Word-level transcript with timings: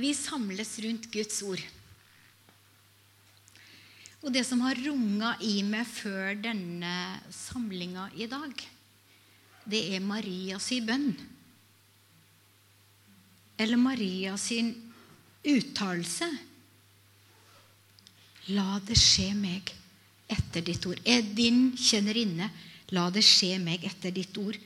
Vi 0.00 0.14
samles 0.16 0.78
rundt 0.80 1.10
Guds 1.12 1.42
ord. 1.44 1.60
Og 4.20 4.32
det 4.32 4.44
som 4.48 4.60
har 4.64 4.78
runga 4.80 5.34
i 5.44 5.60
meg 5.64 5.88
før 5.88 6.36
denne 6.40 6.92
samlinga 7.32 8.08
i 8.16 8.28
dag, 8.28 8.52
det 9.70 9.80
er 9.94 10.04
Marias 10.04 10.70
bønn. 10.84 11.12
Eller 13.60 13.80
Marias 13.80 14.48
uttalelse. 15.44 16.28
La 18.56 18.78
det 18.84 18.96
skje 18.98 19.34
meg 19.36 19.72
etter 20.32 20.64
ditt 20.64 20.86
ord. 20.88 21.00
Er 21.04 21.22
din 21.22 21.70
kjennerinne, 21.76 22.48
la 22.96 23.08
det 23.12 23.24
skje 23.26 23.58
meg 23.62 23.84
etter 23.84 24.14
ditt 24.16 24.36
ord, 24.40 24.56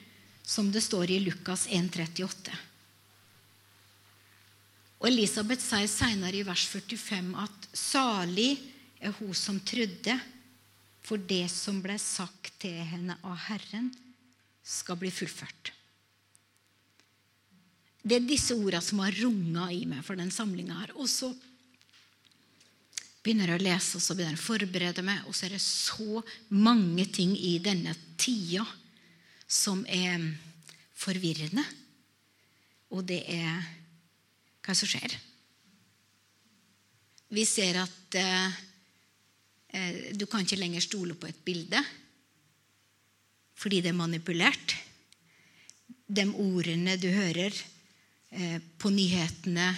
som 0.45 0.71
det 0.71 0.83
står 0.85 1.11
i 1.11 1.19
Lukas 1.25 1.67
1,38. 1.69 2.55
Og 5.05 5.11
Elisabeth 5.11 5.61
sier 5.61 5.85
senere 5.85 6.39
i 6.39 6.47
vers 6.49 6.63
45 6.73 7.35
at 7.37 7.67
salig 7.77 8.55
er 9.05 9.13
hun 9.19 9.35
som 9.37 9.59
trodde, 9.61 10.15
for 11.05 11.21
det 11.21 11.45
som 11.53 11.83
ble 11.85 11.99
sagt 12.01 12.55
til 12.63 12.79
henne 12.89 13.19
av 13.21 13.37
Herren, 13.51 13.91
skal 14.65 14.97
bli 14.97 15.11
fullført. 15.13 15.75
Det 18.01 18.17
er 18.17 18.25
disse 18.25 18.57
ordene 18.57 18.81
som 18.81 19.05
har 19.05 19.21
runga 19.21 19.69
i 19.77 19.85
meg 19.85 20.01
for 20.09 20.17
den 20.17 20.33
samlinga 20.33 20.79
her. 20.81 20.97
Og 20.97 21.13
så 21.13 21.29
begynner 23.21 23.53
jeg 23.53 23.61
å 23.61 23.67
lese, 23.69 24.01
og 24.01 24.07
så 24.09 24.17
begynner 24.17 24.39
jeg 24.39 24.41
å 24.41 24.47
forberede 24.47 25.05
meg, 25.05 25.29
og 25.29 25.37
så 25.37 25.51
er 25.51 25.59
det 25.59 25.63
så 25.69 26.25
mange 26.49 27.05
ting 27.13 27.37
i 27.37 27.59
denne 27.61 27.93
tida 28.17 28.65
som 29.45 29.85
er 29.85 30.31
forvirrende. 30.97 31.69
Og 32.97 33.05
det 33.05 33.21
er 33.29 33.84
hva 34.65 34.75
som 34.77 34.89
skjer. 34.89 35.15
Vi 37.35 37.45
ser 37.49 37.81
at 37.83 38.17
eh, 38.21 38.57
eh, 39.75 40.01
du 40.17 40.27
kan 40.31 40.45
ikke 40.45 40.61
lenger 40.61 40.85
stole 40.85 41.17
på 41.19 41.29
et 41.31 41.45
bilde 41.45 41.83
fordi 43.55 43.81
det 43.81 43.93
er 43.93 43.97
manipulert. 43.97 44.75
De 46.05 46.27
ordene 46.29 46.97
du 47.01 47.07
hører 47.15 47.55
eh, 48.35 48.59
på 48.79 48.91
nyhetene, 48.93 49.69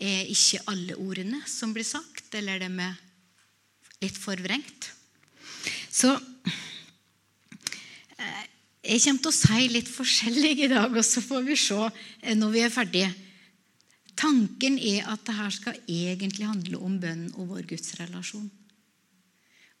er 0.00 0.30
ikke 0.32 0.62
alle 0.72 0.96
ordene 0.96 1.42
som 1.46 1.74
blir 1.76 1.84
sagt, 1.84 2.32
eller 2.34 2.62
de 2.62 2.70
er 2.80 2.96
litt 4.00 4.16
forvrengt. 4.16 4.88
Så 5.92 6.14
eh, 8.16 8.44
jeg 8.80 9.02
kommer 9.04 9.20
til 9.26 9.28
å 9.28 9.36
si 9.36 9.68
litt 9.68 9.90
forskjellig 9.92 10.54
i 10.64 10.70
dag, 10.72 10.96
og 10.96 11.04
så 11.04 11.20
får 11.22 11.44
vi 11.46 11.58
se 11.60 11.80
eh, 11.84 12.36
når 12.38 12.54
vi 12.56 12.64
er 12.64 12.72
ferdige. 12.72 13.10
Tanken 14.20 14.76
er 14.76 15.06
at 15.08 15.22
dette 15.24 15.46
skal 15.56 15.78
egentlig 15.88 16.48
handle 16.48 16.80
om 16.84 16.98
bønn 17.00 17.30
og 17.38 17.54
vår 17.54 17.68
gudsrelasjon. 17.70 18.50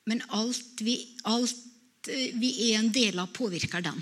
Men 0.08 0.22
alt 0.32 0.80
vi, 0.80 0.96
alt 1.28 2.08
eh, 2.08 2.32
vi 2.40 2.54
er 2.70 2.78
en 2.78 2.88
del 2.94 3.20
av, 3.20 3.28
påvirker 3.36 3.84
den. 3.84 4.00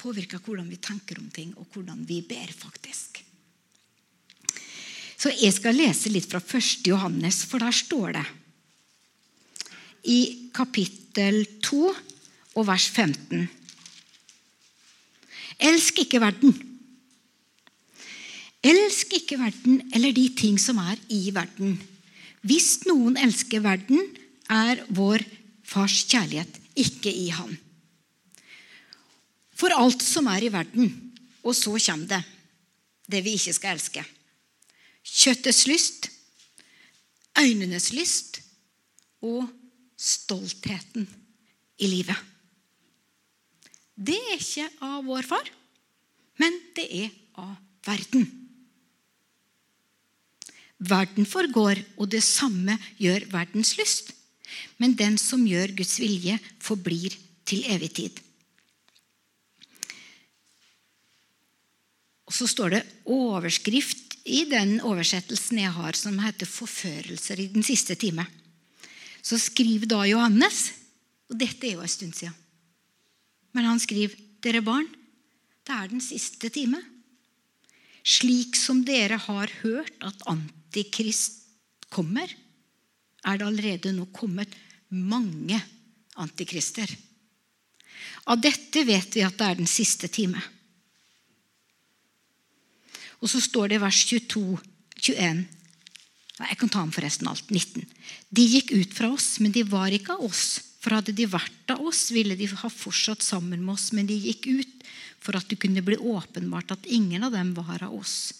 Påvirker 0.00 0.42
hvordan 0.42 0.66
vi 0.70 0.80
tenker 0.82 1.20
om 1.20 1.28
ting, 1.30 1.52
og 1.60 1.70
hvordan 1.70 2.02
vi 2.08 2.20
ber, 2.26 2.50
faktisk. 2.50 3.22
Så 5.20 5.30
jeg 5.36 5.52
skal 5.52 5.76
lese 5.76 6.10
litt 6.10 6.26
fra 6.32 6.40
1. 6.40 6.88
Johannes, 6.88 7.44
for 7.46 7.62
der 7.62 7.76
står 7.76 8.16
det 8.16 8.26
i 10.08 10.20
kapittel 10.56 11.42
2 11.60 11.80
og 12.56 12.66
vers 12.66 12.86
15. 12.88 13.44
Elsk 15.60 16.00
ikke 16.06 16.22
verden 16.24 16.56
Elsk 18.60 19.14
ikke 19.16 19.38
verden 19.40 19.80
eller 19.96 20.12
de 20.12 20.26
ting 20.36 20.58
som 20.60 20.78
er 20.82 20.98
i 21.08 21.30
verden. 21.32 21.78
Hvis 22.44 22.82
noen 22.88 23.16
elsker 23.20 23.62
verden, 23.64 24.00
er 24.50 24.82
vår 24.90 25.22
fars 25.64 26.02
kjærlighet 26.10 26.58
ikke 26.80 27.12
i 27.12 27.28
ham. 27.32 27.52
For 29.54 29.72
alt 29.76 30.02
som 30.02 30.28
er 30.32 30.44
i 30.44 30.52
verden, 30.52 30.88
og 31.44 31.54
så 31.56 31.76
kommer 31.76 32.08
det, 32.10 32.20
det 33.10 33.22
vi 33.24 33.36
ikke 33.36 33.54
skal 33.56 33.76
elske. 33.76 34.04
Kjøttets 35.04 35.66
lyst, 35.68 36.10
øynenes 37.38 37.90
lyst 37.96 38.40
og 39.24 39.48
stoltheten 40.00 41.08
i 41.80 41.88
livet. 41.88 42.16
Det 44.00 44.16
er 44.16 44.36
ikke 44.40 44.68
av 44.84 45.04
vår 45.04 45.26
far, 45.28 45.48
men 46.40 46.56
det 46.76 46.86
er 47.04 47.10
av 47.40 47.56
verden. 47.84 48.24
Verden 50.80 51.26
forgår, 51.28 51.82
og 52.00 52.08
det 52.08 52.22
samme 52.24 52.78
gjør 52.96 53.26
verdens 53.32 53.74
lyst. 53.76 54.14
Men 54.80 54.96
den 54.96 55.18
som 55.20 55.44
gjør 55.46 55.74
Guds 55.76 55.98
vilje, 56.00 56.38
forblir 56.58 57.16
til 57.44 57.66
evig 57.68 57.92
tid. 57.98 58.20
Og 62.30 62.34
Så 62.34 62.46
står 62.46 62.76
det 62.76 62.86
overskrift 63.10 64.14
i 64.24 64.44
den 64.48 64.78
oversettelsen 64.86 65.58
jeg 65.58 65.72
har, 65.74 65.92
som 65.98 66.18
heter 66.18 66.46
'Forførelser 66.46 67.40
i 67.40 67.50
den 67.50 67.62
siste 67.62 67.94
time'. 67.94 68.26
Så 69.22 69.38
skriver 69.38 69.86
da 69.86 70.04
Johannes, 70.06 70.72
og 71.28 71.38
dette 71.38 71.66
er 71.66 71.72
jo 71.74 71.80
en 71.80 71.88
stund 71.88 72.14
siden, 72.14 72.34
men 73.52 73.64
han 73.64 73.80
skriver 73.80 74.14
'Dere 74.40 74.62
barn, 74.62 74.86
det 75.66 75.74
er 75.74 75.88
den 75.88 76.00
siste 76.00 76.48
time'. 76.48 76.84
Slik 78.04 78.56
som 78.56 78.84
dere 78.84 79.18
har 79.18 79.50
hørt 79.62 79.92
at 80.00 80.22
Antikrist 80.70 81.40
kommer, 81.90 82.30
er 83.26 83.38
det 83.38 83.46
allerede 83.46 83.90
nå 83.90 84.04
kommet 84.14 84.52
mange 84.94 85.58
antikrister. 86.14 86.86
Av 88.30 88.38
dette 88.38 88.84
vet 88.86 89.16
vi 89.18 89.24
at 89.26 89.34
det 89.34 89.48
er 89.48 89.58
den 89.58 89.66
siste 89.66 90.06
time. 90.06 90.38
Og 93.18 93.26
så 93.32 93.42
står 93.42 93.72
det 93.72 93.80
i 93.80 93.82
vers 93.82 93.98
22, 94.06 94.44
21 95.10 95.42
Jeg 96.40 96.56
kan 96.56 96.70
ta 96.72 96.84
om 96.86 96.94
forresten 96.94 97.26
alt. 97.26 97.50
19. 97.50 97.82
De 98.30 98.46
gikk 98.46 98.70
ut 98.70 98.94
fra 98.94 99.10
oss, 99.10 99.40
men 99.42 99.50
de 99.52 99.66
var 99.66 99.90
ikke 99.90 100.14
av 100.14 100.22
oss. 100.30 100.60
For 100.80 100.94
hadde 100.94 101.12
de 101.12 101.26
vært 101.28 101.74
av 101.74 101.82
oss, 101.82 102.12
ville 102.14 102.38
de 102.38 102.46
ha 102.46 102.70
fortsatt 102.70 103.26
sammen 103.26 103.58
med 103.58 103.74
oss. 103.74 103.90
Men 103.92 104.06
de 104.06 104.16
gikk 104.16 104.46
ut 104.46 104.86
for 105.18 105.36
at 105.36 105.50
det 105.50 105.58
kunne 105.60 105.82
bli 105.84 105.98
åpenbart 105.98 106.78
at 106.78 106.86
ingen 106.86 107.26
av 107.26 107.34
dem 107.34 107.52
var 107.58 107.82
av 107.82 107.98
oss. 107.98 108.39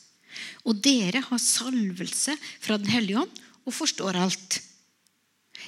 Og 0.64 0.80
dere 0.84 1.22
har 1.26 1.42
salvelse 1.42 2.36
fra 2.60 2.78
Den 2.78 2.90
hellige 2.92 3.22
ånd 3.24 3.40
og 3.66 3.74
forstår 3.76 4.18
alt. 4.18 4.60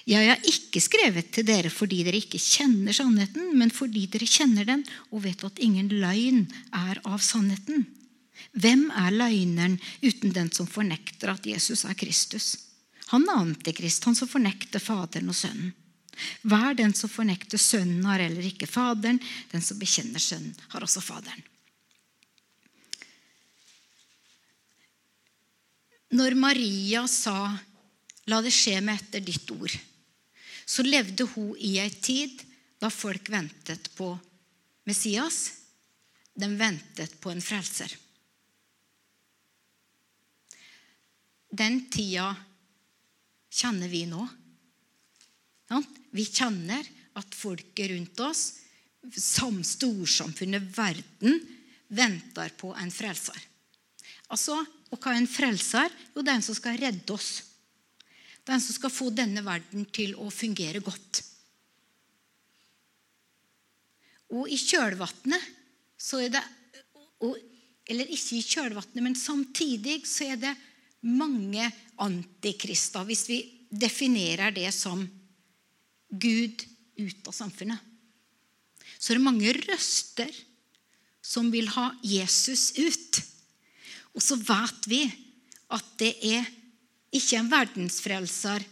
Jeg 0.09 0.27
har 0.31 0.47
ikke 0.49 0.81
skrevet 0.83 1.31
til 1.35 1.47
dere 1.47 1.71
fordi 1.71 2.01
dere 2.07 2.19
ikke 2.23 2.41
kjenner 2.41 2.97
sannheten, 2.97 3.53
men 3.59 3.71
fordi 3.71 4.07
dere 4.11 4.27
kjenner 4.27 4.67
den 4.67 4.85
og 5.11 5.23
vet 5.27 5.45
at 5.47 5.61
ingen 5.63 5.91
løgn 5.93 6.47
er 6.75 7.03
av 7.07 7.21
sannheten. 7.23 7.85
Hvem 8.59 8.89
er 8.99 9.15
løgneren 9.15 9.79
uten 10.03 10.33
den 10.35 10.51
som 10.53 10.67
fornekter 10.67 11.31
at 11.33 11.47
Jesus 11.47 11.85
er 11.87 11.97
Kristus? 11.99 12.57
Han 13.13 13.29
er 13.29 13.45
antikrist, 13.45 14.05
han 14.09 14.17
som 14.17 14.31
fornekter 14.31 14.83
Faderen 14.83 15.31
og 15.31 15.37
Sønnen. 15.37 15.73
Hver 16.45 16.75
den 16.77 16.93
som 16.97 17.11
fornekter 17.13 17.61
Sønnen, 17.61 18.05
har 18.09 18.21
heller 18.21 18.45
ikke 18.45 18.69
Faderen. 18.69 19.21
Den 19.53 19.65
som 19.65 19.79
bekjenner 19.81 20.21
Sønnen, 20.21 20.57
har 20.73 20.85
også 20.85 21.01
Faderen. 21.05 21.45
Når 26.13 26.37
Maria 26.37 27.07
sa 27.09 27.57
'La 28.29 28.39
det 28.45 28.53
skje 28.55 28.77
meg 28.85 29.01
etter 29.01 29.25
ditt 29.25 29.49
ord', 29.51 29.75
så 30.67 30.85
levde 30.87 31.25
hun 31.35 31.57
i 31.59 31.79
ei 31.83 31.91
tid 31.91 32.45
da 32.79 32.91
folk 32.91 33.29
ventet 33.33 33.91
på 33.97 34.13
Messias. 34.87 35.51
De 36.35 36.47
ventet 36.57 37.19
på 37.21 37.31
en 37.33 37.43
frelser. 37.43 37.93
Den 41.53 41.91
tida 41.93 42.31
kjenner 43.53 43.91
vi 43.93 44.07
nå. 44.09 44.23
Vi 46.13 46.25
kjenner 46.25 46.87
at 47.21 47.35
folket 47.37 47.91
rundt 47.93 48.21
oss, 48.25 48.43
storsamfunnet, 49.13 50.71
verden, 50.77 51.37
venter 51.93 52.55
på 52.57 52.73
en 52.77 52.93
frelser. 52.93 53.37
Altså, 54.33 54.57
og 54.93 55.01
hva 55.01 55.15
er 55.15 55.23
en 55.23 55.31
frelser? 55.31 55.93
Jo, 56.13 56.21
det 56.21 56.31
er 56.31 56.39
en 56.39 56.45
som 56.45 56.57
skal 56.57 56.79
redde 56.81 57.15
oss. 57.15 57.31
Det 58.43 58.51
er 58.53 58.59
en 58.59 58.65
som 58.65 58.77
skal 58.77 58.93
få 58.93 59.09
denne 59.15 59.45
verden 59.47 59.87
til 59.95 60.15
å 60.21 60.29
fungere 60.33 60.83
godt. 60.85 61.23
Og 64.33 64.49
i 64.49 64.59
kjølvannet 64.61 65.49
så 66.01 66.23
er 66.25 66.33
det 66.37 66.43
Eller 67.93 68.09
ikke 68.11 68.39
i 68.39 68.45
kjølvannet, 68.47 69.03
men 69.03 69.15
samtidig 69.19 70.03
så 70.09 70.33
er 70.33 70.39
det 70.41 70.53
mange 71.07 71.65
antikrister, 72.03 73.05
hvis 73.07 73.25
vi 73.29 73.39
definerer 73.71 74.55
det 74.55 74.71
som 74.75 75.03
Gud 76.09 76.63
ut 76.99 77.29
av 77.29 77.35
samfunnet. 77.35 77.79
Så 78.99 79.13
er 79.13 79.19
det 79.19 79.27
mange 79.27 79.55
røster 79.57 80.31
som 81.23 81.51
vil 81.55 81.71
ha 81.75 81.89
Jesus 82.07 82.71
ut. 82.79 83.23
Og 84.13 84.25
så 84.25 84.37
vet 84.37 84.89
vi 84.91 85.05
at 85.73 85.87
det 86.01 86.13
er 86.29 86.49
ikke 87.13 87.39
en 87.41 87.51
verdensfrelser. 87.53 88.65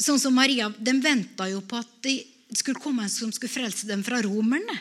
Sånn 0.00 0.20
som 0.20 0.36
Maria, 0.36 0.68
De 0.70 0.94
venta 1.00 1.48
jo 1.50 1.62
på 1.64 1.80
at 1.80 1.90
det 2.04 2.18
skulle 2.56 2.80
komme 2.80 3.04
en 3.04 3.12
som 3.12 3.32
skulle 3.32 3.52
frelse 3.52 3.88
dem 3.88 4.04
fra 4.04 4.20
romerne. 4.24 4.76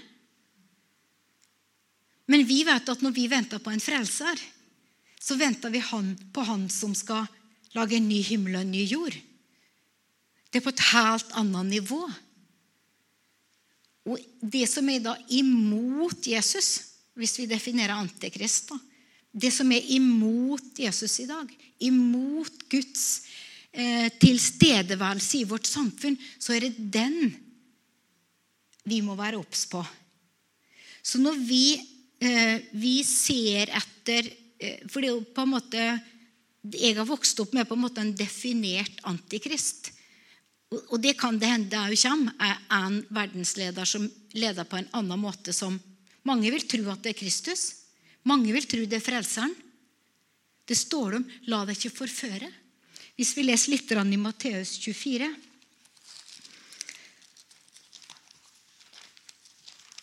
Men 2.30 2.46
vi 2.46 2.62
vet 2.68 2.90
at 2.92 3.02
når 3.02 3.14
vi 3.16 3.26
venter 3.30 3.62
på 3.62 3.72
en 3.74 3.82
frelser, 3.82 4.38
så 5.20 5.36
venter 5.36 5.72
vi 5.74 5.82
på 6.34 6.46
han 6.46 6.68
som 6.72 6.94
skal 6.96 7.26
lage 7.76 7.98
en 7.98 8.08
ny 8.10 8.22
himmel 8.26 8.56
og 8.56 8.64
en 8.64 8.74
ny 8.74 8.84
jord. 8.86 9.16
Det 10.50 10.60
er 10.60 10.66
på 10.66 10.74
et 10.74 10.86
helt 10.92 11.34
annet 11.38 11.70
nivå. 11.70 12.04
Og 14.10 14.22
det 14.42 14.66
som 14.70 14.88
er 14.90 15.02
da 15.04 15.16
imot 15.36 16.26
Jesus, 16.26 16.70
hvis 17.18 17.36
vi 17.42 17.50
definerer 17.50 17.98
antikrist 17.98 18.72
da, 18.72 18.80
Det 19.40 19.52
som 19.54 19.70
er 19.72 19.86
imot 19.96 20.80
Jesus 20.80 21.20
i 21.24 21.28
dag, 21.30 21.48
imot 21.86 22.66
Guds 22.72 23.06
eh, 23.72 24.10
tilstedeværelse 24.20 25.40
i 25.40 25.48
vårt 25.48 25.70
samfunn, 25.70 26.18
så 26.40 26.56
er 26.56 26.68
det 26.68 26.90
den 26.92 27.22
vi 28.90 29.02
må 29.06 29.16
være 29.20 29.40
obs 29.40 29.66
på. 29.70 29.84
Så 31.04 31.22
når 31.22 31.40
vi, 31.46 31.64
eh, 32.20 32.60
vi 32.76 33.00
ser 33.08 33.72
etter 33.80 34.28
eh, 34.60 34.82
For 34.90 35.00
det 35.00 35.10
er 35.10 35.16
jo 35.16 35.22
på 35.24 35.46
en 35.46 35.54
måte 35.54 35.84
Jeg 36.60 36.98
har 36.98 37.08
vokst 37.08 37.40
opp 37.40 37.54
med 37.56 37.68
på 37.68 37.78
en 37.78 37.86
måte 37.86 38.02
en 38.04 38.16
definert 38.16 39.00
antikrist. 39.08 39.94
Og 40.92 41.00
det 41.02 41.16
kan 41.18 41.40
det 41.40 41.50
hende 41.50 41.84
jeg 41.94 42.02
kommer 42.04 42.58
en 42.76 43.00
verdensleder 43.10 43.88
som 43.88 44.04
leder 44.36 44.68
på 44.68 44.78
en 44.78 44.90
annen 45.00 45.22
måte 45.22 45.56
som 45.56 45.80
Mange 46.28 46.52
vil 46.52 46.68
tro 46.68 46.84
at 46.92 47.02
det 47.02 47.14
er 47.14 47.22
Kristus. 47.22 47.79
Mange 48.28 48.52
vil 48.54 48.68
tro 48.68 48.84
det 48.86 49.00
er 49.00 49.04
Frelseren. 49.04 49.54
Det 50.68 50.78
står 50.78 51.16
om 51.18 51.26
'la 51.48 51.66
deg 51.66 51.78
ikke 51.78 51.98
forføre'. 52.04 52.52
Hvis 53.16 53.36
vi 53.36 53.44
leser 53.44 53.72
litt 53.72 53.92
i 53.92 54.18
Matteus 54.18 54.78
24 54.80 55.36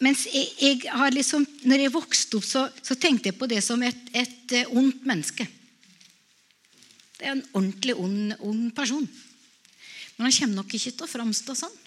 Mens 0.05 0.27
jeg, 0.29 0.51
jeg 0.61 0.93
har 0.93 1.15
liksom, 1.15 1.47
når 1.65 1.87
jeg 1.87 1.93
vokste 1.95 2.37
opp, 2.37 2.45
så, 2.45 2.67
så, 2.85 2.95
tenkte 3.01 3.31
jeg 3.31 3.39
på 3.39 3.47
det 3.49 3.63
som 3.65 3.81
et, 3.83 3.97
et 4.13 4.53
eh, 4.53 4.69
ondt 4.69 5.07
menneske. 5.09 5.47
Det 7.17 7.25
er 7.25 7.33
en 7.33 7.47
ordentlig 7.57 7.95
ond, 7.97 8.35
ond 8.45 8.75
person. 8.77 9.09
Men 10.17 10.29
han 10.29 10.37
kommer 10.37 10.61
nok 10.61 10.75
ikke 10.77 10.93
til 10.93 11.07
å 11.07 11.09
framstå 11.09 11.57
sånn. 11.57 11.79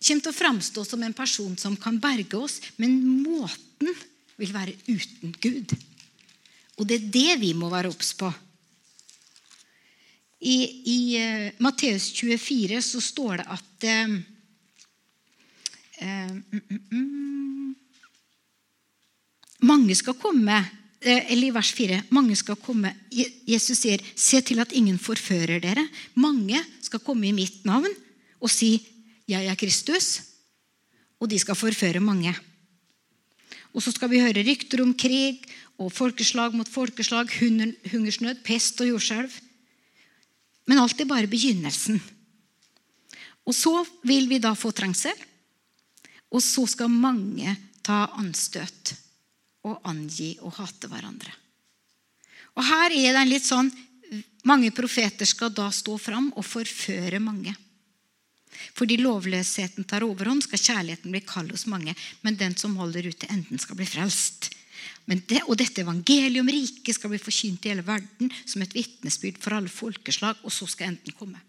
Kommer 0.00 0.24
til 0.24 0.32
å 0.32 0.36
framstå 0.36 0.84
som 0.88 1.02
en 1.04 1.16
person 1.16 1.56
som 1.60 1.76
kan 1.76 1.98
berge 2.00 2.38
oss, 2.38 2.58
men 2.80 2.96
måten 3.20 3.92
vil 4.40 4.54
være 4.54 4.76
uten 4.88 5.34
Gud. 5.42 5.74
Og 6.80 6.88
det 6.88 6.96
er 6.96 7.10
det 7.12 7.40
vi 7.42 7.52
må 7.56 7.68
være 7.72 7.92
obs 7.92 8.14
på. 8.16 8.30
I, 10.40 10.56
i 10.88 11.00
uh, 11.20 11.48
Matteus 11.60 12.08
24 12.16 12.80
så 12.80 13.02
står 13.04 13.42
det 13.42 13.48
at 13.52 13.88
uh, 13.92 14.14
uh, 16.00 16.60
mm, 16.96 17.74
Mange 19.68 19.92
skal 19.98 20.16
komme 20.16 20.62
Eh, 21.00 21.32
eller 21.32 21.48
i 21.48 21.54
vers 21.54 21.72
4. 21.72 22.02
Mange 22.12 22.36
skal 22.36 22.58
komme. 22.60 22.92
Jesus 23.10 23.78
sier, 23.80 24.00
'Se 24.14 24.40
til 24.40 24.60
at 24.60 24.72
ingen 24.72 24.98
forfører 24.98 25.60
dere.' 25.60 25.88
Mange 26.14 26.60
skal 26.82 27.00
komme 27.00 27.26
i 27.28 27.32
mitt 27.32 27.64
navn 27.64 27.88
og 28.40 28.50
si, 28.50 28.80
'Jeg 29.30 29.46
er 29.46 29.54
Kristus'. 29.54 30.22
Og 31.20 31.28
de 31.30 31.38
skal 31.38 31.54
forføre 31.54 32.00
mange. 32.00 32.34
Og 33.74 33.82
så 33.82 33.92
skal 33.94 34.10
vi 34.10 34.22
høre 34.22 34.42
rykter 34.42 34.82
om 34.82 34.94
krig 34.94 35.44
og 35.78 35.92
folkeslag 35.92 36.54
mot 36.56 36.68
folkeslag, 36.68 37.30
hungersnød, 37.92 38.42
pest 38.42 38.80
og 38.80 38.88
jordskjelv. 38.88 39.30
Men 40.66 40.78
alt 40.78 41.00
er 41.00 41.08
bare 41.08 41.30
begynnelsen. 41.30 42.00
Og 43.46 43.54
så 43.54 43.84
vil 44.06 44.28
vi 44.28 44.40
da 44.42 44.54
få 44.58 44.72
trengsel. 44.74 45.14
Og 46.30 46.42
så 46.42 46.66
skal 46.66 46.90
mange 46.90 47.56
ta 47.82 48.06
anstøt 48.18 48.94
og 49.66 49.80
angi 49.84 50.36
og 50.40 50.54
hate 50.60 50.88
hverandre. 50.90 51.32
Og 52.56 52.64
Her 52.64 52.90
er 52.90 53.12
det 53.12 53.22
en 53.22 53.30
litt 53.30 53.46
sånn 53.46 53.70
Mange 54.48 54.70
profeter 54.74 55.28
skal 55.28 55.52
da 55.54 55.66
stå 55.70 55.98
fram 56.00 56.30
og 56.32 56.42
forføre 56.42 57.18
mange. 57.20 57.52
Fordi 58.78 58.98
lovløsheten 59.00 59.86
tar 59.88 60.06
overhånd, 60.06 60.44
skal 60.46 60.62
kjærligheten 60.62 61.12
bli 61.12 61.22
kald 61.26 61.52
hos 61.54 61.66
mange. 61.70 61.94
Men 62.24 62.38
den 62.40 62.56
som 62.60 62.76
holder 62.80 63.10
ut 63.10 63.20
til 63.20 63.32
enden, 63.32 63.60
skal 63.62 63.78
bli 63.78 63.88
frelst. 63.88 64.50
Det, 65.10 65.42
og 65.48 65.56
dette 65.58 65.82
evangeliet 65.82 66.40
om 66.40 66.50
riket 66.50 66.94
skal 66.94 67.10
bli 67.10 67.18
forkynt 67.18 67.64
i 67.66 67.72
hele 67.72 67.84
verden 67.84 68.30
som 68.44 68.62
et 68.62 68.74
vitnesbyrd 68.76 69.40
for 69.42 69.56
alle 69.56 69.72
folkeslag, 69.72 70.38
og 70.46 70.54
så 70.54 70.68
skal 70.70 70.92
enden 70.92 71.16
komme. 71.18 71.40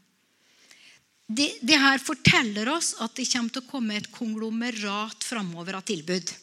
Det, 1.32 1.62
det 1.64 1.78
her 1.80 2.02
forteller 2.02 2.72
oss 2.74 2.96
at 3.00 3.14
det 3.16 3.30
kommer 3.30 3.54
til 3.54 3.62
å 3.62 3.70
komme 3.70 4.00
et 4.00 4.10
konglomerat 4.12 5.24
framover 5.24 5.78
av 5.78 5.86
tilbud 5.88 6.34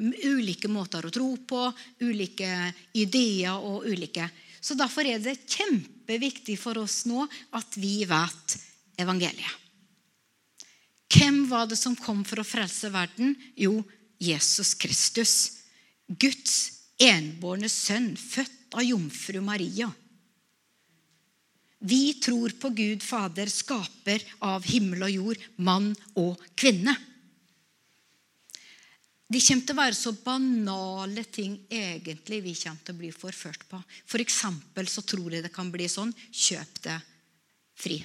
ulike 0.00 0.68
måter 0.68 1.04
å 1.04 1.12
tro 1.12 1.30
på, 1.46 1.64
ulike 2.00 2.72
ideer 2.96 3.56
og 3.56 3.86
ulike 3.88 4.28
Så 4.60 4.76
Derfor 4.76 5.06
er 5.08 5.20
det 5.22 5.40
kjempeviktig 5.48 6.58
for 6.60 6.76
oss 6.82 7.06
nå 7.08 7.24
at 7.56 7.76
vi 7.80 8.04
vet 8.04 8.56
evangeliet. 9.00 9.59
Hvem 11.10 11.42
var 11.50 11.66
det 11.66 11.78
som 11.80 11.96
kom 11.98 12.22
for 12.26 12.42
å 12.42 12.46
frelse 12.46 12.90
verden? 12.94 13.34
Jo, 13.58 13.80
Jesus 14.22 14.76
Kristus. 14.78 15.34
Guds 16.06 16.56
enbårne 17.00 17.70
sønn, 17.70 18.12
født 18.16 18.76
av 18.78 18.86
jomfru 18.86 19.40
Maria. 19.42 19.90
Vi 21.80 22.14
tror 22.20 22.52
på 22.60 22.70
Gud 22.76 23.02
Fader, 23.02 23.48
skaper 23.48 24.22
av 24.44 24.66
himmel 24.68 25.06
og 25.06 25.14
jord, 25.14 25.46
mann 25.64 25.94
og 26.20 26.36
kvinne. 26.54 26.92
De 29.30 29.38
kommer 29.38 29.64
til 29.64 29.76
å 29.76 29.78
være 29.78 29.96
så 29.96 30.12
banale 30.12 31.24
ting 31.30 31.54
egentlig 31.70 32.40
vi 32.44 32.54
kommer 32.58 32.84
til 32.84 32.96
å 32.96 33.00
bli 33.00 33.10
forført 33.14 33.64
på. 33.70 33.78
For 34.04 34.86
så 34.90 35.04
tror 35.06 35.32
jeg 35.32 35.46
det 35.46 35.54
kan 35.54 35.70
bli 35.70 35.86
sånn 35.88 36.12
kjøp 36.30 36.82
det 36.84 36.98
fri. 37.78 38.00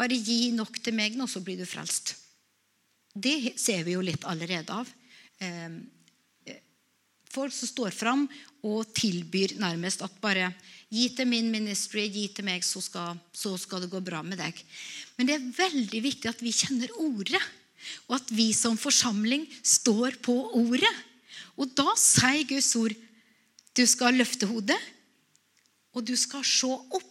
Bare 0.00 0.16
gi 0.16 0.54
nok 0.56 0.80
til 0.80 0.96
meg 0.96 1.18
nå, 1.18 1.28
så 1.28 1.42
blir 1.44 1.60
du 1.60 1.68
frelst. 1.68 2.14
Det 3.12 3.58
ser 3.60 3.84
vi 3.84 3.98
jo 3.98 4.04
litt 4.04 4.24
allerede 4.24 4.72
av. 4.72 4.88
Ehm, 5.44 5.82
eh, 6.46 6.62
folk 7.28 7.52
som 7.52 7.68
står 7.68 7.92
fram 7.92 8.24
og 8.64 8.94
tilbyr 8.96 9.58
nærmest 9.60 10.02
at 10.06 10.16
bare 10.22 10.54
Gi 10.90 11.06
til 11.14 11.28
min 11.30 11.46
ministry, 11.52 12.08
gi 12.10 12.24
til 12.34 12.46
meg, 12.48 12.64
så 12.66 12.80
skal, 12.82 13.18
så 13.30 13.54
skal 13.62 13.84
det 13.84 13.92
gå 13.92 14.00
bra 14.02 14.24
med 14.26 14.40
deg. 14.42 14.56
Men 15.14 15.28
det 15.28 15.36
er 15.36 15.52
veldig 15.54 16.00
viktig 16.02 16.26
at 16.26 16.42
vi 16.42 16.50
kjenner 16.50 16.90
ordet. 16.98 17.42
Og 18.08 18.16
at 18.18 18.32
vi 18.34 18.48
som 18.52 18.74
forsamling 18.76 19.46
står 19.62 20.18
på 20.24 20.34
ordet. 20.58 20.90
Og 21.54 21.70
da 21.78 21.94
sier 21.98 22.42
Guds 22.48 22.72
ord 22.80 22.96
du 23.78 23.84
skal 23.86 24.18
løfte 24.18 24.48
hodet, 24.50 24.76
og 25.94 26.02
du 26.04 26.16
skal 26.18 26.42
se 26.44 26.68
opp. 26.68 27.06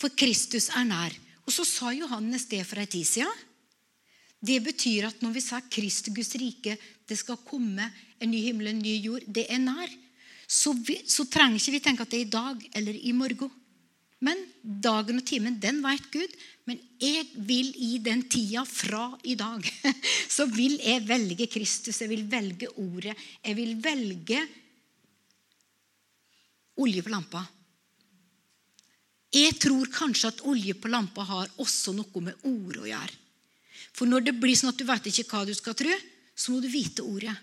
For 0.00 0.12
Kristus 0.16 0.70
er 0.72 0.86
nær. 0.88 1.14
Og 1.44 1.52
så 1.52 1.66
sa 1.68 1.92
Johannes 1.92 2.46
det 2.48 2.62
for 2.68 2.80
ei. 2.80 3.26
Det 4.40 4.56
betyr 4.64 5.10
at 5.10 5.20
når 5.20 5.34
vi 5.36 5.42
sa 5.44 5.60
Kristus 5.60 6.14
Guds 6.16 6.32
rike, 6.40 6.78
det 7.04 7.18
skal 7.18 7.40
komme 7.44 7.90
en 8.20 8.30
ny 8.30 8.40
himmel, 8.46 8.70
en 8.70 8.80
ny 8.80 8.94
jord, 9.04 9.24
det 9.28 9.44
er 9.52 9.60
nær, 9.60 9.90
så, 10.50 10.72
vi, 10.74 10.96
så 11.06 11.26
trenger 11.30 11.60
ikke 11.60 11.74
vi 11.76 11.82
tenke 11.84 12.02
at 12.06 12.10
det 12.10 12.18
er 12.18 12.26
i 12.26 12.32
dag 12.32 12.64
eller 12.80 12.96
i 12.96 13.12
morgen. 13.14 13.52
Men 14.20 14.40
dagen 14.60 15.20
og 15.20 15.24
timen, 15.28 15.60
den 15.60 15.78
vet 15.84 16.08
Gud. 16.12 16.32
Men 16.68 16.80
jeg 17.00 17.28
vil 17.48 17.70
i 17.80 18.00
den 18.04 18.24
tida 18.28 18.66
fra 18.68 19.06
i 19.24 19.36
dag, 19.38 19.64
så 20.36 20.44
vil 20.50 20.76
jeg 20.82 21.06
velge 21.08 21.46
Kristus. 21.48 22.02
Jeg 22.02 22.10
vil 22.10 22.26
velge 22.28 22.68
ordet. 22.82 23.14
Jeg 23.44 23.56
vil 23.56 23.78
velge 23.80 24.42
olje 26.80 27.04
på 27.04 27.14
lampa. 27.14 27.44
Jeg 29.30 29.58
tror 29.62 29.90
kanskje 29.94 30.32
at 30.32 30.42
olje 30.50 30.74
på 30.74 30.90
lampa 30.90 31.22
har 31.26 31.50
også 31.62 31.94
noe 31.94 32.22
med 32.24 32.46
ordet 32.48 32.82
å 32.82 32.88
gjøre. 32.90 33.18
For 33.94 34.10
når 34.10 34.26
det 34.26 34.38
blir 34.38 34.56
sånn 34.58 34.72
at 34.72 34.80
du 34.80 34.86
vet 34.86 35.06
ikke 35.10 35.28
hva 35.30 35.44
du 35.46 35.54
skal 35.54 35.76
tro, 35.78 35.94
så 36.34 36.52
må 36.52 36.60
du 36.62 36.68
vite 36.70 37.04
ordet. 37.06 37.36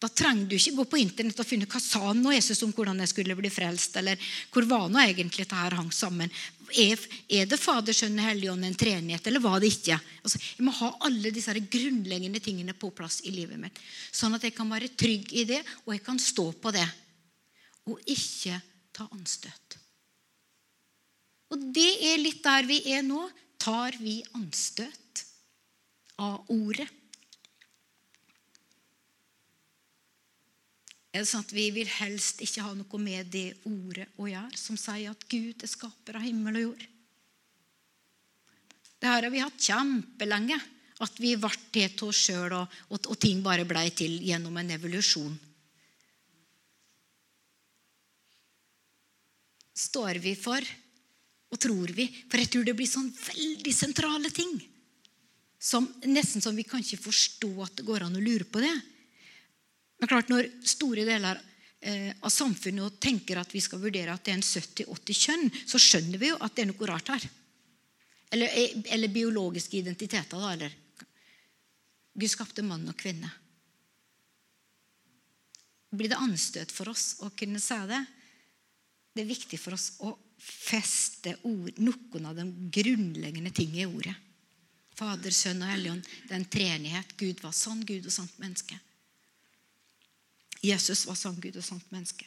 Da 0.00 0.08
trenger 0.08 0.46
du 0.48 0.54
ikke 0.56 0.78
gå 0.78 0.84
på 0.88 0.98
internett 1.02 1.40
og 1.42 1.44
finne 1.44 1.66
hva 1.68 1.80
sa 1.82 2.14
nå 2.16 2.30
Jesus 2.32 2.62
om 2.64 2.70
hvordan 2.72 3.02
jeg 3.02 3.10
skulle 3.10 3.36
bli 3.36 3.50
frelst. 3.52 3.98
eller 4.00 4.16
Hvor 4.52 4.64
var 4.70 4.86
nå 4.88 5.02
egentlig 5.02 5.44
dette 5.44 5.58
her 5.58 5.76
hang 5.76 5.90
sammen? 5.92 6.32
Er, 6.72 7.02
er 7.28 7.50
det 7.50 7.58
Fader, 7.60 7.92
Sønn 7.96 8.16
og 8.16 8.24
Helligånd 8.24 8.64
en 8.64 8.78
treenighet, 8.80 9.26
eller 9.28 9.44
var 9.44 9.58
det 9.60 9.72
ikke? 9.74 9.98
Altså, 10.22 10.40
jeg 10.40 10.64
må 10.64 10.72
ha 10.78 10.92
alle 11.10 11.34
disse 11.34 11.52
grunnleggende 11.52 12.40
tingene 12.40 12.76
på 12.78 12.92
plass 12.96 13.18
i 13.28 13.34
livet 13.34 13.60
mitt. 13.60 13.76
Sånn 14.08 14.38
at 14.38 14.46
jeg 14.46 14.56
kan 14.56 14.70
være 14.72 14.94
trygg 14.94 15.34
i 15.36 15.44
det, 15.50 15.60
og 15.84 15.92
jeg 15.92 16.04
kan 16.06 16.22
stå 16.22 16.48
på 16.62 16.72
det. 16.78 16.86
Og 17.90 18.00
ikke 18.08 18.56
ta 18.96 19.10
anstøt. 19.10 19.79
Og 21.50 21.66
det 21.74 21.90
er 22.12 22.22
litt 22.22 22.42
der 22.44 22.66
vi 22.68 22.80
er 22.94 23.04
nå. 23.06 23.26
Tar 23.60 23.96
vi 24.00 24.20
anstøt 24.38 25.24
av 26.22 26.46
ordet? 26.48 26.86
Er 31.10 31.24
det 31.24 31.28
sånn 31.28 31.42
at 31.42 31.52
Vi 31.52 31.66
vil 31.74 31.90
helst 31.90 32.40
ikke 32.44 32.64
ha 32.64 32.72
noe 32.78 33.02
med 33.02 33.32
det 33.34 33.48
ordet 33.68 34.06
å 34.16 34.28
gjøre, 34.30 34.56
som 34.56 34.78
sier 34.78 35.10
at 35.10 35.26
Gud 35.28 35.64
er 35.66 35.70
skaper 35.70 36.20
av 36.20 36.24
himmel 36.24 36.60
og 36.60 36.66
jord. 36.68 36.84
Det 39.00 39.08
her 39.08 39.24
har 39.26 39.32
vi 39.32 39.42
hatt 39.42 39.64
kjempelenge. 39.64 40.60
At 41.00 41.16
vi 41.16 41.32
ble 41.40 41.48
det 41.72 41.86
til 41.96 42.10
oss 42.10 42.18
sjøl, 42.26 42.52
og, 42.52 42.74
og, 42.92 42.98
og, 43.08 43.16
ting 43.16 43.38
bare 43.40 43.64
blei 43.64 43.86
til 43.96 44.18
gjennom 44.20 44.58
en 44.60 44.72
evolusjon. 44.74 45.32
Står 49.80 50.20
vi 50.20 50.34
for 50.36 50.60
og 51.50 51.58
tror 51.58 51.90
vi? 51.94 52.06
For 52.30 52.38
jeg 52.38 52.50
tror 52.52 52.66
det 52.66 52.76
blir 52.78 52.88
sånn 52.88 53.10
veldig 53.10 53.72
sentrale 53.74 54.30
ting. 54.34 54.52
Som, 55.60 55.88
nesten 56.08 56.40
som 56.40 56.56
vi 56.56 56.64
kan 56.64 56.80
ikke 56.80 57.02
forstå 57.02 57.50
at 57.66 57.80
det 57.80 57.86
går 57.88 58.06
an 58.06 58.16
å 58.16 58.22
lure 58.22 58.46
på 58.48 58.62
det. 58.62 58.72
Men 60.00 60.08
klart 60.08 60.30
Når 60.32 60.48
store 60.64 61.04
deler 61.04 61.40
eh, 61.84 62.14
av 62.16 62.32
samfunnet 62.32 63.00
tenker 63.02 63.42
at 63.42 63.52
vi 63.52 63.60
skal 63.60 63.82
vurdere 63.82 64.14
at 64.14 64.24
det 64.24 64.32
er 64.32 64.38
en 64.38 64.46
70-80 64.46 65.20
kjønn, 65.26 65.50
så 65.68 65.82
skjønner 65.82 66.22
vi 66.22 66.30
jo 66.30 66.38
at 66.40 66.54
det 66.56 66.64
er 66.64 66.70
noe 66.70 66.88
rart 66.88 67.12
her. 67.12 67.26
Eller, 68.30 68.54
eh, 68.54 68.78
eller 68.94 69.12
biologiske 69.12 69.82
identiteter. 69.82 70.38
da, 70.38 70.54
eller 70.54 70.78
Gud 72.14 72.30
skapte 72.30 72.64
mann 72.64 72.88
og 72.88 72.96
kvinne. 72.98 73.28
Blir 75.90 76.08
det 76.08 76.22
anstøt 76.22 76.70
for 76.72 76.88
oss 76.92 77.18
å 77.26 77.30
kunne 77.36 77.60
si 77.60 77.78
det? 77.90 78.00
Det 79.12 79.24
er 79.24 79.32
viktig 79.32 79.58
for 79.58 79.74
oss 79.74 79.92
å 80.06 80.14
feste 80.40 81.36
ord, 81.46 81.76
noen 81.78 82.26
av 82.26 82.38
de 82.38 82.46
grunnleggende 82.72 83.52
tingene 83.54 83.84
i 83.84 83.88
ordet. 83.88 84.16
Fader, 84.96 85.32
Sønn 85.32 85.62
og 85.64 85.70
Helligånd, 85.70 86.08
den 86.28 86.44
treenighet. 86.52 87.14
Gud 87.20 87.40
var 87.44 87.54
sann 87.56 87.84
Gud 87.88 88.08
og 88.08 88.12
sant 88.12 88.36
menneske. 88.42 88.76
Jesus 90.60 91.06
var 91.08 91.16
sann 91.16 91.38
Gud 91.40 91.56
og 91.56 91.64
sant 91.64 91.86
menneske. 91.92 92.26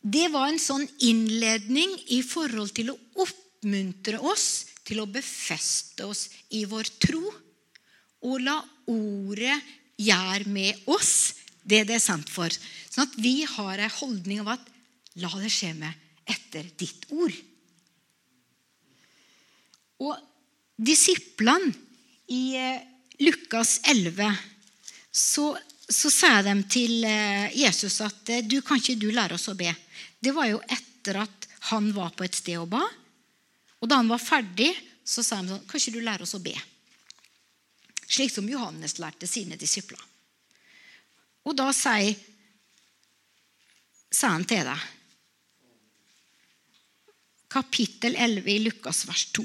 Det 0.00 0.28
var 0.32 0.48
en 0.48 0.62
sånn 0.62 0.86
innledning 1.04 1.90
i 2.14 2.22
forhold 2.24 2.72
til 2.76 2.94
å 2.94 2.98
oppmuntre 3.24 4.20
oss 4.30 4.48
til 4.88 5.02
å 5.02 5.10
befeste 5.10 6.06
oss 6.08 6.28
i 6.56 6.62
vår 6.68 6.88
tro 7.02 7.24
og 8.24 8.40
la 8.40 8.56
ordet 8.88 9.58
gjøre 10.00 10.48
med 10.48 10.88
oss 10.88 11.34
det 11.68 11.82
det 11.90 11.98
er 11.98 12.02
sant 12.02 12.30
for. 12.32 12.48
Sånn 12.88 13.04
at 13.04 13.16
vi 13.20 13.42
har 13.44 13.82
en 13.82 13.96
holdning 13.98 14.40
av 14.40 14.54
at 14.54 14.70
la 15.22 15.30
det 15.40 15.50
skje 15.52 15.72
med 15.78 16.28
etter 16.28 16.66
ditt 16.78 17.08
ord. 17.14 17.34
Og 20.04 20.14
disiplene 20.76 21.72
i 22.30 22.42
eh, 22.60 22.84
Lukas 23.24 23.80
11 23.88 24.28
så 25.10 25.56
så 25.88 26.10
sa 26.12 26.42
de 26.44 26.52
til 26.68 27.04
eh, 27.08 27.48
Jesus 27.56 28.00
at 28.04 28.28
eh, 28.28 28.44
du 28.44 28.60
kan 28.62 28.80
ikke 28.80 28.98
du 29.00 29.08
lære 29.12 29.38
oss 29.38 29.48
å 29.48 29.56
be. 29.56 29.70
Det 30.20 30.34
var 30.36 30.50
jo 30.50 30.60
etter 30.68 31.22
at 31.22 31.46
han 31.72 31.88
var 31.96 32.12
på 32.16 32.26
et 32.26 32.36
sted 32.36 32.60
og 32.60 32.68
ba. 32.74 32.82
Og 33.80 33.88
da 33.88 34.00
han 34.00 34.10
var 34.10 34.20
ferdig, 34.20 34.68
så 35.04 35.24
sa 35.24 35.40
de 35.40 35.54
sånn 35.54 35.64
Kan 35.64 35.80
ikke 35.80 35.96
du 35.96 36.04
lære 36.04 36.26
oss 36.26 36.36
å 36.36 36.42
be? 36.44 36.52
Slik 38.08 38.32
som 38.32 38.48
Johannes 38.48 38.98
lærte 39.00 39.28
sine 39.28 39.56
disipler. 39.56 40.00
Og 41.48 41.56
da 41.56 41.70
sier, 41.72 42.12
sa 44.12 44.34
han 44.34 44.44
til 44.48 44.68
deg 44.68 44.86
Kapittel 47.48 48.16
11 48.16 48.50
i 48.52 48.58
Lukas 48.66 49.04
vers 49.08 49.24
2. 49.36 49.44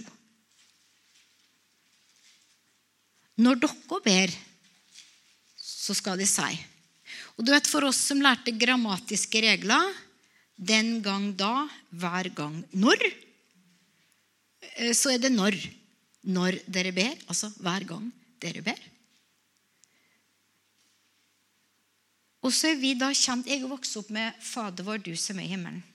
Når 3.43 3.61
dere 3.63 4.01
ber 4.05 4.33
så 5.83 5.95
skal 5.97 6.19
de 6.19 6.27
si. 6.29 6.55
Og 7.37 7.45
du 7.45 7.51
vet, 7.51 7.67
For 7.67 7.85
oss 7.87 7.99
som 8.09 8.21
lærte 8.23 8.53
grammatiske 8.55 9.41
regler 9.43 9.91
den 10.55 10.99
gang 11.03 11.31
da, 11.35 11.67
hver 11.89 12.29
gang 12.35 12.59
når, 12.71 13.01
eh, 14.77 14.93
så 14.93 15.15
er 15.15 15.23
det 15.23 15.33
når. 15.33 15.57
Når 16.23 16.61
dere 16.71 16.93
ber, 16.95 17.17
altså 17.27 17.49
hver 17.59 17.83
gang 17.83 18.05
dere 18.39 18.61
ber. 18.63 18.79
Og 22.43 22.53
så 22.55 22.71
er 22.71 22.79
vi 22.79 22.93
da 22.95 23.09
kjent 23.11 23.47
Jeg 23.47 23.63
er 23.63 23.67
vokst 23.71 23.97
opp 23.97 24.09
med 24.09 24.31
'Fader 24.39 24.83
vår, 24.83 25.03
du 25.03 25.15
som 25.15 25.39
er 25.39 25.43
i 25.43 25.51
himmelen'. 25.51 25.92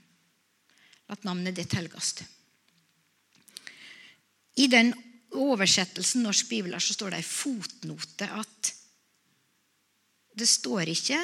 Lat 1.09 1.25
navnet 1.25 1.57
ditt 1.57 1.73
helgast. 1.77 2.23
I 4.59 4.67
den 4.69 4.93
oversettelsen 5.39 6.25
norsk 6.25 6.49
bibel 6.51 6.75
så 6.81 6.97
står 6.97 7.15
det 7.15 7.23
i 7.23 7.29
fotnote 7.29 8.29
at 8.41 8.75
det 10.39 10.47
står 10.47 10.91
ikke 10.93 11.19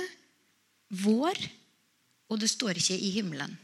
'vår', 0.91 1.51
og 2.29 2.41
det 2.41 2.51
står 2.51 2.79
ikke 2.79 2.99
'i 2.99 3.11
himmelen'. 3.15 3.57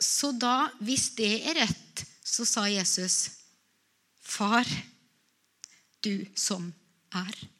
Så 0.00 0.32
da, 0.32 0.68
hvis 0.80 1.10
det 1.16 1.46
er 1.48 1.54
rett, 1.64 2.04
så 2.24 2.44
sa 2.44 2.66
Jesus, 2.68 3.30
'Far, 4.20 4.66
du 6.04 6.26
som 6.36 6.72
er'. 7.12 7.53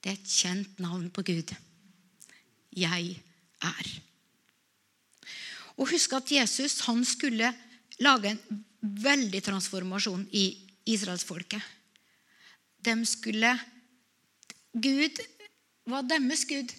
Det 0.00 0.12
er 0.12 0.16
et 0.16 0.32
kjent 0.32 0.80
navn 0.80 1.10
på 1.12 1.24
Gud. 1.26 1.52
Jeg 2.76 3.16
er. 3.60 3.90
Og 5.76 5.90
husk 5.92 6.12
at 6.16 6.32
Jesus 6.32 6.80
han 6.86 7.04
skulle 7.08 7.50
lage 8.00 8.32
en 8.32 8.64
veldig 8.80 9.42
transformasjon 9.44 10.24
i 10.32 10.44
israelsfolket. 10.88 11.60
De 12.80 12.94
skulle 13.08 13.52
Gud 14.72 15.20
var 15.90 16.06
deres 16.06 16.44
Gud. 16.48 16.72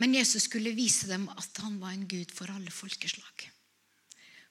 Men 0.00 0.14
Jesus 0.16 0.46
skulle 0.48 0.74
vise 0.76 1.08
dem 1.08 1.28
at 1.32 1.62
han 1.62 1.78
var 1.80 1.94
en 1.94 2.06
gud 2.08 2.32
for 2.34 2.50
alle 2.52 2.72
folkeslag. 2.72 3.46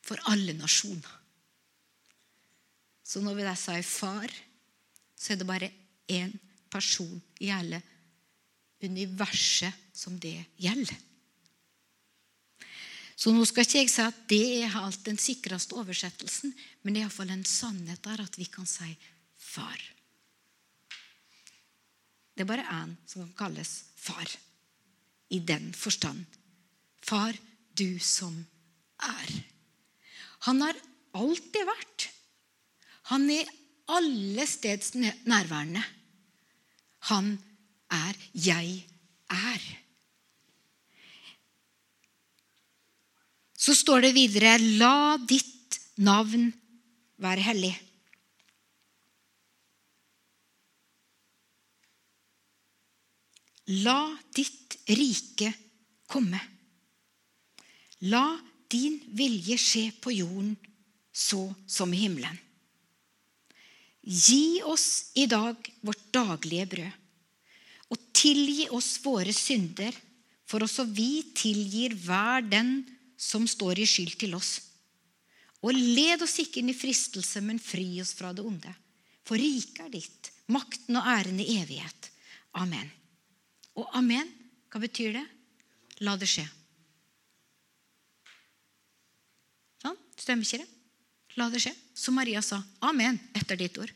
For 0.06 0.22
alle 0.32 0.56
nasjoner. 0.58 1.22
Så 3.06 3.22
når 3.22 3.38
vi 3.38 3.46
da 3.46 3.54
sier 3.58 3.86
far, 3.86 4.32
så 5.26 5.34
er 5.34 5.42
det 5.42 5.50
bare 5.50 5.72
én 6.12 6.34
person 6.70 7.18
i 7.42 7.50
hele 7.50 7.82
universet 8.86 9.74
som 9.96 10.20
det 10.22 10.38
gjelder. 10.62 10.98
Så 13.16 13.32
nå 13.32 13.46
skal 13.48 13.64
ikke 13.64 13.80
jeg 13.80 13.90
si 13.90 14.04
at 14.04 14.18
det 14.30 14.46
er 14.68 14.78
alt 14.78 15.06
den 15.08 15.18
sikreste 15.18 15.78
oversettelsen, 15.80 16.52
men 16.84 16.94
det 16.94 17.00
er 17.00 17.08
iallfall 17.08 17.32
en 17.34 17.46
sannhet 17.48 18.04
der 18.04 18.22
at 18.22 18.38
vi 18.38 18.46
kan 18.52 18.68
si 18.70 18.92
far. 19.40 19.80
Det 22.36 22.44
er 22.44 22.50
bare 22.50 22.68
én 22.68 22.98
som 23.08 23.24
kan 23.24 23.38
kalles 23.46 23.72
far 23.96 24.28
i 25.32 25.40
den 25.40 25.72
forstand. 25.74 26.26
Far, 27.02 27.34
du 27.74 27.98
som 28.04 28.36
er. 29.00 29.32
Han 30.46 30.62
har 30.62 30.76
alltid 31.16 31.64
vært. 31.72 32.10
Han 33.16 33.30
er 33.32 33.48
alle 33.88 34.46
steds 34.48 34.94
nærværende. 34.96 35.84
Han 37.10 37.40
er 37.92 38.14
'jeg 38.34 38.88
er'. 39.30 39.78
Så 43.58 43.74
står 43.74 44.00
det 44.00 44.14
videre 44.14 44.58
La 44.58 45.18
ditt 45.18 45.80
navn 45.98 46.54
være 47.18 47.42
hellig. 47.42 47.74
La 53.68 54.18
ditt 54.36 54.78
rike 54.90 55.50
komme. 56.06 56.40
La 58.06 58.38
din 58.70 59.00
vilje 59.18 59.58
skje 59.58 59.86
på 60.02 60.14
jorden 60.14 60.54
så 61.10 61.48
som 61.66 61.94
i 61.94 62.04
himmelen. 62.06 62.45
Gi 64.06 64.62
oss 64.64 65.12
i 65.18 65.26
dag 65.26 65.58
vårt 65.82 66.04
daglige 66.14 66.66
brød, 66.70 66.98
og 67.90 68.02
tilgi 68.14 68.68
oss 68.74 69.00
våre 69.02 69.34
synder, 69.34 69.96
for 70.46 70.62
også 70.62 70.86
vi 70.86 71.24
tilgir 71.34 71.96
hver 72.06 72.46
den 72.46 72.78
som 73.18 73.48
står 73.50 73.82
i 73.82 73.88
skyld 73.90 74.14
til 74.22 74.36
oss. 74.38 74.60
Og 75.66 75.74
led 75.74 76.22
oss 76.22 76.38
ikke 76.44 76.62
inn 76.62 76.70
i 76.70 76.78
fristelse, 76.78 77.42
men 77.42 77.58
fri 77.62 77.88
oss 78.04 78.14
fra 78.14 78.30
det 78.36 78.46
onde. 78.46 78.74
For 79.26 79.42
riket 79.42 79.82
er 79.88 79.90
ditt, 79.96 80.30
makten 80.54 81.00
og 81.00 81.10
æren 81.10 81.42
i 81.42 81.56
evighet. 81.58 82.12
Amen. 82.62 82.86
Og 83.74 83.90
amen, 83.98 84.30
hva 84.70 84.84
betyr 84.84 85.18
det? 85.18 85.26
La 86.06 86.14
det 86.20 86.30
skje. 86.30 86.46
Sånn? 89.82 89.98
Stemmer 90.20 90.46
ikke 90.46 90.62
det? 90.62 90.75
La 91.40 91.50
det 91.52 91.62
skje. 91.64 91.74
Så 91.94 92.14
Maria 92.16 92.42
sa. 92.44 92.62
Amen 92.88 93.20
etter 93.36 93.60
ditt 93.60 93.78
ord. 93.82 93.92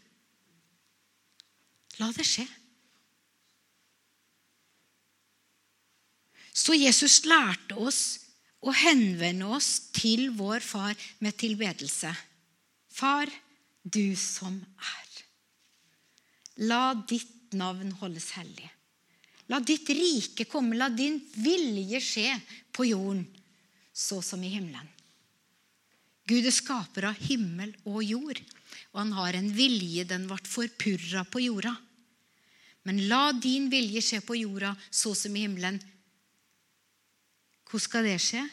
La 1.99 2.11
det 2.15 2.25
skje. 2.27 2.45
Så 6.59 6.75
Jesus 6.75 7.21
lærte 7.29 7.77
oss 7.79 8.01
å 8.59 8.73
henvende 8.75 9.47
oss 9.55 9.91
til 9.95 10.29
vår 10.35 10.63
far 10.65 10.95
med 11.23 11.37
tilbedelse. 11.39 12.11
Far, 12.91 13.31
du 13.83 14.15
som 14.19 14.57
er. 14.59 15.09
La 16.67 16.91
ditt 17.07 17.55
navn 17.55 17.93
holdes 18.01 18.33
hellig. 18.35 18.67
La 19.49 19.61
ditt 19.63 19.87
rike 19.95 20.45
komme, 20.45 20.75
la 20.77 20.89
din 20.91 21.17
vilje 21.39 22.01
skje 22.03 22.33
på 22.75 22.89
jorden 22.91 23.23
så 23.93 24.19
som 24.21 24.43
i 24.43 24.51
himmelen. 24.51 24.87
Gud 26.29 26.45
er 26.45 26.53
skaper 26.53 27.09
av 27.09 27.21
himmel 27.25 27.71
og 27.89 28.03
jord, 28.05 28.39
og 28.93 28.99
han 29.01 29.13
har 29.17 29.37
en 29.37 29.49
vilje 29.53 30.05
den 30.09 30.27
ble 30.29 30.37
forpurra 30.45 31.23
på 31.25 31.41
jorda. 31.47 31.73
Men 32.85 33.01
la 33.09 33.31
din 33.33 33.67
vilje 33.71 34.03
skje 34.05 34.21
på 34.25 34.37
jorda 34.37 34.75
så 34.89 35.15
som 35.17 35.35
i 35.35 35.43
himmelen. 35.45 35.79
Hvordan 37.69 37.85
skal 37.85 38.05
det 38.07 38.17
skje? 38.23 38.43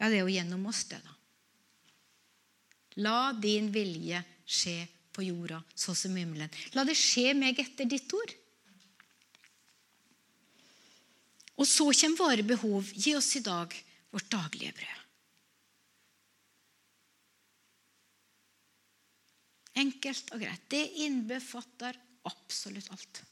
Ja, 0.00 0.08
det 0.08 0.18
er 0.18 0.22
jo 0.22 0.32
gjennom 0.32 0.64
oss, 0.68 0.84
det, 0.90 1.00
da. 1.00 1.12
La 3.04 3.32
din 3.32 3.70
vilje 3.74 4.20
skje 4.44 4.76
på 5.14 5.24
jorda 5.24 5.60
så 5.74 5.94
som 5.98 6.14
i 6.16 6.22
himmelen. 6.22 6.52
La 6.76 6.84
det 6.86 6.96
skje 6.98 7.32
meg 7.38 7.58
etter 7.62 7.88
ditt 7.90 8.12
ord. 8.14 8.34
Og 11.54 11.68
så 11.70 11.86
kommer 11.94 12.18
våre 12.18 12.46
behov. 12.46 12.90
Gi 12.92 13.14
oss 13.16 13.30
i 13.38 13.44
dag 13.44 13.74
vårt 14.10 14.30
daglige 14.30 14.74
brød. 14.74 15.03
Enkelt 19.74 20.30
og 20.34 20.42
greit. 20.44 20.66
Det 20.70 20.82
innbefatter 21.04 21.96
absolutt 22.28 22.90
alt. 22.94 23.22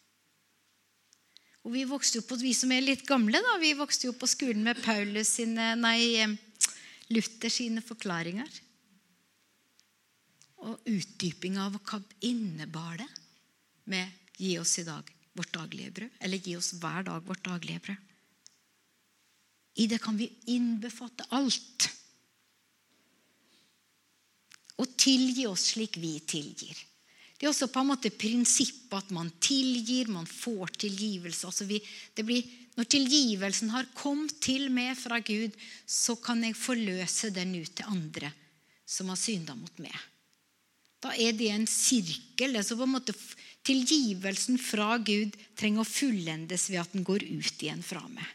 Og 1.63 1.73
Vi 1.77 1.85
vokste 1.87 2.19
jo 2.19 2.27
på, 2.27 2.37
vi 2.43 2.55
som 2.59 2.73
er 2.75 2.83
litt 2.83 3.05
gamle, 3.07 3.39
da, 3.39 3.55
vi 3.63 3.71
vokste 3.79 4.09
jo 4.09 4.17
på 4.19 4.27
skolen 4.27 4.65
med 4.67 4.81
Paulus 4.83 5.37
sine, 5.39 5.73
nei, 5.79 6.27
Luther 7.13 7.53
sine 7.53 7.83
forklaringer. 7.85 8.51
Og 10.67 10.91
utdyping 10.91 11.59
av 11.63 11.79
hva 11.79 12.01
innebar 12.27 12.99
det 12.99 13.09
med 13.91 14.11
'gi 14.39 14.59
oss 14.59 14.79
i 14.79 14.87
dag 14.87 15.07
vårt 15.35 15.53
daglige 15.55 15.91
brød'. 15.91 16.19
Eller 16.21 16.39
'gi 16.39 16.57
oss 16.57 16.73
hver 16.83 17.03
dag 17.07 17.23
vårt 17.27 17.45
daglige 17.45 17.81
brød'. 17.81 18.09
I 19.77 19.87
det 19.87 20.03
kan 20.03 20.17
vi 20.17 20.31
innbefatte 20.47 21.27
alt 21.31 21.89
og 24.81 24.97
tilgi 25.01 25.47
oss 25.51 25.73
slik 25.75 25.99
vi 26.01 26.17
tilgir. 26.29 26.77
Det 27.37 27.49
er 27.49 27.51
også 27.51 27.69
på 27.75 27.83
en 27.83 27.91
måte 27.91 28.13
prinsippet 28.15 28.95
at 28.95 29.11
man 29.15 29.33
tilgir, 29.43 30.11
man 30.15 30.29
får 30.31 30.77
tilgivelse. 30.85 31.49
Altså 31.49 31.67
vi, 31.67 31.81
blir, 32.23 32.47
når 32.79 32.87
tilgivelsen 32.95 33.73
har 33.75 33.91
kommet 33.99 34.37
til 34.45 34.69
meg 34.71 34.95
fra 35.01 35.19
Gud, 35.19 35.57
så 35.87 36.15
kan 36.23 36.45
jeg 36.47 36.55
forløse 36.59 37.33
den 37.35 37.57
ut 37.59 37.73
til 37.75 37.91
andre 37.91 38.31
som 38.87 39.11
har 39.11 39.19
synda 39.19 39.57
mot 39.59 39.83
meg. 39.83 39.97
Da 41.03 41.17
er 41.19 41.35
det 41.35 41.51
en 41.51 41.67
sirkel. 41.67 42.55
Altså 42.55 42.79
på 42.79 42.87
en 42.87 42.95
måte 42.95 43.17
Tilgivelsen 43.63 44.59
fra 44.59 44.97
Gud 44.99 45.37
trenger 45.59 45.85
å 45.85 45.87
fullendes 45.87 46.67
ved 46.71 46.81
at 46.83 46.95
den 46.97 47.05
går 47.07 47.23
ut 47.23 47.63
igjen 47.63 47.83
fra 47.87 48.03
meg. 48.11 48.27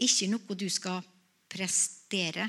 Ikke 0.00 0.28
noe 0.30 0.56
du 0.56 0.68
skal 0.70 1.02
prestere 1.50 2.46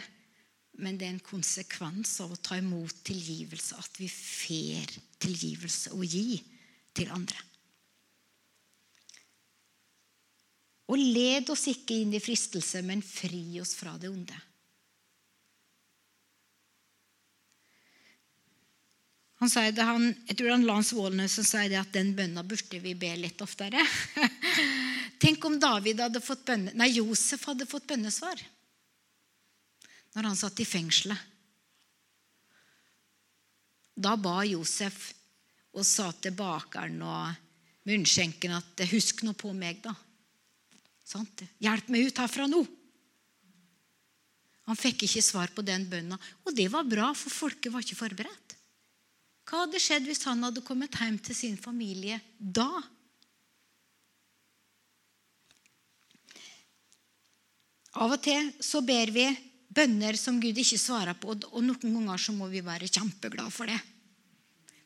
men 0.80 0.98
det 0.98 1.08
er 1.08 1.16
en 1.16 1.24
konsekvens 1.24 2.14
av 2.24 2.32
å 2.32 2.40
ta 2.40 2.58
imot 2.60 3.04
tilgivelse 3.08 3.78
at 3.78 3.98
vi 4.00 4.08
får 4.12 4.94
tilgivelse 5.22 5.96
å 5.96 6.04
gi 6.06 6.40
til 6.96 7.12
andre. 7.12 7.40
Og 10.92 11.00
led 11.00 11.52
oss 11.54 11.68
ikke 11.72 12.02
inn 12.04 12.16
i 12.16 12.24
fristelse, 12.24 12.82
men 12.84 13.04
fri 13.06 13.60
oss 13.62 13.76
fra 13.80 13.94
det 14.00 14.10
onde. 14.12 14.40
Han 19.42 19.50
sier 19.50 19.72
det, 19.74 19.86
han, 19.88 20.12
jeg 20.28 20.38
tror 20.38 20.52
han 20.54 20.68
Walnes 20.68 21.34
som 21.34 21.46
sier 21.48 21.72
det 21.72 21.80
at 21.80 21.96
den 21.96 22.12
bønna 22.14 22.44
burde 22.46 22.82
vi 22.84 22.92
be 22.94 23.10
litt 23.18 23.42
oftere. 23.42 23.82
Tenk 25.24 25.46
om 25.48 25.56
David 25.62 26.04
hadde 26.04 26.22
fått 26.22 26.44
bønne, 26.46 26.76
nei, 26.78 26.92
Josef 27.00 27.48
hadde 27.50 27.70
fått 27.70 27.88
bønnesvar 27.90 28.44
når 30.16 30.28
han 30.28 30.38
satt 30.40 30.60
i 30.60 30.68
fengselet. 30.68 31.30
Da 34.02 34.16
ba 34.20 34.42
Josef 34.48 35.12
og 35.72 35.86
sa 35.88 36.10
til 36.20 36.36
bakeren 36.36 37.00
og 37.06 37.88
munnskjenken 37.88 38.54
at 38.56 38.86
'Husk 38.92 39.24
nå 39.24 39.34
på 39.34 39.54
meg, 39.54 39.82
da'. 39.82 39.96
Sant? 41.04 41.44
'Hjelp 41.60 41.90
meg 41.90 42.08
ut 42.08 42.18
herfra 42.18 42.48
nå'. 42.48 42.68
Han 44.70 44.78
fikk 44.78 45.04
ikke 45.04 45.24
svar 45.26 45.52
på 45.52 45.64
den 45.66 45.88
bønna, 45.90 46.18
og 46.46 46.56
det 46.56 46.70
var 46.72 46.88
bra, 46.88 47.14
for 47.14 47.30
folket 47.34 47.74
var 47.74 47.82
ikke 47.82 47.98
forberedt. 47.98 48.56
Hva 49.44 49.66
hadde 49.66 49.82
skjedd 49.82 50.06
hvis 50.08 50.24
han 50.24 50.44
hadde 50.46 50.64
kommet 50.64 50.96
hjem 50.96 51.18
til 51.20 51.36
sin 51.36 51.58
familie 51.58 52.22
da? 52.38 52.70
Av 58.00 58.14
og 58.14 58.22
til 58.24 58.54
så 58.64 58.80
ber 58.86 59.12
vi 59.12 59.51
bønner 59.72 60.18
som 60.20 60.40
Gud 60.42 60.58
ikke 60.58 60.80
svarer 60.80 61.18
på. 61.20 61.34
Og 61.34 61.64
noen 61.64 61.98
ganger 62.00 62.22
så 62.22 62.36
må 62.36 62.50
vi 62.52 62.64
være 62.66 62.90
kjempeglade 62.92 63.54
for 63.56 63.72
det. 63.72 63.80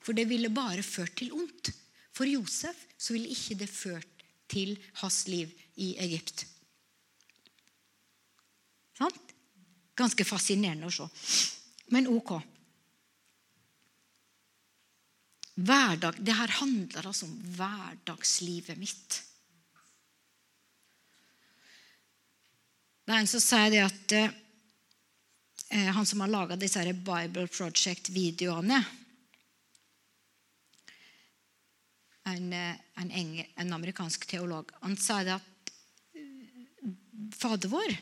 For 0.06 0.18
det 0.18 0.28
ville 0.30 0.54
bare 0.54 0.86
ført 0.86 1.16
til 1.18 1.34
ondt. 1.34 1.72
For 2.16 2.30
Josef 2.30 2.86
så 2.98 3.16
ville 3.16 3.34
ikke 3.34 3.58
det 3.60 3.70
ført 3.72 4.26
til 4.52 4.76
hans 5.02 5.26
liv 5.28 5.52
i 5.82 5.96
Egypt. 6.00 6.46
Sant? 8.96 9.34
Ganske 9.96 10.28
fascinerende 10.28 10.88
å 10.88 10.94
se. 10.94 11.08
Men 11.96 12.08
ok. 12.12 12.38
Hverdag, 15.56 16.20
det 16.20 16.36
her 16.36 16.52
handler 16.60 17.08
altså 17.08 17.30
om 17.30 17.36
hverdagslivet 17.56 18.80
mitt. 18.80 19.22
Det 23.06 23.14
er 23.14 23.22
en 23.22 23.30
som 23.30 23.44
sier 23.44 23.70
det 23.72 23.84
at 23.86 24.16
eh, 24.18 24.34
han 25.70 26.06
som 26.06 26.22
har 26.22 26.30
laga 26.30 26.56
disse 26.56 26.84
Bible 26.94 27.48
Project-videoene. 27.48 28.84
En, 32.26 32.54
eh, 32.54 32.76
en, 32.96 33.12
en, 33.56 33.74
amerikansk 33.74 34.26
teolog. 34.26 34.72
Han 34.82 34.98
sa 34.98 35.24
det 35.24 35.36
at 35.36 35.72
eh, 36.18 36.92
Fader 37.38 37.70
vår, 37.70 37.96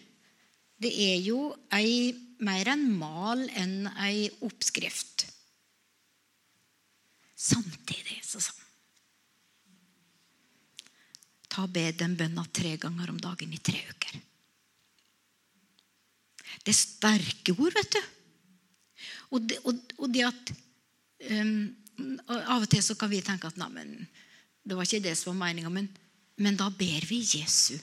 det 0.79 0.91
er 0.91 1.17
jo 1.23 1.51
ei, 1.75 2.13
mer 2.43 2.71
en 2.71 2.85
mal 2.99 3.43
enn 3.59 3.87
ei 4.03 4.29
oppskrift. 4.47 5.27
Samtidig 7.35 8.21
så 8.23 8.39
sa 8.39 8.53
han 8.55 8.61
Ta 11.53 11.67
og 11.67 11.73
be 11.75 11.83
den 11.93 12.15
bønna 12.17 12.47
tre 12.49 12.71
ganger 12.81 13.11
om 13.11 13.19
dagen 13.21 13.51
i 13.53 13.59
tre 13.61 13.77
uker. 13.91 14.15
Det 16.61 16.73
er 16.73 16.77
sterke 16.77 17.55
ord, 17.57 17.73
vet 17.73 17.95
du. 17.95 18.03
Og 19.33 19.47
det, 19.49 19.57
og, 19.65 19.79
og 19.97 20.11
det 20.13 20.27
at 20.27 20.53
um, 21.33 21.55
Av 22.27 22.63
og 22.63 22.69
til 22.71 22.81
så 22.81 22.95
kan 22.97 23.11
vi 23.11 23.21
tenke 23.21 23.49
at 23.49 23.57
nei, 23.61 23.85
det 24.65 24.77
var 24.77 24.87
ikke 24.87 25.03
det 25.03 25.13
som 25.19 25.33
var 25.33 25.47
meninga, 25.47 25.69
men, 25.69 25.89
men 26.41 26.57
da 26.57 26.69
ber 26.73 27.05
vi 27.05 27.19
Jesu 27.21 27.75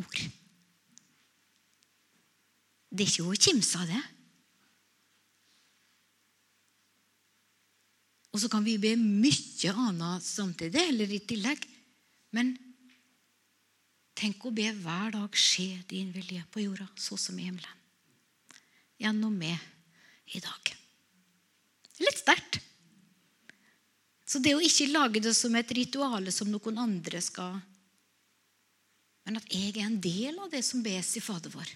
ord. 0.00 0.22
Det 2.88 3.04
er 3.04 3.10
ikke 3.10 3.26
å 3.28 3.36
kimse 3.36 3.82
av 3.82 3.90
det. 3.90 4.00
Og 8.32 8.40
så 8.40 8.48
kan 8.52 8.64
vi 8.64 8.78
be 8.80 8.94
mye 8.96 9.74
annet 9.74 10.24
samtidig, 10.24 10.84
eller 10.92 11.12
i 11.12 11.20
tillegg. 11.28 11.64
Men 12.36 12.54
tenk 14.18 14.44
å 14.46 14.54
be 14.54 14.70
hver 14.80 15.12
dag 15.16 15.36
skje 15.36 15.82
din 15.90 16.14
vilje 16.14 16.44
på 16.52 16.64
jorda, 16.64 16.88
så 16.96 17.18
som 17.20 17.36
i 17.36 17.48
himmelen 17.48 17.77
gjennom 18.98 19.34
meg 19.38 20.34
i 20.34 20.40
dag. 20.42 20.72
Litt 22.02 22.20
sterkt. 22.20 22.60
Så 24.28 24.42
det 24.44 24.52
å 24.54 24.62
ikke 24.62 24.90
lage 24.92 25.22
det 25.24 25.32
som 25.36 25.54
et 25.56 25.70
ritual 25.72 26.28
som 26.34 26.50
noen 26.52 26.80
andre 26.82 27.22
skal 27.24 27.56
Men 29.28 29.36
at 29.40 29.52
jeg 29.52 29.74
er 29.74 29.84
en 29.84 29.98
del 30.00 30.38
av 30.40 30.48
det 30.48 30.62
som 30.64 30.80
bes 30.80 31.10
i 31.18 31.20
Fader 31.20 31.52
vår. 31.52 31.68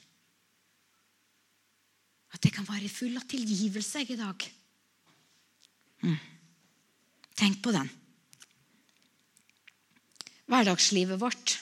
At 2.32 2.40
jeg 2.40 2.54
kan 2.56 2.64
være 2.64 2.88
full 2.88 3.12
av 3.20 3.26
tilgivelse 3.28 4.00
jeg, 4.00 4.14
i 4.14 4.16
dag. 4.16 4.46
Mm. 6.00 6.16
Tenk 7.37 7.61
på 7.61 7.74
den. 7.76 7.90
Hverdagslivet 10.48 11.20
vårt. 11.20 11.58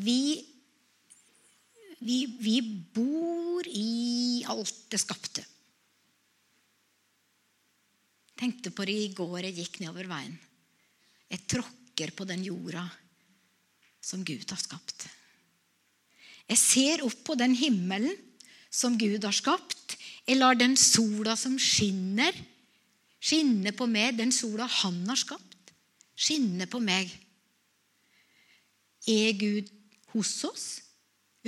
Vi 0.00 0.40
vi, 1.98 2.18
vi 2.38 2.60
bor 2.94 3.66
i 3.66 4.44
alt 4.46 4.84
det 4.92 5.00
skapte. 5.02 5.44
Tenkte 8.38 8.70
på 8.70 8.86
det 8.86 8.94
i 8.94 9.10
går 9.16 9.48
jeg 9.48 9.58
gikk 9.58 9.80
nedover 9.82 10.06
veien. 10.10 10.36
Jeg 11.28 11.44
tråkker 11.50 12.14
på 12.16 12.26
den 12.28 12.44
jorda 12.46 12.84
som 14.00 14.22
Gud 14.24 14.46
har 14.48 14.60
skapt. 14.62 15.08
Jeg 16.48 16.60
ser 16.60 17.02
opp 17.04 17.18
på 17.26 17.36
den 17.36 17.56
himmelen 17.58 18.14
som 18.70 18.96
Gud 19.00 19.24
har 19.26 19.34
skapt. 19.36 19.98
Jeg 20.28 20.38
lar 20.38 20.56
den 20.56 20.76
sola 20.80 21.34
som 21.36 21.58
skinner, 21.60 22.32
skinne 23.20 23.74
på 23.76 23.88
meg. 23.90 24.16
Den 24.16 24.32
sola 24.32 24.68
han 24.80 25.02
har 25.08 25.18
skapt, 25.18 25.72
skinne 26.16 26.68
på 26.70 26.80
meg. 26.80 27.10
Er 29.08 29.34
Gud 29.40 29.68
hos 30.14 30.32
oss? 30.48 30.66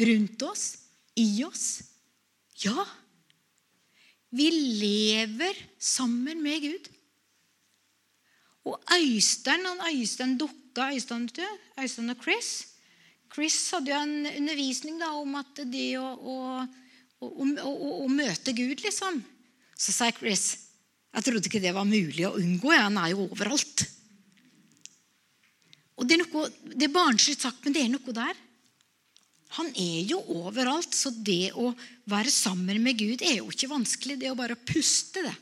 Rundt 0.00 0.42
oss? 0.42 0.64
I 1.18 1.44
oss? 1.44 1.82
Ja. 2.64 2.86
Vi 4.30 4.48
lever 4.80 5.58
sammen 5.78 6.42
med 6.42 6.62
Gud. 6.64 6.88
Og 8.70 8.76
Øystein 8.94 9.64
han 9.66 9.80
Øystein 9.90 10.36
dukka 10.38 10.90
Øystein, 10.94 11.28
Øystein 11.80 12.10
og 12.12 12.22
Chris 12.22 12.50
Chris 13.30 13.58
hadde 13.70 13.92
jo 13.92 13.98
en 14.02 14.26
undervisning 14.26 14.98
da, 14.98 15.12
om 15.14 15.36
at 15.38 15.62
det 15.70 15.92
å, 16.00 16.06
å, 16.18 16.36
å, 17.22 17.74
å, 18.04 18.08
møte 18.10 18.54
Gud, 18.56 18.82
liksom 18.82 19.20
Så 19.78 19.94
sa 19.94 20.10
Chris 20.14 20.66
jeg 21.10 21.26
trodde 21.26 21.50
ikke 21.50 21.62
det 21.62 21.72
var 21.74 21.88
mulig 21.88 22.22
å 22.22 22.36
unngå. 22.38 22.70
Ja, 22.70 22.84
Han 22.86 22.98
er 23.02 23.08
jo 23.10 23.24
overalt. 23.24 23.82
Og 25.98 26.06
Det 26.06 26.14
er, 26.14 26.20
noe, 26.22 26.44
er 26.70 26.92
barnslig 26.94 27.34
sagt, 27.34 27.64
men 27.64 27.74
det 27.74 27.82
er 27.82 27.90
noe 27.90 28.14
der. 28.14 28.38
Han 29.58 29.70
er 29.74 30.02
jo 30.06 30.20
overalt, 30.30 30.94
så 30.94 31.10
det 31.10 31.50
å 31.58 31.72
være 32.10 32.30
sammen 32.30 32.78
med 32.84 32.98
Gud 33.00 33.22
er 33.26 33.40
jo 33.40 33.48
ikke 33.50 33.70
vanskelig. 33.72 34.20
Det 34.20 34.28
er 34.28 34.34
å 34.36 34.38
bare 34.38 34.58
puste, 34.58 35.24
det. 35.26 35.34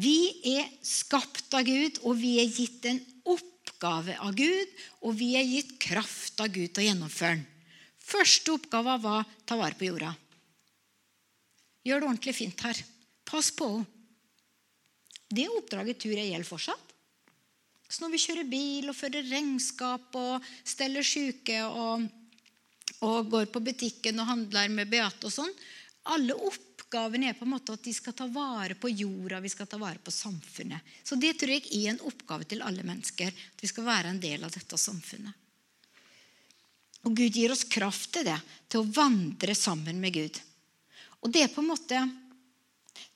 Vi 0.00 0.16
er 0.54 0.68
skapt 0.86 1.52
av 1.52 1.66
Gud, 1.66 1.98
og 2.06 2.16
vi 2.20 2.38
er 2.40 2.48
gitt 2.48 2.86
en 2.88 3.00
oppgave 3.28 4.16
av 4.22 4.32
Gud, 4.38 4.74
og 5.04 5.16
vi 5.18 5.34
er 5.36 5.44
gitt 5.44 5.76
kraft 5.82 6.40
av 6.40 6.52
Gud 6.54 6.70
til 6.70 6.84
å 6.84 6.88
gjennomføre 6.88 7.36
den. 7.36 7.46
Første 8.10 8.54
oppgave 8.56 8.96
var 9.02 9.22
å 9.22 9.30
ta 9.46 9.58
vare 9.58 9.76
på 9.78 9.90
jorda. 9.90 10.14
Gjør 11.86 12.00
det 12.00 12.08
ordentlig 12.08 12.36
fint 12.38 12.64
her. 12.64 12.78
Pass 13.28 13.52
på 13.52 13.68
henne. 13.76 13.99
Det 15.30 15.46
oppdraget 15.48 16.00
tror 16.02 16.18
jeg 16.18 16.32
gjelder 16.32 16.48
fortsatt. 16.48 16.94
Så 17.90 18.04
når 18.04 18.12
vi 18.14 18.22
kjører 18.22 18.50
bil 18.50 18.90
og 18.90 18.96
fører 18.98 19.26
regnskap 19.26 20.16
og 20.18 20.48
steller 20.62 21.06
syke 21.06 21.58
og, 21.66 22.06
og 23.06 23.30
går 23.30 23.48
på 23.50 23.62
butikken 23.66 24.22
og 24.22 24.28
handler 24.30 24.70
med 24.70 24.90
Beate 24.90 25.26
og 25.26 25.34
sånn 25.34 25.50
Alle 26.14 26.36
oppgavene 26.38 27.30
er 27.30 27.38
på 27.38 27.44
en 27.46 27.52
måte 27.56 27.74
at 27.74 27.82
de 27.82 27.92
skal 27.94 28.14
ta 28.16 28.28
vare 28.30 28.76
på 28.78 28.90
jorda, 28.90 29.42
vi 29.42 29.50
skal 29.52 29.68
ta 29.70 29.78
vare 29.78 29.98
på 30.02 30.14
samfunnet. 30.14 30.86
Så 31.02 31.18
det 31.18 31.34
tror 31.38 31.52
jeg 31.52 31.66
er 31.66 31.92
en 31.92 32.02
oppgave 32.08 32.46
til 32.48 32.62
alle 32.66 32.86
mennesker. 32.86 33.30
At 33.30 33.62
vi 33.62 33.70
skal 33.70 33.86
være 33.86 34.14
en 34.14 34.22
del 34.22 34.46
av 34.46 34.54
dette 34.54 34.78
samfunnet. 34.80 35.34
Og 37.04 37.14
Gud 37.16 37.36
gir 37.36 37.52
oss 37.52 37.66
kraft 37.68 38.10
til 38.16 38.26
det, 38.28 38.38
til 38.68 38.82
å 38.82 38.90
vandre 38.96 39.54
sammen 39.56 40.00
med 40.00 40.14
Gud. 40.14 40.40
Og 41.20 41.32
det 41.32 41.44
er 41.44 41.52
på 41.52 41.62
en 41.62 41.70
måte 41.70 42.00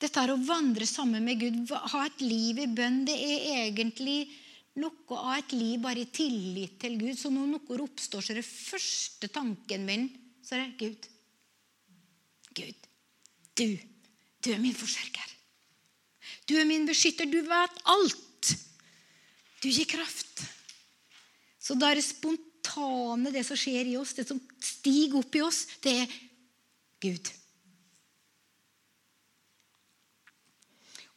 Dette 0.01 0.21
er 0.21 0.33
å 0.33 0.41
vandre 0.41 0.87
sammen 0.89 1.23
med 1.23 1.39
Gud, 1.39 1.71
ha 1.71 2.05
et 2.05 2.21
liv 2.23 2.59
i 2.63 2.67
bønn, 2.67 3.03
det 3.07 3.15
er 3.15 3.65
egentlig 3.65 4.25
noe 4.81 5.17
av 5.17 5.37
et 5.37 5.55
liv 5.55 5.79
bare 5.83 6.03
i 6.03 6.11
tillit 6.11 6.79
til 6.81 6.97
Gud. 6.99 7.15
Så 7.17 7.31
når 7.31 7.53
noe 7.53 7.81
oppstår, 7.85 8.23
så 8.23 8.33
er 8.33 8.41
det 8.41 8.47
første 8.47 9.29
tanken 9.31 9.85
min 9.87 10.09
så 10.45 10.57
er 10.57 10.65
det 10.65 10.75
Gud. 10.81 11.07
Gud. 12.55 12.89
Du, 13.55 13.69
du 14.43 14.51
er 14.53 14.59
min 14.61 14.75
forsørger. 14.75 15.31
Du 16.45 16.53
er 16.59 16.67
min 16.69 16.85
beskytter. 16.87 17.29
Du 17.29 17.39
vet 17.47 17.79
alt. 17.89 18.51
Du 19.63 19.71
gir 19.71 19.87
kraft. 19.89 20.43
Så 21.57 21.73
da 21.79 21.89
er 21.89 21.97
det 21.97 22.05
spontane, 22.05 23.31
det 23.33 23.41
som 23.47 23.57
skjer 23.57 23.89
i 23.89 23.95
oss, 23.97 24.13
det 24.13 24.27
som 24.29 24.37
stiger 24.61 25.17
opp 25.23 25.39
i 25.39 25.41
oss, 25.41 25.63
det 25.81 25.95
er 26.03 26.19
Gud. 27.01 27.31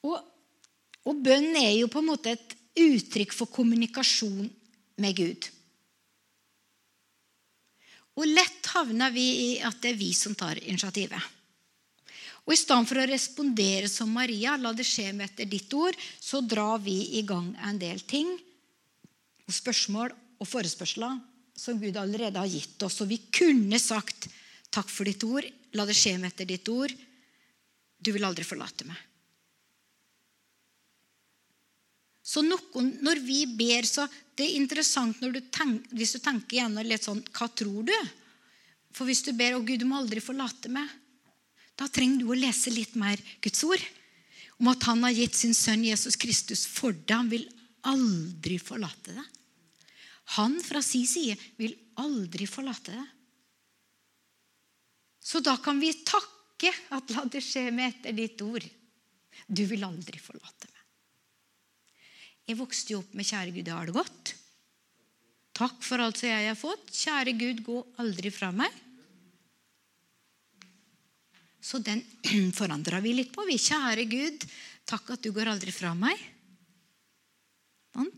Og, 0.09 0.19
og 1.09 1.23
bønn 1.25 1.53
er 1.61 1.75
jo 1.77 1.91
på 1.93 2.03
en 2.03 2.11
måte 2.11 2.35
et 2.35 2.57
uttrykk 2.79 3.35
for 3.35 3.51
kommunikasjon 3.53 4.49
med 5.03 5.17
Gud. 5.19 5.49
Og 8.19 8.27
lett 8.27 8.71
havner 8.75 9.13
vi 9.15 9.27
i 9.45 9.51
at 9.63 9.79
det 9.83 9.93
er 9.93 10.01
vi 10.01 10.11
som 10.17 10.35
tar 10.39 10.59
initiativet. 10.59 11.35
Og 12.49 12.55
I 12.55 12.59
stedet 12.59 12.89
for 12.89 12.99
å 13.03 13.07
respondere 13.07 13.91
som 13.93 14.11
Maria, 14.11 14.57
la 14.57 14.73
det 14.73 14.87
skje 14.89 15.11
med 15.13 15.29
etter 15.29 15.49
ditt 15.51 15.73
ord, 15.77 15.97
så 16.19 16.41
drar 16.41 16.81
vi 16.81 16.97
i 17.21 17.23
gang 17.29 17.51
en 17.69 17.79
del 17.79 18.01
ting, 18.09 18.31
spørsmål 19.49 20.15
og 20.41 20.49
forespørsler 20.49 21.19
som 21.59 21.79
Gud 21.81 21.97
allerede 22.01 22.41
har 22.41 22.49
gitt 22.49 22.81
oss. 22.87 23.01
Og 23.05 23.11
vi 23.13 23.21
kunne 23.29 23.79
sagt 23.83 24.31
takk 24.73 24.89
for 24.89 25.09
ditt 25.09 25.23
ord, 25.29 25.45
la 25.77 25.85
det 25.89 25.97
skje 25.97 26.17
med 26.17 26.33
etter 26.33 26.49
ditt 26.49 26.69
ord. 26.73 26.93
Du 27.99 28.13
vil 28.15 28.25
aldri 28.25 28.47
forlate 28.49 28.89
meg. 28.89 29.08
Så 32.29 32.43
noen, 32.45 32.91
når 33.05 33.23
vi 33.25 33.45
ber, 33.47 33.87
så 33.89 34.09
Det 34.39 34.47
er 34.47 34.61
interessant 34.61 35.19
du 35.19 35.41
tenker, 35.51 35.97
hvis 35.97 36.13
du 36.15 36.19
tenker 36.23 36.61
gjennom 36.61 36.87
litt 36.87 37.03
sånn 37.03 37.23
Hva 37.35 37.49
tror 37.51 37.89
du? 37.89 37.97
For 38.95 39.09
hvis 39.09 39.25
du 39.27 39.33
ber 39.33 39.57
'Å 39.57 39.65
Gud, 39.65 39.81
du 39.81 39.87
må 39.87 39.99
aldri 39.99 40.21
forlate 40.21 40.69
meg', 40.69 40.91
da 41.77 41.87
trenger 41.87 42.19
du 42.19 42.31
å 42.31 42.39
lese 42.39 42.71
litt 42.75 42.95
mer 42.99 43.19
Guds 43.41 43.63
ord. 43.65 43.83
Om 44.59 44.69
at 44.73 44.87
han 44.89 45.03
har 45.07 45.15
gitt 45.15 45.37
sin 45.39 45.55
sønn 45.55 45.85
Jesus 45.87 46.17
Kristus 46.17 46.67
for 46.67 46.93
deg. 46.93 47.15
Han 47.15 47.29
vil 47.31 47.47
aldri 47.87 48.59
forlate 48.59 49.15
deg. 49.15 49.29
Han 50.39 50.59
fra 50.65 50.83
sin 50.83 51.07
side 51.07 51.39
vil 51.57 51.77
aldri 52.03 52.49
forlate 52.51 52.97
deg. 52.97 53.07
Så 55.23 55.41
da 55.45 55.57
kan 55.63 55.79
vi 55.81 55.93
takke 56.03 56.73
at 56.97 57.15
la 57.15 57.25
det 57.31 57.45
skje 57.45 57.69
med 57.71 57.93
etter 57.93 58.17
ditt 58.17 58.43
ord. 58.43 58.65
Du 59.47 59.65
vil 59.71 59.87
aldri 59.87 60.19
forlate 60.19 60.67
meg. 60.73 60.78
Jeg 62.49 62.57
vokste 62.57 62.95
jo 62.95 63.03
opp 63.03 63.13
med 63.13 63.27
'Kjære 63.29 63.53
Gud, 63.53 63.67
jeg 63.67 63.77
har 63.77 63.87
det 63.87 63.95
godt'. 63.97 64.35
Takk 65.59 65.83
for 65.83 66.01
alt 66.01 66.17
som 66.21 66.31
jeg 66.31 66.47
har 66.47 66.57
fått. 66.57 66.93
Kjære 66.95 67.35
Gud, 67.37 67.65
gå 67.67 67.79
aldri 67.99 68.31
fra 68.31 68.53
meg. 68.55 68.73
Så 71.61 71.81
den 71.83 72.01
forandra 72.59 73.03
vi 73.05 73.13
litt 73.17 73.35
på. 73.35 73.45
Vi, 73.49 73.59
kjære 73.59 74.07
Gud, 74.09 74.47
takk 74.89 75.11
at 75.17 75.25
du 75.27 75.33
går 75.35 75.51
aldri 75.51 75.75
fra 75.75 75.93
meg. 75.99 76.17
Sånn. 77.93 78.09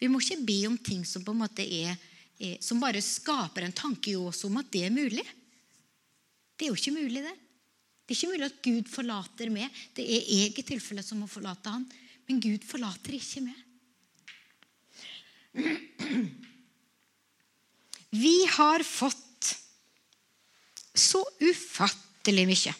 Vi 0.00 0.08
må 0.10 0.18
ikke 0.22 0.40
be 0.42 0.58
om 0.66 0.78
ting 0.80 1.04
som 1.06 1.22
på 1.22 1.34
en 1.34 1.42
måte 1.44 1.62
er, 1.62 1.94
er 2.40 2.56
som 2.64 2.80
bare 2.82 3.04
skaper 3.04 3.68
en 3.68 3.76
tanke 3.76 4.10
i 4.10 4.18
oss 4.18 4.42
om 4.48 4.56
at 4.58 4.72
det 4.72 4.86
er 4.88 4.94
mulig. 4.94 5.24
Det 6.56 6.66
er 6.66 6.72
jo 6.72 6.80
ikke 6.80 6.96
mulig, 6.96 7.22
det. 7.22 7.36
Det 8.04 8.12
er 8.12 8.18
ikke 8.18 8.32
mulig 8.32 8.48
at 8.48 8.64
Gud 8.64 8.90
forlater 8.90 9.52
meg. 9.52 9.84
Det 9.94 10.04
er 10.04 10.26
jeg 10.32 10.56
i 10.58 10.66
tilfelle 10.66 11.04
som 11.04 11.22
må 11.22 11.28
forlate 11.30 11.76
han. 11.76 11.86
Men 12.28 12.40
Gud 12.40 12.64
forlater 12.66 13.16
ikke 13.18 13.44
meg. 13.44 13.60
Vi 18.14 18.36
har 18.56 18.82
fått 18.86 19.20
så 20.94 21.20
ufattelig 21.40 22.46
mye. 22.48 22.74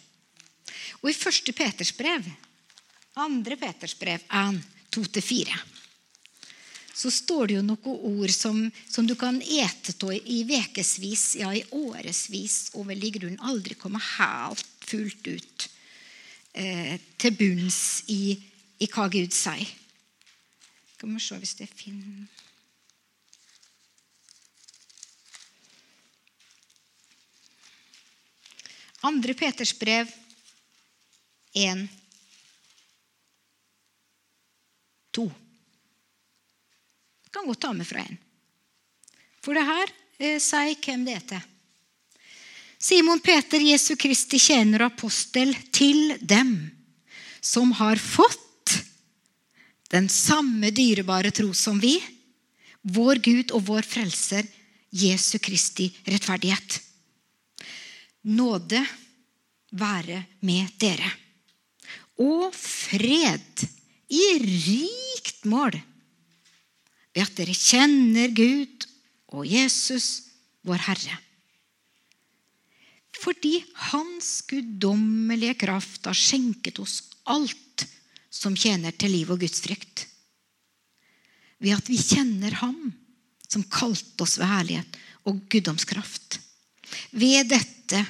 Og 1.02 1.11
i 1.11 1.16
første 1.16 1.52
Peters 1.52 1.92
brev, 1.96 2.26
andre 3.20 3.59
Peters 3.59 3.96
brev, 3.98 4.22
1, 4.30 4.61
2-4, 4.94 5.59
så 6.94 7.11
står 7.11 7.50
det 7.50 7.57
jo 7.57 7.64
noen 7.66 8.20
ord 8.22 8.30
som, 8.30 8.61
som 8.87 9.07
du 9.07 9.16
kan 9.18 9.40
ete 9.42 9.92
av 10.07 10.14
i 10.14 10.44
ukevis, 10.46 11.24
ja, 11.40 11.50
i 11.50 11.64
årevis, 11.74 12.70
og 12.78 12.87
vel 12.92 13.02
i 13.02 13.11
grunnen 13.16 13.42
aldri 13.42 13.74
komme 13.74 13.98
helt 13.98 14.64
fullt 14.87 15.26
ut 15.26 15.66
eh, 16.54 16.94
til 17.18 17.35
bunns 17.35 18.04
i, 18.14 18.37
i 18.82 18.88
hva 18.90 19.08
Gud 19.12 19.34
sier. 19.34 19.68
Skal 20.94 21.12
vi 21.12 21.20
se 21.20 21.38
hvis 21.42 21.56
det 21.58 21.68
finner 21.70 22.26
Andre 29.04 29.34
Peters 29.37 29.74
brev 29.76 30.08
1, 31.52 31.82
2. 35.12 35.24
Jeg 37.24 37.34
kan 37.34 37.50
godt 37.50 37.60
ta 37.60 37.72
med 37.76 37.87
fra 37.87 38.00
en. 38.00 38.16
For 39.44 39.52
det 39.52 39.66
her 39.68 39.92
eh, 40.18 40.38
sier 40.40 40.78
hvem 40.80 41.04
det 41.04 41.18
er 41.18 41.26
til. 41.34 41.50
Simon 42.84 43.20
Peter, 43.20 43.60
Jesu 43.60 43.94
Kristi 44.00 44.40
tjener 44.40 44.87
og 44.87 44.94
apostel, 44.94 45.52
til 45.72 46.16
dem 46.20 46.56
som 47.44 47.76
har 47.76 48.00
fått 48.00 48.40
den 49.94 50.09
samme 50.11 50.72
dyrebare 50.74 51.30
tro 51.35 51.52
som 51.54 51.78
vi, 51.80 51.94
vår 52.83 53.22
Gud 53.22 53.54
og 53.54 53.62
vår 53.68 53.87
Frelser, 53.87 54.46
Jesu 54.94 55.38
Kristi 55.42 55.88
rettferdighet. 56.07 56.80
Nåde 58.35 58.80
være 59.74 60.24
med 60.46 60.70
dere. 60.78 61.11
og 62.14 62.54
fred 62.54 63.64
i 64.14 64.26
rikt 64.38 65.42
mål 65.50 65.74
ved 67.11 67.22
at 67.24 67.35
dere 67.35 67.57
kjenner 67.59 68.30
Gud 68.30 68.87
og 69.35 69.48
Jesus, 69.50 70.30
vår 70.62 70.78
Herre. 70.87 71.18
Fordi 73.18 73.64
Hans 73.90 74.44
guddommelige 74.46 75.57
kraft 75.64 76.07
har 76.07 76.14
skjenket 76.14 76.78
oss 76.83 77.00
alt 77.26 77.63
som 78.35 78.57
tjener 78.59 78.94
til 78.99 79.14
liv 79.14 79.31
og 79.31 79.40
gudsfrykt. 79.44 80.07
Ved 81.62 81.79
at 81.79 81.88
vi 81.88 82.01
kjenner 82.01 82.57
Ham 82.61 82.90
som 83.47 83.64
kalte 83.70 84.25
oss 84.25 84.37
ved 84.40 84.51
herlighet 84.51 84.99
og 85.31 85.38
guddomskraft. 85.53 86.40
Ved 87.14 87.49
dette 87.53 88.03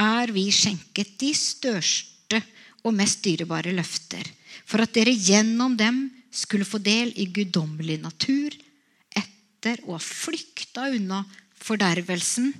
er 0.00 0.32
vi 0.34 0.46
skjenket 0.54 1.16
de 1.20 1.32
største 1.36 2.40
og 2.84 2.94
mest 2.96 3.24
dyrebare 3.24 3.72
løfter, 3.76 4.24
for 4.68 4.84
at 4.84 4.92
dere 4.94 5.16
gjennom 5.16 5.76
dem 5.76 6.06
skulle 6.30 6.68
få 6.68 6.78
del 6.82 7.12
i 7.18 7.26
guddommelig 7.32 7.98
natur 8.04 8.54
etter 9.16 9.82
å 9.88 9.96
ha 9.96 10.02
flykta 10.02 10.86
unna 10.94 11.24
fordervelsen 11.60 12.52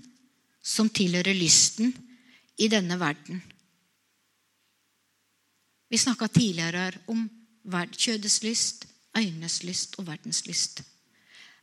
som 0.61 0.90
tilhører 0.92 1.37
lysten 1.37 1.94
i 2.61 2.68
denne 2.68 2.98
verden. 3.00 3.40
Vi 5.90 5.98
snakka 5.98 6.29
tidligere 6.31 6.92
om 7.11 7.26
kjødets 7.66 8.42
lyst, 8.46 8.87
øynenes 9.16 9.62
lyst 9.66 9.98
og 9.98 10.07
verdens 10.07 10.44
lyst. 10.46 10.85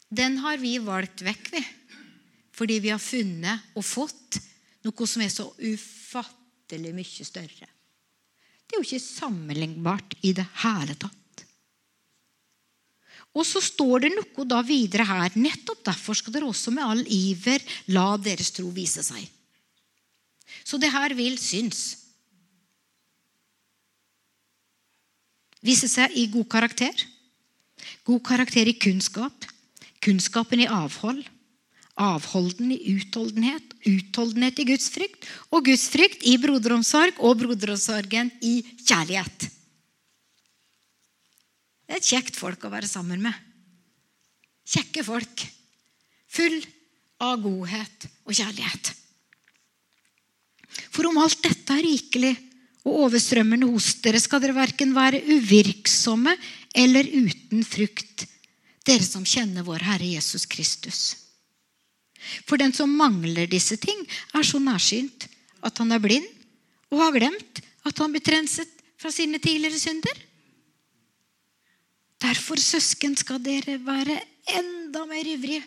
Den 0.10 0.38
har 0.44 0.60
vi 0.60 0.78
valgt 0.84 1.24
vekk, 1.24 1.52
vi. 1.52 1.64
Fordi 2.58 2.80
vi 2.84 2.92
har 2.92 3.02
funnet 3.02 3.78
og 3.78 3.86
fått 3.86 4.40
noe 4.88 5.08
som 5.08 5.24
er 5.24 5.32
så 5.32 5.46
ufattelig 5.60 6.94
mye 6.96 7.28
større. 7.28 7.70
Det 8.68 8.76
er 8.76 8.82
jo 8.82 8.88
ikke 8.88 9.04
sammenlignbart 9.04 10.18
i 10.28 10.34
det 10.36 10.46
hele 10.64 10.96
tatt. 11.00 11.14
Og 13.38 13.46
så 13.46 13.62
står 13.62 14.08
det 14.08 14.12
noe 14.16 14.46
da 14.50 14.64
videre 14.66 15.06
her. 15.08 15.36
Nettopp 15.38 15.84
derfor 15.86 16.18
skal 16.18 16.34
dere 16.34 16.50
også 16.50 16.74
med 16.74 16.84
all 16.84 17.04
iver 17.06 17.64
la 17.94 18.10
deres 18.18 18.50
tro 18.56 18.72
vise 18.74 19.04
seg. 19.06 19.22
Så 20.66 20.80
det 20.82 20.90
her 20.92 21.14
vil 21.16 21.38
synes. 21.40 22.07
Vise 25.66 25.90
seg 25.90 26.14
i 26.18 26.28
god 26.32 26.48
karakter. 26.52 26.94
God 28.08 28.22
karakter 28.26 28.70
i 28.70 28.76
kunnskap. 28.78 29.48
Kunnskapen 30.04 30.62
i 30.64 30.70
avhold. 30.70 31.24
Avholden 31.98 32.72
i 32.76 32.80
utholdenhet. 32.94 33.74
Utholdenhet 33.90 34.62
i 34.62 34.68
gudsfrykt. 34.70 35.28
Og 35.52 35.66
gudsfrykt 35.70 36.26
i 36.30 36.38
broderomsorg. 36.42 37.18
Og 37.20 37.40
broderomsorgen 37.42 38.32
i 38.46 38.60
kjærlighet. 38.84 39.50
Det 41.88 41.96
er 41.96 42.02
et 42.02 42.10
kjekt 42.12 42.36
folk 42.36 42.66
å 42.68 42.72
være 42.74 42.90
sammen 42.90 43.22
med. 43.24 43.34
Kjekke 44.68 45.06
folk. 45.08 45.46
Full 46.28 46.60
av 47.24 47.40
godhet 47.42 48.10
og 48.28 48.36
kjærlighet. 48.36 48.92
For 50.92 51.08
om 51.10 51.18
alt 51.22 51.40
dette 51.42 51.74
er 51.74 51.86
rikelig 51.86 52.34
og 52.88 53.04
overstrømmende 53.08 53.68
hos 53.70 53.98
dere, 54.04 54.20
skal 54.24 54.42
dere 54.44 54.56
verken 54.56 54.94
være 54.96 55.20
uvirksomme 55.28 56.34
eller 56.78 57.08
uten 57.12 57.64
frukt, 57.68 58.26
dere 58.88 59.04
som 59.04 59.28
kjenner 59.28 59.66
vår 59.68 59.84
Herre 59.84 60.08
Jesus 60.16 60.48
Kristus. 60.48 61.02
For 62.48 62.60
den 62.60 62.74
som 62.76 62.92
mangler 62.92 63.50
disse 63.50 63.78
ting, 63.80 64.00
er 64.36 64.48
så 64.48 64.60
nærsynt 64.64 65.28
at 65.66 65.84
han 65.84 65.92
er 65.92 66.02
blind 66.04 66.28
og 66.94 67.04
har 67.04 67.16
glemt 67.20 67.62
at 67.88 68.00
han 68.00 68.14
blir 68.14 68.24
trenset 68.24 68.72
fra 68.98 69.12
sine 69.14 69.40
tidligere 69.40 69.80
synder. 69.80 70.24
Derfor, 72.24 72.58
søsken, 72.58 73.14
skal 73.20 73.44
dere 73.44 73.78
være 73.84 74.18
enda 74.58 75.04
mer 75.06 75.28
ivrige 75.28 75.64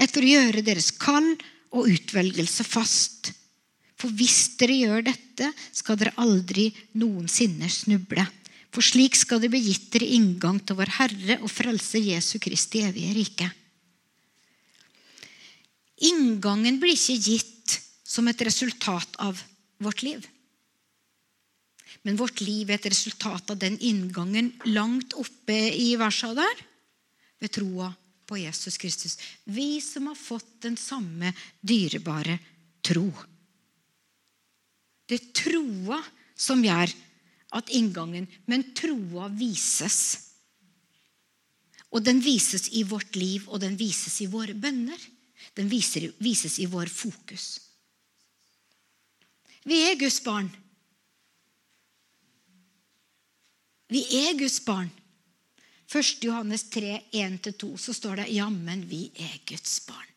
etter 0.00 0.24
å 0.24 0.30
gjøre 0.30 0.64
deres 0.64 0.92
kall 0.96 1.32
og 1.74 1.88
utvelgelse 1.90 2.64
fast. 2.64 3.32
For 4.00 4.12
hvis 4.16 4.56
dere 4.60 4.78
gjør 4.78 5.04
dette, 5.10 5.50
skal 5.76 5.98
dere 6.00 6.16
aldri 6.22 6.70
noensinne 7.00 7.68
snuble. 7.68 8.24
For 8.70 8.86
slik 8.86 9.18
skal 9.18 9.42
det 9.42 9.50
bli 9.52 9.60
gitt 9.64 9.90
dere 9.92 10.08
inngang 10.16 10.60
til 10.62 10.78
vår 10.78 10.94
Herre 11.00 11.38
og 11.42 11.50
frelse 11.52 12.00
Jesu 12.00 12.38
Kristi 12.42 12.84
evige 12.86 13.14
rike. 13.18 13.48
Inngangen 16.06 16.78
blir 16.80 16.96
ikke 16.96 17.18
gitt 17.18 17.76
som 18.06 18.28
et 18.30 18.42
resultat 18.46 19.18
av 19.20 19.42
vårt 19.82 20.04
liv. 20.06 20.22
Men 22.06 22.16
vårt 22.16 22.40
liv 22.40 22.70
er 22.70 22.78
et 22.78 22.88
resultat 22.88 23.52
av 23.52 23.58
den 23.60 23.76
inngangen 23.84 24.54
langt 24.70 25.12
oppe 25.20 25.58
i 25.76 25.92
versa 26.00 26.32
der. 26.38 26.62
Ved 27.40 27.52
troa 27.52 27.90
på 28.28 28.38
Jesus 28.40 28.78
Kristus. 28.80 29.18
Vi 29.44 29.80
som 29.84 30.08
har 30.08 30.16
fått 30.16 30.62
den 30.64 30.78
samme 30.80 31.34
dyrebare 31.60 32.38
tro. 32.86 33.10
Det 35.10 35.18
er 35.18 35.30
troa 35.34 35.98
som 36.38 36.62
gjør 36.62 36.92
at 37.58 37.72
inngangen 37.74 38.28
Men 38.46 38.68
troa 38.78 39.26
vises. 39.34 40.30
Og 41.90 42.04
den 42.06 42.20
vises 42.22 42.68
i 42.78 42.84
vårt 42.86 43.16
liv, 43.18 43.48
og 43.50 43.58
den 43.64 43.74
vises 43.78 44.20
i 44.22 44.28
våre 44.30 44.54
bønner. 44.54 45.00
Den 45.58 45.66
vises 45.66 46.58
i 46.62 46.68
vår 46.70 46.86
fokus. 46.86 47.58
Vi 49.66 49.80
er 49.88 49.98
Guds 49.98 50.20
barn. 50.22 50.48
Vi 53.90 54.04
er 54.22 54.38
Guds 54.38 54.60
barn. 54.62 54.90
1. 55.90 56.22
Johannes 56.22 56.68
3, 56.70 57.00
1-2, 57.10 57.72
så 57.76 57.92
står 57.92 58.22
det 58.22 58.30
jammen 58.36 58.86
vi 58.86 59.08
er 59.18 59.40
Guds 59.48 59.80
barn. 59.88 60.09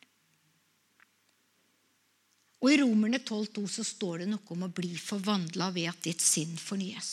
Og 2.63 2.71
I 2.71 2.79
Romerne 2.79 3.19
12,2 3.19 3.65
så 3.67 3.83
står 3.83 4.23
det 4.23 4.29
noe 4.31 4.55
om 4.55 4.63
å 4.63 4.71
bli 4.71 4.93
forvandla 4.95 5.67
ved 5.75 5.89
at 5.91 6.05
ditt 6.05 6.23
sinn 6.23 6.55
fornyes. 6.55 7.11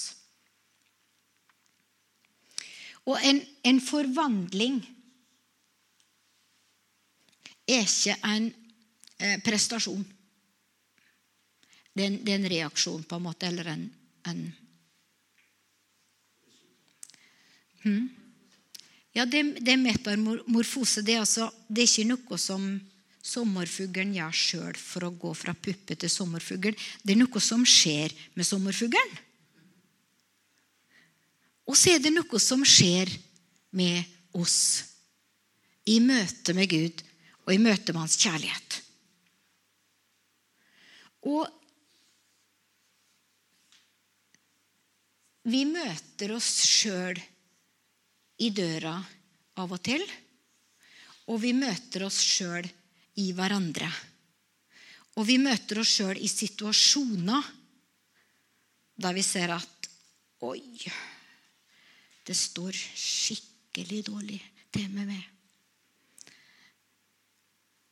Og 3.11 3.19
en, 3.27 3.41
en 3.67 3.81
forvandling 3.83 4.79
er 7.67 7.83
ikke 7.83 8.15
en 8.31 8.47
eh, 9.19 9.37
prestasjon. 9.43 10.07
Det 11.91 12.05
er, 12.05 12.13
en, 12.13 12.19
det 12.23 12.33
er, 12.33 12.39
en, 12.39 12.51
reaksjon, 12.55 13.03
på 13.03 13.19
en 13.19 13.27
måte, 13.27 13.51
eller 13.51 13.75
en, 13.75 13.87
en 14.31 14.43
Hmm? 17.81 18.11
Ja, 19.17 19.25
det, 19.25 19.43
det 19.65 19.73
er 19.73 19.79
metamorfose. 19.81 21.01
Det 21.03 21.15
er, 21.15 21.23
altså, 21.25 21.47
det 21.69 21.81
er 21.83 21.89
ikke 21.89 22.11
noe 22.11 22.39
som 22.39 22.67
sommerfuglen 23.23 24.15
gjør 24.17 24.37
sjøl 24.37 24.79
for 24.81 25.07
å 25.07 25.13
gå 25.13 25.33
fra 25.37 25.55
puppe 25.55 25.97
til 25.97 26.13
sommerfugl. 26.13 26.77
Det 27.03 27.15
er 27.15 27.21
noe 27.21 27.43
som 27.43 27.67
skjer 27.69 28.15
med 28.35 28.49
sommerfuglen. 28.49 29.13
Og 31.69 31.77
så 31.79 31.95
er 31.95 32.03
det 32.03 32.15
noe 32.15 32.41
som 32.43 32.65
skjer 32.67 33.13
med 33.77 34.03
oss 34.35 34.59
i 35.91 36.01
møte 36.03 36.55
med 36.57 36.71
Gud 36.71 37.05
og 37.47 37.53
i 37.55 37.61
møte 37.63 37.93
med 37.93 38.03
Hans 38.03 38.19
kjærlighet. 38.21 38.81
Og 41.31 41.47
vi 45.51 45.63
møter 45.69 46.35
oss 46.35 46.51
sjøl 46.69 47.21
i 48.41 48.51
døra 48.55 48.97
av 49.61 49.73
og 49.73 49.83
til. 49.85 50.03
Og 51.31 51.41
vi 51.43 51.53
møter 51.57 52.07
oss 52.09 52.19
sjøl 52.25 52.67
i 52.67 52.80
hverandre. 53.37 53.89
Og 55.19 55.27
vi 55.29 55.37
møter 55.43 55.83
oss 55.83 55.97
sjøl 55.99 56.21
i 56.21 56.29
situasjoner 56.31 57.57
der 59.01 59.17
vi 59.17 59.25
ser 59.25 59.53
at 59.55 59.77
Oi, 60.41 60.89
det 62.25 62.37
står 62.37 62.73
skikkelig 62.73 63.99
dårlig 64.07 64.39
til 64.73 64.87
med 64.89 65.11
meg. 65.11 65.27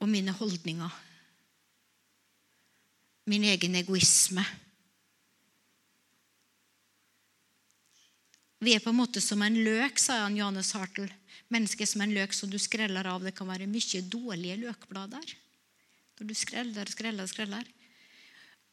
Og 0.00 0.08
mine 0.08 0.32
holdninger. 0.32 0.94
Min 3.28 3.44
egen 3.44 3.76
egoisme. 3.76 4.46
Vi 8.58 8.74
er 8.74 8.82
på 8.82 8.90
en 8.90 8.98
måte 8.98 9.22
som 9.22 9.42
en 9.44 9.54
løk, 9.54 10.00
sa 10.02 10.24
han 10.24 10.36
Johannes 10.38 10.72
Hartel. 10.74 11.10
Mennesket 11.52 11.88
som 11.88 12.02
en 12.02 12.14
løk 12.14 12.34
som 12.34 12.50
du 12.50 12.58
skreller 12.60 13.06
av. 13.06 13.22
Det 13.22 13.34
kan 13.36 13.48
være 13.48 13.68
mye 13.70 14.02
dårlige 14.10 14.58
løkblader. 14.64 15.34
Når 16.18 16.26
du 16.26 16.34
skreller, 16.34 16.90
skreller, 16.90 17.30
skreller. 17.30 17.68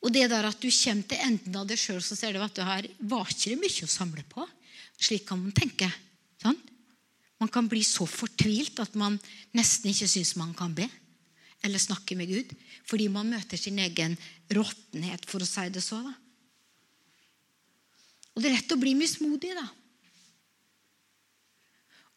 Og 0.01 0.13
det 0.13 0.25
der 0.29 0.49
at 0.49 0.61
du 0.61 0.69
kommer 0.69 1.07
til 1.09 1.21
enden 1.21 1.55
av 1.57 1.69
det 1.69 1.77
sjøl, 1.81 2.01
så 2.01 2.17
ser 2.17 2.33
du 2.33 2.41
at 2.41 2.57
det 2.57 2.65
her 2.65 2.89
var 2.99 3.29
ikke 3.29 3.53
det 3.53 3.61
mye 3.61 3.85
å 3.85 3.93
samle 3.93 4.25
på. 4.29 4.47
Slik 4.97 5.25
kan 5.29 5.41
man 5.41 5.55
tenke. 5.55 5.89
Sånn? 6.41 6.57
Man 7.41 7.51
kan 7.51 7.69
bli 7.69 7.83
så 7.85 8.07
fortvilt 8.09 8.79
at 8.81 8.93
man 8.97 9.19
nesten 9.55 9.91
ikke 9.91 10.09
syns 10.09 10.35
man 10.39 10.53
kan 10.57 10.73
be 10.77 10.87
eller 11.65 11.81
snakke 11.81 12.17
med 12.17 12.29
Gud. 12.29 12.51
Fordi 12.85 13.07
man 13.09 13.31
møter 13.33 13.57
sin 13.57 13.79
egen 13.81 14.13
råttenhet, 14.53 15.25
for 15.25 15.41
å 15.41 15.49
si 15.49 15.65
det 15.73 15.81
så. 15.81 16.01
da. 16.05 16.13
Og 18.35 18.43
det 18.43 18.49
er 18.49 18.57
lett 18.57 18.75
å 18.75 18.79
bli 18.79 18.93
mismodig, 18.99 19.53
da. 19.55 19.65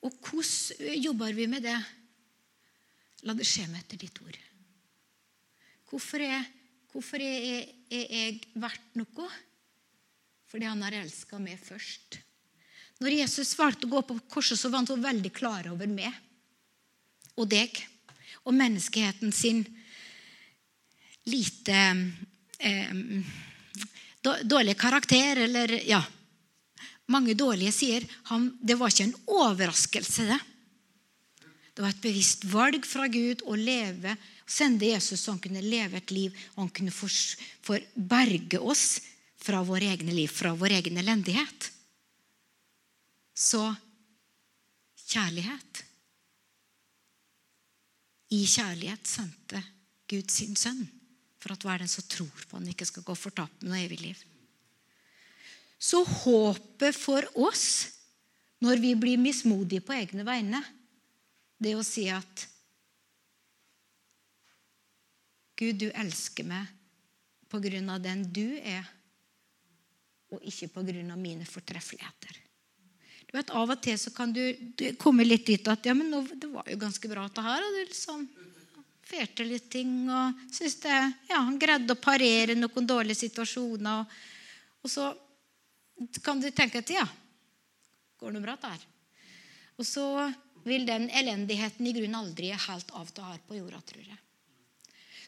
Og 0.06 0.14
hvordan 0.22 0.98
jobber 1.02 1.34
vi 1.34 1.46
med 1.50 1.64
det? 1.66 1.78
La 3.26 3.34
det 3.34 3.46
skje 3.46 3.66
meg 3.70 3.82
etter 3.82 3.98
ditt 4.02 4.18
ord. 4.22 4.38
Hvorfor 5.88 6.22
er, 6.22 6.44
hvorfor 6.92 7.22
er, 7.22 7.46
er, 7.48 7.68
er 7.90 8.06
jeg 8.14 8.40
verdt 8.60 8.98
noe? 8.98 9.28
Fordi 10.48 10.68
han 10.68 10.82
har 10.84 10.96
elska 11.00 11.40
meg 11.42 11.58
først. 11.60 12.20
Når 13.02 13.14
Jesus 13.20 13.54
valgte 13.58 13.86
å 13.86 13.92
gå 13.92 14.02
på 14.06 14.18
korset, 14.30 14.58
så 14.58 14.70
var 14.70 14.82
han 14.82 14.90
så 14.90 14.98
veldig 14.98 15.30
klar 15.34 15.68
over 15.70 15.90
meg 15.90 16.10
og 17.38 17.46
deg 17.50 17.76
og 18.48 18.56
menneskeheten 18.56 19.30
sin 19.34 19.60
lite 21.28 21.76
eh, 22.58 22.94
dårlig 24.42 24.76
karakter, 24.78 25.44
eller 25.48 25.74
ja 25.88 26.02
Mange 27.08 27.32
dårlige 27.32 27.72
sier 27.72 28.04
det 28.60 28.74
var 28.76 28.92
ikke 28.92 29.06
en 29.06 29.14
overraskelse, 29.32 30.26
det. 30.28 30.38
Det 31.72 31.84
var 31.84 31.94
et 31.94 32.02
bevisst 32.02 32.42
valg 32.50 32.84
fra 32.84 33.06
Gud 33.08 33.44
å 33.46 33.54
leve, 33.54 34.16
sende 34.44 34.90
Jesus 34.90 35.22
så 35.22 35.30
han 35.32 35.40
kunne 35.40 35.62
leve 35.62 36.00
et 36.00 36.10
liv 36.10 36.34
og 36.56 36.64
han 36.64 36.72
kunne 36.74 36.92
for, 36.92 37.14
for 37.62 37.84
berge 37.94 38.58
oss 38.58 38.98
fra 39.38 39.62
våre 39.62 39.86
egne 39.92 40.12
liv, 40.12 40.26
fra 40.26 40.52
vår 40.58 40.74
egen 40.80 40.98
elendighet. 40.98 41.70
Så 43.32 43.62
kjærlighet 45.06 45.84
I 48.34 48.42
kjærlighet 48.42 49.08
sendte 49.08 49.62
Gud 50.10 50.34
sin 50.34 50.58
sønn 50.58 50.82
for 51.38 51.54
at 51.54 51.64
hver 51.64 51.82
den 51.82 51.90
som 51.90 52.06
tror 52.10 52.46
på 52.48 52.58
han 52.58 52.68
ikke 52.70 52.88
skal 52.88 53.06
gå 53.06 53.14
fortapt 53.18 53.62
med 53.62 53.72
noe 53.72 53.84
evig 53.84 54.00
liv. 54.02 54.24
Så 55.78 56.02
håpet 56.02 56.96
for 56.98 57.26
oss 57.38 57.68
når 58.64 58.80
vi 58.82 58.94
blir 58.98 59.20
mismodige 59.22 59.84
på 59.86 59.94
egne 59.94 60.24
vegne, 60.26 60.62
det 61.58 61.76
å 61.78 61.84
si 61.86 62.08
at 62.10 62.46
Gud, 65.58 65.78
du 65.78 65.88
elsker 65.90 66.46
meg 66.46 66.66
på 67.50 67.58
grunn 67.62 67.88
av 67.90 68.02
den 68.02 68.22
du 68.30 68.46
er, 68.58 68.84
og 70.30 70.44
ikke 70.46 70.68
på 70.74 70.84
grunn 70.86 71.10
av 71.10 71.18
mine 71.18 71.46
fortreffeligheter. 71.48 72.36
Du 73.28 73.34
vet, 73.36 73.50
Av 73.50 73.68
og 73.68 73.80
til 73.84 73.96
så 74.00 74.12
kan 74.14 74.30
du, 74.32 74.42
du 74.78 74.84
komme 75.00 75.26
litt 75.26 75.48
dit 75.48 75.66
at 75.68 75.84
ja, 75.84 75.94
men 75.96 76.12
nå, 76.12 76.22
det 76.32 76.48
var 76.52 76.68
jo 76.70 76.78
ganske 76.80 77.10
bra, 77.10 77.26
dette 77.26 77.44
her. 77.44 77.64
og 77.64 77.74
du 77.74 77.80
liksom 77.82 78.22
ferte 79.08 79.46
litt 79.46 79.70
ting 79.72 80.08
og 80.12 80.42
synes 80.52 80.76
det, 80.82 80.98
ja, 81.30 81.40
Han 81.40 81.58
greide 81.60 81.94
å 81.94 82.00
parere 82.00 82.56
noen 82.58 82.88
dårlige 82.88 83.22
situasjoner. 83.24 84.02
Og, 84.02 84.84
og 84.84 84.92
så 84.92 85.08
kan 86.24 86.40
du 86.42 86.50
tenke 86.50 86.82
at 86.82 86.92
ja, 86.92 87.06
går 88.20 88.36
det 88.36 88.44
bra 88.44 88.56
der? 88.62 88.84
Og 89.78 89.86
så 89.86 90.04
vil 90.66 90.84
den 90.86 91.08
elendigheten 91.14 91.86
i 91.86 91.94
grunnen 91.96 92.18
aldri 92.18 92.50
helt 92.52 92.90
avta 92.98 93.30
her 93.30 93.40
på 93.46 93.56
jorda, 93.56 93.80
tror 93.86 94.04
jeg. 94.04 94.18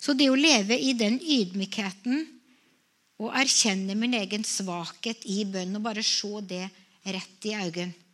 Så 0.00 0.14
det 0.16 0.30
å 0.32 0.36
leve 0.38 0.76
i 0.80 0.92
den 0.96 1.18
ydmykheten 1.20 2.22
og 3.20 3.34
erkjenne 3.36 3.96
min 4.00 4.16
egen 4.16 4.44
svakhet 4.48 5.26
i 5.28 5.42
bønn 5.48 5.76
og 5.76 5.84
bare 5.84 6.04
se 6.04 6.30
det 6.48 6.66
rett 7.04 7.48
i 7.48 7.56
øynene 7.56 8.08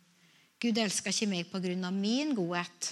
Gud 0.57 0.79
elsker 0.81 1.13
ikke 1.13 1.29
meg 1.29 1.49
på 1.51 1.59
grunn 1.61 1.85
av 1.85 1.93
min 1.93 2.31
godhet. 2.33 2.87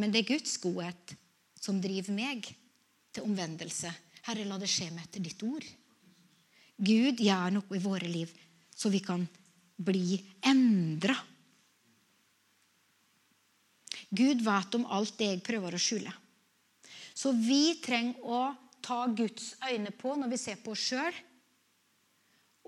Men 0.00 0.12
det 0.12 0.22
er 0.22 0.32
Guds 0.32 0.56
godhet 0.62 1.14
som 1.60 1.80
driver 1.82 2.16
meg 2.16 2.48
til 3.12 3.26
omvendelse. 3.26 3.90
Herre, 4.24 4.46
la 4.48 4.56
det 4.60 4.70
skje 4.70 4.88
meg 4.94 5.08
etter 5.08 5.24
ditt 5.24 5.42
ord. 5.44 5.66
Gud 6.80 7.20
gjør 7.20 7.58
noe 7.58 7.76
i 7.76 7.82
våre 7.84 8.08
liv 8.08 8.32
så 8.80 8.88
vi 8.88 9.02
kan 9.04 9.26
bli 9.76 10.16
endra. 10.48 11.16
Gud 14.10 14.40
vet 14.42 14.76
om 14.78 14.86
alt 14.88 15.18
det 15.20 15.28
jeg 15.34 15.42
prøver 15.44 15.76
å 15.76 15.80
skjule. 15.80 16.12
Så 17.14 17.34
vi 17.36 17.76
trenger 17.84 18.24
å 18.24 18.40
ta 18.80 19.02
Guds 19.12 19.52
øyne 19.68 19.92
på 19.92 20.14
når 20.16 20.32
vi 20.32 20.40
ser 20.40 20.62
på 20.64 20.72
oss 20.72 20.86
sjøl, 20.90 21.18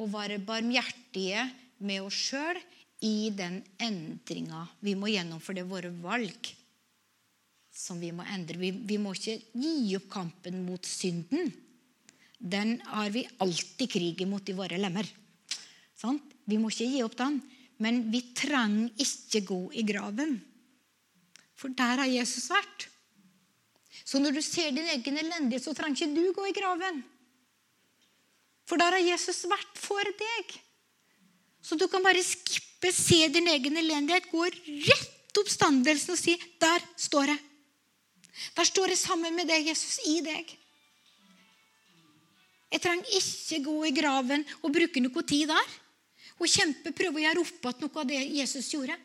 og 0.00 0.12
være 0.12 0.40
barmhjertige 0.44 1.46
med 1.84 2.04
oss 2.04 2.18
sjøl 2.28 2.60
i 3.08 3.32
den 3.34 3.60
endringa 3.80 4.66
vi 4.84 4.94
må 4.98 5.10
gjennom, 5.10 5.40
for 5.40 5.56
det 5.56 5.64
er 5.64 5.72
våre 5.72 5.92
valg 6.04 6.52
som 7.82 7.98
vi 7.98 8.12
må 8.14 8.22
endre. 8.30 8.60
Vi, 8.60 8.70
vi 8.86 8.98
må 9.02 9.16
ikke 9.16 9.40
gi 9.58 9.96
opp 9.98 10.08
kampen 10.12 10.62
mot 10.66 10.86
synden 10.86 11.50
den 12.42 12.80
har 12.90 13.10
vi 13.10 13.22
alltid 13.38 13.90
krig 13.90 14.20
imot 14.20 14.48
i 14.50 14.56
våre 14.58 14.78
lemmer. 14.80 15.06
Sånn? 15.94 16.18
Vi 16.44 16.58
må 16.58 16.72
ikke 16.72 16.88
gi 16.90 17.02
opp 17.06 17.14
den. 17.20 17.38
Men 17.82 18.08
vi 18.10 18.20
trenger 18.34 18.90
ikke 19.04 19.44
gå 19.46 19.60
i 19.78 19.84
graven. 19.86 20.34
For 21.54 21.70
der 21.78 22.02
har 22.02 22.10
Jesus 22.10 22.48
vært. 22.50 22.88
Så 24.02 24.18
når 24.18 24.34
du 24.34 24.42
ser 24.42 24.74
din 24.74 24.90
egen 24.90 25.20
elendighet, 25.22 25.62
så 25.62 25.74
trenger 25.76 26.02
ikke 26.02 26.18
du 26.18 26.34
gå 26.34 26.48
i 26.50 26.56
graven. 26.56 26.98
For 28.66 28.80
der 28.80 28.98
har 28.98 29.06
Jesus 29.06 29.44
vært 29.46 29.78
for 29.78 30.12
deg. 30.18 30.58
Så 31.62 31.78
du 31.78 31.86
kan 31.86 32.02
bare 32.02 32.26
skippe, 32.26 32.90
se 32.90 33.28
din 33.30 33.46
egen 33.54 33.78
elendighet, 33.78 34.26
gå 34.32 34.48
rett 34.50 35.38
oppstandelsen 35.38 36.12
og 36.12 36.18
si 36.18 36.34
'Der 36.34 36.82
står 36.98 37.30
jeg'. 37.30 37.51
Der 38.56 38.68
står 38.68 38.92
jeg 38.92 39.00
sammen 39.02 39.36
med 39.36 39.48
deg, 39.50 39.66
Jesus, 39.68 39.98
i 40.08 40.20
deg. 40.24 40.56
Jeg 42.72 42.80
trenger 42.80 43.16
ikke 43.18 43.60
gå 43.66 43.76
i 43.84 43.94
graven 43.94 44.44
og 44.62 44.72
bruke 44.72 45.02
noe 45.04 45.24
tid 45.28 45.50
der. 45.52 45.74
Og 46.40 46.48
kjempe, 46.48 46.94
prøve 46.96 47.20
å 47.20 47.24
gjøre 47.26 47.42
opp 47.42 47.66
igjen 47.68 47.84
noe 47.84 48.00
av 48.00 48.08
det 48.08 48.22
Jesus 48.38 48.70
gjorde. 48.72 48.96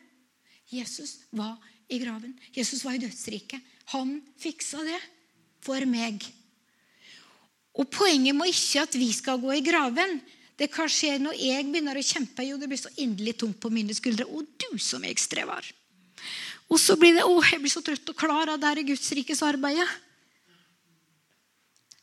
Jesus 0.72 1.18
var 1.30 1.56
i 1.88 2.00
graven. 2.00 2.34
Jesus 2.56 2.82
var 2.84 2.96
i 2.96 3.02
dødsriket. 3.02 3.60
Han 3.92 4.18
fiksa 4.40 4.82
det 4.84 4.98
for 5.64 5.84
meg. 5.88 6.24
Og 7.78 7.86
Poenget 7.92 8.36
må 8.36 8.48
ikke 8.48 8.82
at 8.84 8.96
vi 8.98 9.08
skal 9.14 9.40
gå 9.40 9.54
i 9.54 9.64
graven. 9.64 10.18
Det 10.58 10.70
kan 10.72 10.90
skje 10.90 11.14
når 11.22 11.36
jeg 11.38 11.68
begynner 11.68 11.98
å 11.98 12.04
kjempe. 12.04 12.44
Jo, 12.48 12.58
det 12.58 12.68
blir 12.70 12.80
så 12.80 12.90
inderlig 12.98 13.36
tungt 13.38 13.60
på 13.62 13.70
mine 13.70 13.94
skuldre. 13.94 14.26
Og 14.26 14.48
du 14.58 14.80
som 14.82 15.04
jeg 15.06 15.20
strever. 15.22 15.68
Og 16.68 16.80
så 16.80 16.96
blir 17.00 17.16
det 17.16 17.24
å, 17.24 17.38
jeg 17.48 17.62
blir 17.62 17.72
så 17.72 17.82
trøtt 17.84 18.12
og 18.12 18.18
klar 18.18 18.52
av 18.52 18.60
det 18.60 18.70
her 18.70 18.84
Guds 18.90 19.12
rikes 19.16 19.42
arbeidet. 19.44 19.88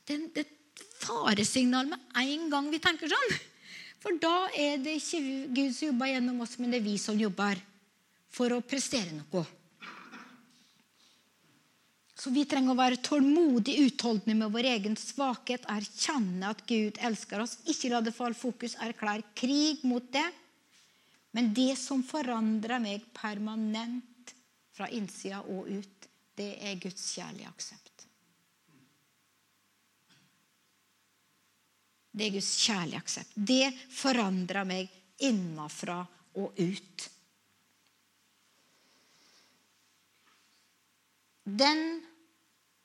er 0.10 0.26
det 0.34 0.46
faresignal 1.06 1.90
med 1.90 2.00
en 2.22 2.50
gang 2.50 2.72
vi 2.72 2.82
tenker 2.82 3.10
sånn. 3.12 3.36
For 4.02 4.18
da 4.22 4.48
er 4.54 4.82
det 4.82 5.00
ikke 5.00 5.22
Gud 5.54 5.74
som 5.74 5.90
jobber 5.90 6.12
gjennom 6.12 6.42
oss, 6.46 6.58
men 6.60 6.74
det 6.74 6.82
er 6.82 6.86
vi 6.86 6.98
som 7.02 7.18
jobber 7.18 7.62
for 8.30 8.54
å 8.54 8.62
prestere 8.62 9.14
noe. 9.14 9.46
Så 12.16 12.32
vi 12.34 12.46
trenger 12.50 12.74
å 12.74 12.80
være 12.80 13.02
tålmodig 13.06 13.76
utholdende 13.84 14.38
med 14.40 14.54
vår 14.54 14.70
egen 14.72 14.96
svakhet, 14.98 15.66
erkjenne 15.70 16.54
at 16.54 16.64
Gud 16.66 16.98
elsker 17.06 17.44
oss, 17.44 17.58
ikke 17.70 17.92
la 17.92 18.02
det 18.02 18.16
falle 18.16 18.38
fokus, 18.38 18.78
erklære 18.82 19.26
krig 19.38 19.84
mot 19.86 20.06
det. 20.14 20.26
Men 21.36 21.52
det 21.54 21.74
som 21.78 22.02
forandrer 22.06 22.82
meg 22.82 23.04
permanent 23.14 24.15
fra 24.76 24.90
innsida 24.92 25.42
og 25.42 25.70
ut, 25.72 26.08
det 26.36 26.52
er 26.68 26.80
Guds 26.84 27.08
kjærlige 27.16 27.48
aksept. 27.48 28.06
Det 32.16 32.28
er 32.28 32.36
Guds 32.36 32.52
kjærlige 32.64 33.00
aksept. 33.00 33.36
Det 33.36 33.72
forandrer 33.92 34.68
meg 34.68 34.92
innenfra 35.24 36.00
og 36.40 36.60
ut. 36.60 37.08
Den 41.46 41.82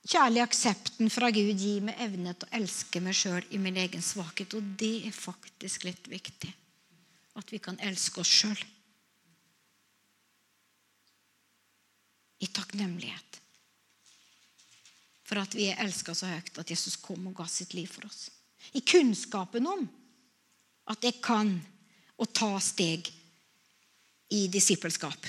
kjærlige 0.04 0.44
aksepten 0.44 1.10
fra 1.10 1.30
Gud 1.34 1.54
gir 1.54 1.84
meg 1.86 2.02
evne 2.02 2.34
til 2.34 2.48
å 2.48 2.58
elske 2.58 3.02
meg 3.02 3.16
sjøl 3.16 3.46
i 3.54 3.60
min 3.62 3.78
egen 3.80 4.02
svakhet. 4.04 4.54
Og 4.58 4.74
det 4.78 4.96
er 5.08 5.16
faktisk 5.16 5.86
litt 5.86 6.10
viktig. 6.10 6.50
At 7.38 7.54
vi 7.54 7.62
kan 7.62 7.78
elske 7.86 8.22
oss 8.22 8.30
sjøl. 8.42 8.66
I 12.40 12.48
takknemlighet. 12.48 13.40
For 15.28 15.38
at 15.38 15.54
vi 15.54 15.68
er 15.70 15.80
elska 15.84 16.14
så 16.16 16.30
høyt 16.32 16.58
at 16.58 16.70
Jesus 16.72 16.96
kom 17.00 17.28
og 17.30 17.36
ga 17.38 17.46
sitt 17.50 17.76
liv 17.76 17.90
for 17.90 18.08
oss 18.08 18.28
i 18.76 18.82
kunnskapen 18.84 19.66
om 19.66 19.86
at 20.90 21.04
jeg 21.06 21.20
kan 21.24 21.52
å 22.20 22.26
ta 22.28 22.52
steg 22.62 23.08
i 24.30 24.46
disippelskap, 24.52 25.26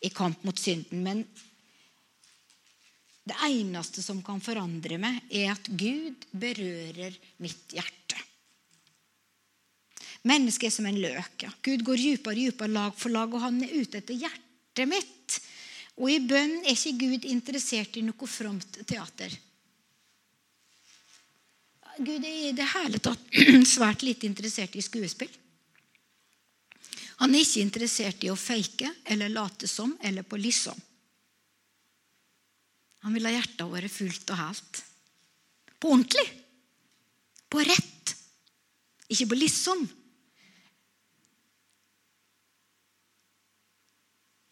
i 0.00 0.10
kamp 0.10 0.42
mot 0.46 0.58
synden. 0.58 1.02
Men 1.04 1.22
det 3.26 3.36
eneste 3.46 4.02
som 4.02 4.22
kan 4.24 4.40
forandre 4.42 4.98
meg, 5.02 5.20
er 5.30 5.52
at 5.52 5.68
Gud 5.68 6.26
berører 6.32 7.14
mitt 7.42 7.74
hjerte. 7.74 8.22
Mennesket 10.26 10.70
er 10.70 10.74
som 10.74 10.88
en 10.88 10.98
løk. 10.98 11.44
Ja. 11.44 11.52
Gud 11.62 11.84
går 11.86 12.00
dypere 12.02 12.38
dypere, 12.38 12.72
lag 12.74 12.96
for 12.98 13.14
lag, 13.14 13.30
og 13.34 13.44
han 13.44 13.60
er 13.62 13.76
ute 13.76 14.00
etter 14.00 14.18
hjertet 14.18 14.90
mitt. 14.90 15.38
Og 15.96 16.10
i 16.12 16.20
bønn 16.20 16.58
er 16.62 16.74
ikke 16.74 16.98
Gud 17.00 17.24
interessert 17.28 17.96
i 17.96 18.04
noe 18.04 18.28
fromt 18.28 18.82
teater. 18.84 19.32
Gud 21.96 22.20
er 22.20 22.50
i 22.50 22.52
det 22.56 22.66
hele 22.74 23.00
tatt 23.00 23.38
svært 23.74 24.04
lite 24.04 24.28
interessert 24.28 24.76
i 24.76 24.84
skuespill. 24.84 25.32
Han 27.22 27.32
er 27.32 27.40
ikke 27.40 27.64
interessert 27.64 28.24
i 28.26 28.28
å 28.28 28.36
fake 28.36 28.90
eller 29.08 29.32
late 29.32 29.68
som 29.70 29.94
eller 30.04 30.26
på 30.28 30.36
liksom. 30.36 30.76
Han 33.06 33.14
vil 33.16 33.28
ha 33.28 33.32
hjertet 33.32 33.70
vårt 33.70 33.92
fullt 33.92 34.32
og 34.34 34.40
helt. 34.42 34.82
På 35.80 35.94
ordentlig. 35.94 36.26
På 37.48 37.62
rett. 37.64 38.12
Ikke 39.08 39.30
på 39.30 39.38
liksom. 39.38 39.86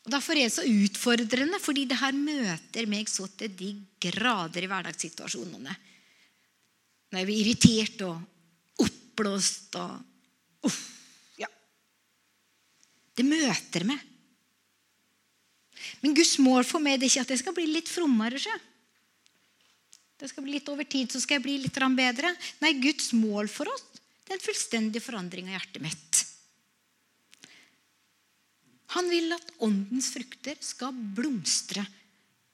Og 0.04 0.12
Derfor 0.12 0.36
er 0.36 0.48
det 0.48 0.52
så 0.52 0.66
utfordrende, 0.68 1.60
fordi 1.62 1.86
det 1.88 1.96
her 1.96 2.12
møter 2.16 2.88
meg 2.90 3.08
så 3.08 3.26
til 3.38 3.54
de 3.56 3.70
grader 4.04 4.66
i 4.66 4.68
hverdagssituasjonene. 4.68 5.76
Når 7.08 7.22
jeg 7.22 7.28
blir 7.28 7.40
irritert 7.40 8.04
og 8.04 8.84
oppblåst 8.84 9.78
og 9.80 10.66
uff, 10.68 10.82
ja. 11.40 11.48
Det 13.16 13.24
møter 13.24 13.86
meg. 13.88 14.02
Men 16.02 16.16
Guds 16.16 16.36
mål 16.42 16.66
for 16.68 16.84
meg 16.84 16.98
er 16.98 17.08
ikke 17.08 17.24
at 17.24 17.32
jeg 17.32 17.40
skal 17.40 17.56
bli 17.56 17.66
litt 17.70 17.88
frommere. 17.88 18.36
Ikke? 18.40 18.60
Det 20.20 20.30
skal 20.30 20.44
bli 20.44 20.58
litt 20.58 20.68
Over 20.72 20.88
tid 20.88 21.12
så 21.12 21.20
skal 21.22 21.38
jeg 21.38 21.46
bli 21.46 21.56
litt 21.64 21.80
bedre. 21.96 22.34
Nei, 22.60 22.76
Guds 22.82 23.12
mål 23.16 23.48
for 23.52 23.72
oss 23.72 23.84
det 24.24 24.32
er 24.32 24.38
en 24.38 24.44
fullstendig 24.44 25.02
forandring 25.04 25.50
av 25.50 25.58
hjertet 25.58 25.82
mitt. 25.84 26.20
Han 28.94 29.10
vil 29.10 29.32
at 29.34 29.54
åndens 29.64 30.12
frukter 30.14 30.58
skal 30.62 30.94
blomstre 30.94 31.82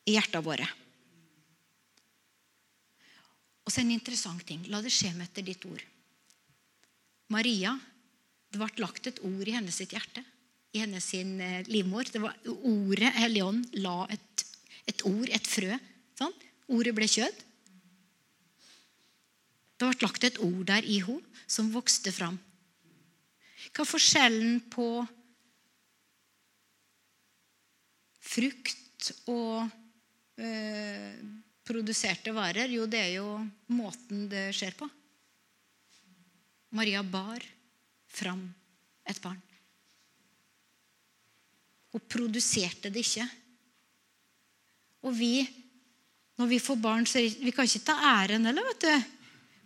i 0.09 0.16
hjertene 0.16 0.45
våre. 0.45 0.66
Og 3.66 3.72
så 3.72 3.82
en 3.82 3.93
interessant 3.93 4.43
ting. 4.47 4.64
La 4.72 4.80
det 4.82 4.93
skje 4.95 5.12
med 5.14 5.28
etter 5.28 5.45
ditt 5.47 5.64
ord. 5.68 5.82
Maria, 7.30 7.76
det 8.51 8.59
ble 8.59 8.82
lagt 8.82 9.07
et 9.07 9.20
ord 9.22 9.47
i 9.47 9.55
hennes 9.55 9.76
sitt 9.76 9.93
hjerte, 9.95 10.24
i 10.74 10.80
hennes 10.82 11.05
sin 11.05 11.36
eh, 11.45 11.62
livmor. 11.70 12.09
Det 12.11 12.22
var 12.22 12.34
Ordet 12.49 13.12
Helligånd 13.20 13.76
la 13.84 14.03
et, 14.11 14.45
et, 14.91 15.05
ord, 15.07 15.28
et 15.28 15.47
frø. 15.47 15.76
Sånn? 16.18 16.34
Ordet 16.72 16.97
ble 16.97 17.07
kjød. 17.11 17.45
Det 19.80 19.88
ble 19.88 20.07
lagt 20.07 20.26
et 20.26 20.41
ord 20.43 20.64
der 20.68 20.86
i 20.86 20.99
henne 21.05 21.47
som 21.51 21.70
vokste 21.74 22.12
fram. 22.14 22.36
Hva 23.70 23.84
er 23.84 23.91
forskjellen 23.91 24.61
på 24.72 24.86
frukt 28.31 29.11
og 29.31 29.66
eh, 30.39 31.18
produserte 31.66 32.35
varer? 32.37 32.70
Jo, 32.72 32.87
det 32.91 33.03
er 33.03 33.12
jo 33.18 33.28
måten 33.74 34.28
det 34.31 34.51
skjer 34.57 34.76
på. 34.78 34.89
Maria 36.76 37.03
bar 37.03 37.43
fram 38.11 38.43
et 39.11 39.18
barn. 39.22 39.41
Hun 41.91 42.03
produserte 42.07 42.93
det 42.95 43.03
ikke. 43.03 43.26
Og 45.07 45.14
vi, 45.16 45.41
når 46.39 46.51
vi 46.51 46.61
får 46.62 46.78
barn, 46.78 47.07
så 47.09 47.22
vi 47.22 47.55
kan 47.55 47.66
ikke 47.66 47.89
ta 47.89 47.97
æren 48.20 48.47
heller, 48.47 48.68
vet 48.70 48.85
du. 48.85 49.16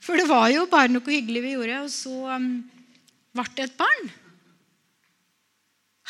For 0.04 0.20
det 0.20 0.28
var 0.28 0.48
jo 0.52 0.66
bare 0.70 0.92
noe 0.92 1.04
hyggelig 1.04 1.42
vi 1.44 1.54
gjorde, 1.56 1.80
og 1.84 1.90
så 1.92 2.14
um, 2.36 2.48
ble 3.34 3.44
det 3.56 3.66
et 3.66 3.76
barn. 3.76 4.10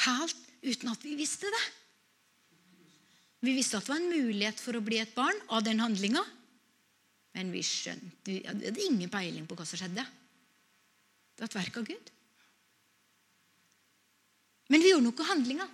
Helt 0.04 0.40
uten 0.64 0.92
at 0.92 1.06
vi 1.06 1.16
visste 1.18 1.50
det. 1.50 1.64
Vi 3.44 3.52
visste 3.52 3.76
at 3.76 3.84
det 3.84 3.92
var 3.92 4.00
en 4.00 4.12
mulighet 4.12 4.60
for 4.62 4.76
å 4.78 4.84
bli 4.84 4.98
et 5.02 5.14
barn 5.16 5.36
av 5.52 5.64
den 5.66 5.82
handlinga. 5.82 6.22
Men 7.34 7.50
vi 7.52 7.60
skjønte, 7.66 8.30
vi 8.30 8.40
hadde 8.46 8.84
ingen 8.86 9.10
peiling 9.12 9.46
på 9.48 9.56
hva 9.58 9.66
som 9.68 9.80
skjedde. 9.80 10.04
Det 11.34 11.42
var 11.42 11.50
et 11.50 11.56
verk 11.58 11.78
av 11.80 11.88
Gud. 11.88 12.12
Men 14.72 14.80
vi 14.80 14.92
gjorde 14.92 15.08
noe 15.08 15.28
handlinger. 15.28 15.72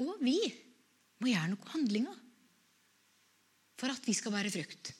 Og 0.00 0.20
vi 0.24 0.38
må 1.20 1.30
gjøre 1.30 1.50
noe 1.52 1.72
handlinger 1.74 2.20
for 3.78 3.92
at 3.92 4.06
vi 4.06 4.14
skal 4.16 4.32
være 4.34 4.52
frukt. 4.54 4.94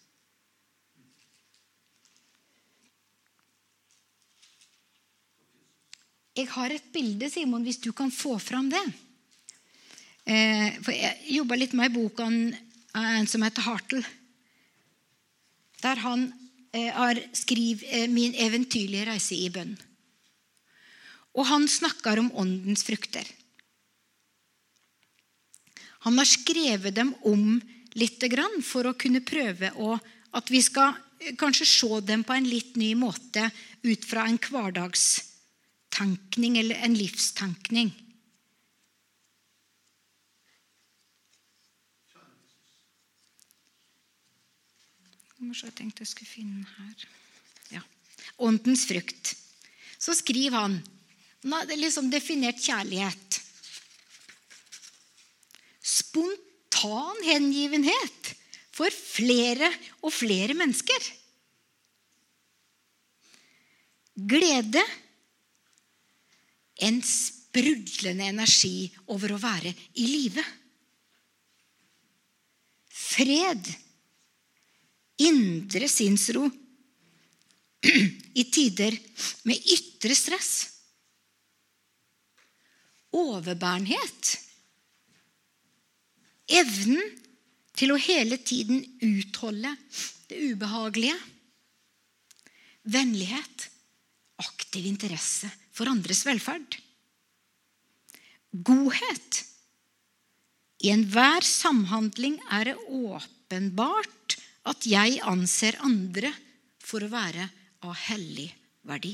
Jeg 6.34 6.50
har 6.50 6.74
et 6.74 6.86
bilde, 6.90 7.30
Simon, 7.30 7.62
hvis 7.62 7.78
du 7.78 7.92
kan 7.94 8.10
få 8.10 8.34
fram 8.42 8.66
det. 8.70 8.82
Eh, 10.24 10.80
for 10.80 10.96
jeg 10.96 11.36
jobba 11.36 11.58
litt 11.60 11.74
med 11.76 11.90
ei 11.90 11.92
bok 11.92 12.20
av 12.24 12.32
en 12.32 13.26
som 13.28 13.42
heter 13.44 13.66
Hartel. 13.66 14.00
Der 15.84 16.00
han 16.00 16.32
eh, 16.72 16.88
har 16.96 17.20
skrevet 17.36 17.84
eh, 17.84 18.08
'Min 18.08 18.32
eventyrlige 18.34 19.04
reise 19.10 19.36
i 19.36 19.50
bønn'. 19.52 19.76
Og 21.34 21.46
han 21.46 21.68
snakker 21.68 22.18
om 22.18 22.32
åndens 22.32 22.82
frukter. 22.86 23.26
Han 26.06 26.18
har 26.18 26.24
skrevet 26.28 26.94
dem 26.94 27.14
om 27.24 27.60
litt 27.94 28.24
for 28.62 28.86
å 28.86 28.94
kunne 28.94 29.20
prøve 29.20 29.72
å, 29.76 29.98
at 30.32 30.50
vi 30.50 30.62
skal 30.62 30.94
kanskje 31.38 31.66
se 31.66 32.00
dem 32.00 32.24
på 32.24 32.32
en 32.34 32.48
litt 32.48 32.76
ny 32.76 32.94
måte 32.94 33.50
ut 33.82 34.04
fra 34.04 34.26
en 34.28 34.38
hverdagstankning 34.38 36.58
eller 36.58 36.74
en 36.84 36.94
livstankning. 36.94 38.03
Jeg 45.40 45.74
tenkte 45.74 46.04
jeg 46.04 46.10
skulle 46.10 46.30
finne 46.30 46.62
den 46.62 46.68
her. 46.78 47.06
Ja. 47.74 47.82
Åndens 48.38 48.86
frukt. 48.88 49.34
Så 49.98 50.14
skriver 50.16 50.58
han 50.58 50.78
Han 51.42 51.52
har 51.52 51.76
liksom 51.76 52.08
definert 52.10 52.62
kjærlighet. 52.62 53.40
Spontan 55.84 57.20
hengivenhet 57.26 58.30
for 58.74 58.90
flere 58.90 59.68
og 60.02 60.12
flere 60.14 60.56
mennesker. 60.56 61.10
Glede. 64.14 64.82
En 66.80 67.02
sprudlende 67.04 68.30
energi 68.32 68.88
over 69.12 69.34
å 69.34 69.42
være 69.42 69.74
i 70.00 70.08
live. 70.08 70.42
Fred 72.88 73.68
indre 75.22 75.88
sinnsro 75.88 76.48
i 78.40 78.44
tider 78.44 78.96
med 79.48 79.68
ytre 79.76 80.16
stress. 80.16 80.52
Overbærenhet. 83.14 84.32
Evnen 86.50 87.00
til 87.74 87.94
å 87.94 88.00
hele 88.00 88.38
tiden 88.42 88.82
utholde 89.04 89.74
det 90.30 90.40
ubehagelige. 90.50 91.16
Vennlighet. 92.90 93.70
Aktiv 94.42 94.86
interesse 94.90 95.48
for 95.74 95.88
andres 95.90 96.24
velferd. 96.26 96.80
Godhet. 98.50 99.44
I 100.84 100.90
enhver 100.92 101.46
samhandling 101.46 102.36
er 102.52 102.72
det 102.72 102.76
åpenbart 102.90 104.23
at 104.70 104.86
jeg 104.88 105.20
anser 105.28 105.76
andre 105.84 106.30
for 106.84 107.04
å 107.04 107.12
være 107.12 107.46
av 107.84 107.96
hellig 108.06 108.48
verdi. 108.88 109.12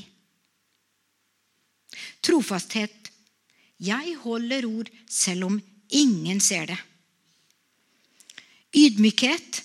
Trofasthet. 2.23 3.09
Jeg 3.81 4.13
holder 4.21 4.67
ord 4.69 4.91
selv 5.09 5.49
om 5.49 5.57
ingen 5.97 6.39
ser 6.43 6.69
det. 6.71 6.77
Ydmykhet. 8.77 9.63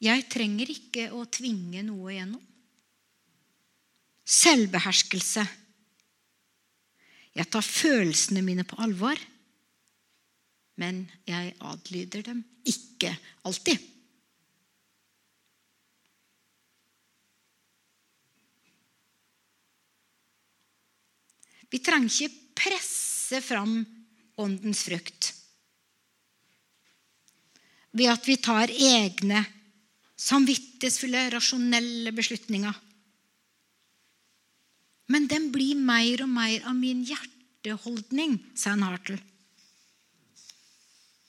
Jeg 0.00 0.28
trenger 0.32 0.70
ikke 0.72 1.10
å 1.12 1.26
tvinge 1.28 1.82
noe 1.84 2.12
igjennom. 2.14 2.42
Selvbeherskelse. 4.30 5.44
Jeg 7.36 7.48
tar 7.50 7.66
følelsene 7.66 8.42
mine 8.44 8.64
på 8.66 8.78
alvor, 8.82 9.18
men 10.80 11.02
jeg 11.28 11.52
adlyder 11.68 12.24
dem 12.30 12.40
ikke 12.68 13.12
alltid. 13.46 13.78
Vi 21.70 21.78
trenger 21.78 22.10
ikke 22.10 22.54
presse 22.64 23.40
fram 23.44 23.84
åndens 24.40 24.82
frukt 24.88 25.34
ved 27.90 28.10
at 28.10 28.26
vi 28.28 28.36
tar 28.38 28.70
egne 28.70 29.40
samvittighetsfulle, 30.20 31.24
rasjonelle 31.34 32.12
beslutninger. 32.14 32.76
Men 35.10 35.26
den 35.30 35.48
blir 35.50 35.78
mer 35.78 36.22
og 36.22 36.30
mer 36.30 36.68
av 36.70 36.76
min 36.78 37.02
hjerteholdning, 37.08 38.36
sa 38.54 38.76
en 38.76 38.86
Hartel. 38.86 39.18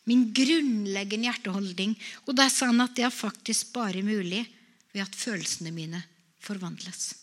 Min 0.10 0.28
grunnleggende 0.36 1.30
hjerteholdning. 1.30 1.96
Og 2.28 2.36
da 2.38 2.48
sa 2.52 2.70
han 2.70 2.84
at 2.84 2.94
det 2.98 3.06
er 3.08 3.16
faktisk 3.16 3.72
bare 3.74 4.04
mulig 4.06 4.44
ved 4.92 5.06
at 5.06 5.18
følelsene 5.18 5.74
mine 5.74 6.02
forvandles. 6.42 7.14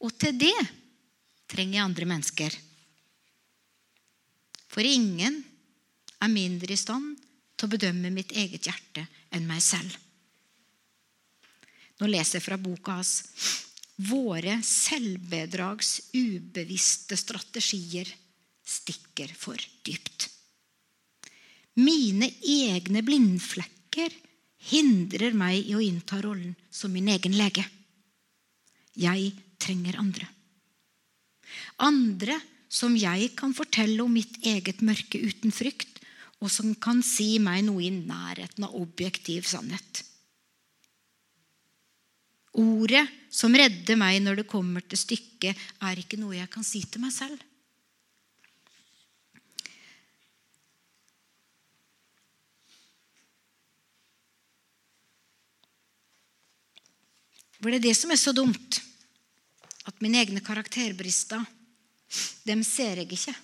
Og 0.00 0.14
til 0.20 0.36
det 0.38 0.56
trenger 1.50 1.78
jeg 1.78 1.86
andre 1.86 2.08
mennesker. 2.08 2.56
For 4.72 4.86
ingen 4.86 5.42
er 6.22 6.32
mindre 6.32 6.72
i 6.72 6.80
stand 6.80 7.16
til 7.56 7.68
å 7.68 7.72
bedømme 7.74 8.12
mitt 8.14 8.32
eget 8.32 8.68
hjerte 8.68 9.04
enn 9.34 9.46
meg 9.48 9.62
selv. 9.64 9.92
Nå 12.00 12.08
leser 12.10 12.38
jeg 12.38 12.46
fra 12.46 12.58
boka 12.58 12.96
hans. 12.98 13.14
Våre 14.02 14.56
selvbedrags 14.66 16.08
ubevisste 16.16 17.18
strategier 17.20 18.08
stikker 18.66 19.30
for 19.38 19.60
dypt. 19.84 20.28
Mine 21.78 22.28
egne 22.42 23.04
blindflekker 23.04 24.14
hindrer 24.72 25.36
meg 25.36 25.68
i 25.68 25.76
å 25.76 25.82
innta 25.84 26.20
rollen 26.24 26.54
som 26.70 26.92
min 26.92 27.10
egen 27.12 27.36
lege. 27.38 27.64
Jeg 28.98 29.32
trenger 29.62 30.00
andre. 30.00 30.26
Andre 31.82 32.38
som 32.72 32.94
jeg 32.96 33.34
kan 33.36 33.52
fortelle 33.56 34.00
om 34.04 34.12
mitt 34.12 34.38
eget 34.46 34.80
mørke 34.84 35.20
uten 35.20 35.52
frykt, 35.52 36.00
og 36.42 36.50
som 36.50 36.72
kan 36.74 37.02
si 37.06 37.36
meg 37.38 37.62
noe 37.66 37.84
i 37.84 37.92
nærheten 37.92 38.66
av 38.66 38.74
objektiv 38.78 39.46
sannhet. 39.46 40.02
Ordet 42.58 43.04
som 43.32 43.54
redder 43.56 43.96
meg 43.96 44.18
når 44.20 44.42
det 44.42 44.50
kommer 44.50 44.84
til 44.84 45.00
stykket, 45.00 45.56
er 45.80 46.00
ikke 46.00 46.18
noe 46.20 46.36
jeg 46.36 46.50
kan 46.52 46.66
si 46.66 46.82
til 46.84 47.04
meg 47.04 47.14
selv. 47.14 47.40
For 57.62 57.70
det 57.70 57.84
det 57.84 57.94
som 57.94 58.10
er 58.10 58.18
så 58.18 58.34
dumt. 58.34 58.82
At 59.88 59.98
mine 60.04 60.20
egne 60.22 60.42
karakterbrister, 60.44 61.42
dem 62.46 62.62
ser 62.66 63.02
jeg 63.02 63.12
ikke. 63.16 63.34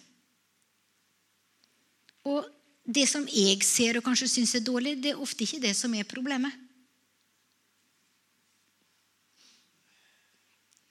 Og 2.29 2.47
det 2.89 3.05
som 3.11 3.27
jeg 3.29 3.61
ser 3.67 3.99
og 3.99 4.07
kanskje 4.07 4.31
syns 4.31 4.55
er 4.57 4.65
dårlig, 4.65 4.97
det 5.03 5.13
er 5.13 5.21
ofte 5.21 5.45
ikke 5.45 5.63
det 5.67 5.75
som 5.77 5.93
er 5.97 6.09
problemet. 6.09 6.55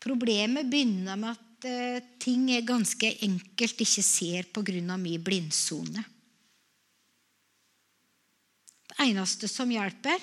Problemet 0.07 0.69
begynner 0.69 1.17
med 1.19 1.33
at 1.33 1.67
eh, 1.67 2.05
ting 2.21 2.45
er 2.53 2.67
ganske 2.67 3.09
enkelt 3.25 3.81
ikke 3.83 4.03
ser 4.05 4.47
pga. 4.53 4.97
min 4.97 5.23
blindsone. 5.23 6.03
Det 8.87 8.97
eneste 9.03 9.49
som 9.51 9.69
hjelper, 9.69 10.21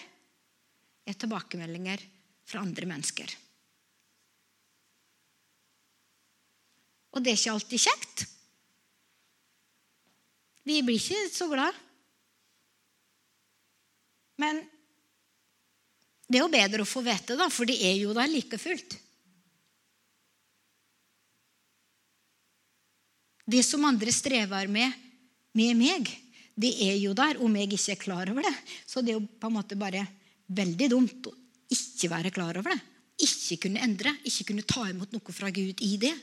er 1.05 1.19
tilbakemeldinger 1.21 2.01
fra 2.49 2.63
andre 2.65 2.87
mennesker. 2.87 3.29
Og 7.15 7.23
det 7.23 7.33
er 7.33 7.39
ikke 7.39 7.55
alltid 7.55 7.85
kjekt. 7.87 8.25
Vi 10.65 10.81
blir 10.83 10.99
ikke 10.99 11.29
så 11.31 11.49
glad. 11.51 11.77
Men 14.41 14.63
det 16.27 16.41
er 16.41 16.43
jo 16.43 16.53
bedre 16.53 16.83
å 16.83 16.89
få 16.89 17.05
vite, 17.05 17.37
da, 17.39 17.47
for 17.53 17.69
det 17.69 17.77
er 17.85 17.99
jo 18.01 18.15
der 18.17 18.31
like 18.33 18.59
fullt. 18.59 18.99
Det 23.45 23.61
som 23.63 23.85
andre 23.85 24.13
strever 24.13 24.71
med 24.73 25.01
med 25.55 25.77
meg, 25.79 26.09
det 26.59 26.73
er 26.83 26.97
jo 26.99 27.13
der 27.15 27.39
om 27.43 27.57
jeg 27.59 27.69
ikke 27.77 27.93
er 27.93 28.01
klar 28.01 28.31
over 28.33 28.43
det. 28.43 28.55
Så 28.87 29.03
det 29.03 29.13
er 29.13 29.21
jo 29.21 29.27
på 29.39 29.51
en 29.51 29.55
måte 29.55 29.79
bare 29.79 30.03
veldig 30.51 30.89
dumt 30.91 31.29
å 31.31 31.35
ikke 31.71 32.11
være 32.11 32.33
klar 32.35 32.59
over 32.59 32.75
det. 32.75 32.81
Ikke 33.23 33.61
kunne 33.67 33.83
endre, 33.85 34.17
ikke 34.27 34.49
kunne 34.51 34.67
ta 34.67 34.89
imot 34.91 35.15
noe 35.15 35.35
fra 35.35 35.53
Gud 35.55 35.83
i 35.87 35.95
det. 36.03 36.15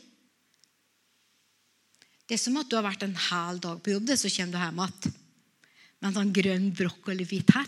Det 2.28 2.38
er 2.38 2.42
som 2.42 2.58
at 2.62 2.70
du 2.70 2.78
har 2.78 2.86
vært 2.86 3.04
en 3.06 3.16
hel 3.30 3.60
dag 3.64 3.82
på 3.84 3.94
jobb, 3.96 4.12
så 4.16 4.30
kommer 4.32 4.54
du 4.54 4.60
hjem 4.62 4.82
igjen 4.82 5.18
med 6.02 6.10
en 6.10 6.18
sånn 6.18 6.34
grønn 6.34 6.68
brokkolibit 6.74 7.52
her. 7.54 7.68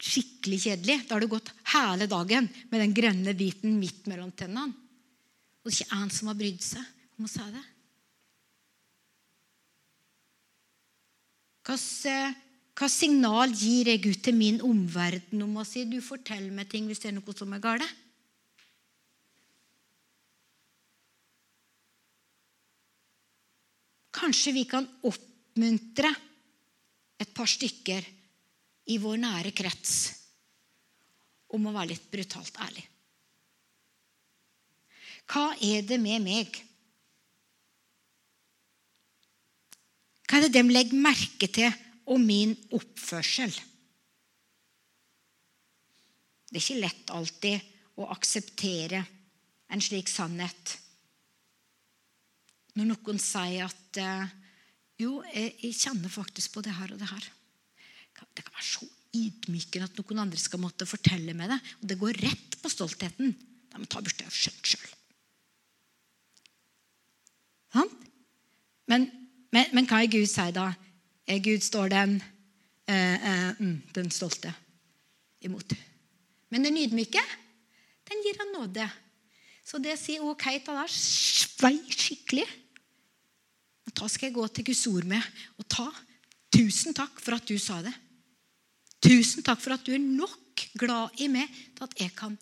Skikkelig 0.00 0.58
kjedelig. 0.64 0.98
Da 1.08 1.14
har 1.14 1.24
du 1.24 1.30
gått 1.32 1.52
hele 1.72 2.08
dagen 2.10 2.48
med 2.68 2.82
den 2.82 2.94
grønne 2.96 3.34
biten 3.36 3.78
midt 3.80 4.08
mellom 4.10 4.32
tennene. 4.36 4.74
Og 5.60 5.68
det 5.68 5.76
er 5.76 5.86
ikke 5.86 6.00
en 6.00 6.12
som 6.12 6.30
har 6.30 6.38
brydd 6.40 6.62
seg 6.64 6.84
om 7.16 7.28
å 7.28 7.32
si 7.32 7.46
det. 7.54 7.64
Hva 12.80 12.88
signal 12.88 13.52
gir 13.52 13.90
jeg 13.92 14.04
ut 14.08 14.22
til 14.24 14.36
min 14.36 14.60
omverden 14.64 15.44
om 15.44 15.58
å 15.60 15.66
si 15.68 15.84
du 15.88 16.00
forteller 16.04 16.52
meg 16.54 16.70
ting 16.72 16.88
hvis 16.88 17.02
det 17.02 17.12
er 17.12 17.18
noe 17.18 17.36
som 17.36 17.52
er 17.56 17.62
galt? 17.62 17.98
Kanskje 24.20 24.52
vi 24.52 24.64
kan 24.68 24.86
oppmuntre 25.08 26.10
et 27.20 27.34
par 27.36 27.48
stykker 27.48 28.06
i 28.92 28.96
vår 29.00 29.20
nære 29.20 29.52
krets 29.56 29.94
om 31.56 31.66
å 31.66 31.74
være 31.74 31.94
litt 31.94 32.08
brutalt 32.12 32.58
ærlig. 32.62 32.84
Hva 35.30 35.52
er 35.62 35.86
det 35.86 35.98
med 36.02 36.24
meg? 36.24 36.58
Hva 40.26 40.38
er 40.38 40.46
det 40.46 40.54
de 40.54 40.74
legger 40.74 41.06
merke 41.06 41.48
til 41.50 41.72
om 42.10 42.22
min 42.26 42.54
oppførsel. 42.74 43.52
Det 46.50 46.58
er 46.58 46.64
ikke 46.64 46.82
lett 46.82 47.12
alltid 47.14 48.00
å 48.02 48.08
akseptere 48.10 49.02
en 49.70 49.82
slik 49.84 50.10
sannhet. 50.10 50.74
Når 52.80 52.88
noen 52.88 53.20
sier 53.20 53.66
at 53.66 53.98
eh, 54.00 54.30
jo, 55.02 55.18
jeg, 55.28 55.74
kjenner 55.76 56.12
faktisk 56.12 56.54
på 56.54 56.62
det 56.64 56.72
her 56.72 56.94
og 56.94 57.00
det 57.00 57.10
her. 57.10 57.26
Det 58.32 58.44
kan 58.44 58.54
være 58.56 58.64
så 58.64 58.88
ydmykende 59.16 59.88
at 59.90 60.00
noen 60.00 60.22
andre 60.24 60.40
skal 60.40 60.62
måtte 60.62 60.88
fortelle 60.88 61.34
meg 61.36 61.52
det. 61.52 61.60
Og 61.82 61.92
det 61.92 61.98
går 62.00 62.20
rett 62.24 62.56
på 62.62 62.72
stoltheten. 62.72 63.36
De 63.70 63.84
tar 63.84 64.08
ta 64.08 64.24
jeg 64.24 64.32
skjønt 64.32 64.72
sjøl. 64.72 64.96
Men, 68.90 69.06
men, 69.54 69.68
men 69.76 69.86
hva 69.86 70.00
er 70.02 70.10
Gud 70.10 70.26
sier 70.26 70.54
da? 70.54 70.72
Gud 71.44 71.62
står 71.62 71.92
den, 71.92 72.16
eh, 72.90 73.14
eh, 73.14 73.60
mm, 73.60 73.76
den 73.94 74.10
stolte 74.10 74.50
imot. 75.46 75.76
Men 76.50 76.66
den 76.66 76.78
ydmyke, 76.80 77.22
den 78.10 78.24
gir 78.24 78.40
han 78.40 78.50
nåde. 78.56 78.88
Så 79.62 79.78
det 79.78 79.94
sier 80.00 80.24
OK 80.26 80.48
til 80.58 80.74
deg. 80.80 80.90
Svei 80.90 81.76
skikkelig. 81.94 82.48
Da 83.94 84.08
skal 84.08 84.28
jeg 84.28 84.36
gå 84.36 84.46
til 84.48 84.68
Guds 84.70 84.84
ord 84.90 85.08
med 85.08 85.42
og 85.58 85.66
ta. 85.70 85.88
Tusen 86.50 86.96
takk 86.96 87.20
for 87.22 87.36
at 87.36 87.46
du 87.46 87.56
sa 87.60 87.80
det. 87.84 87.92
Tusen 89.00 89.44
takk 89.46 89.60
for 89.62 89.74
at 89.74 89.84
du 89.86 89.94
er 89.94 90.02
nok 90.02 90.66
glad 90.78 91.20
i 91.22 91.28
meg 91.32 91.48
til 91.48 91.86
at 91.86 91.96
jeg 92.02 92.14
kan 92.16 92.36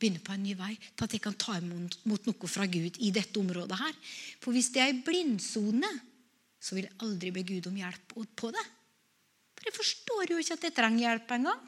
begynne 0.00 0.22
på 0.24 0.34
en 0.34 0.44
ny 0.44 0.54
vei. 0.58 0.74
Til 0.94 1.06
at 1.06 1.16
jeg 1.16 1.24
kan 1.24 1.36
ta 1.40 1.56
imot 1.58 1.98
noe 2.06 2.50
fra 2.50 2.68
Gud 2.70 3.00
i 3.00 3.10
dette 3.14 3.40
området 3.40 3.80
her. 3.80 3.98
For 4.40 4.54
hvis 4.54 4.70
det 4.74 4.84
er 4.84 4.92
ei 4.92 5.02
blindsone 5.04 5.90
så 6.60 6.76
vil 6.76 6.86
jeg 6.86 6.98
aldri 7.00 7.32
be 7.32 7.42
Gud 7.48 7.70
om 7.70 7.80
hjelp 7.80 8.14
på 8.36 8.52
det. 8.52 8.66
For 9.56 9.68
jeg 9.68 9.76
forstår 9.76 10.32
jo 10.32 10.40
ikke 10.40 10.56
at 10.58 10.66
jeg 10.68 10.76
trenger 10.76 11.06
hjelp 11.06 11.32
engang. 11.36 11.62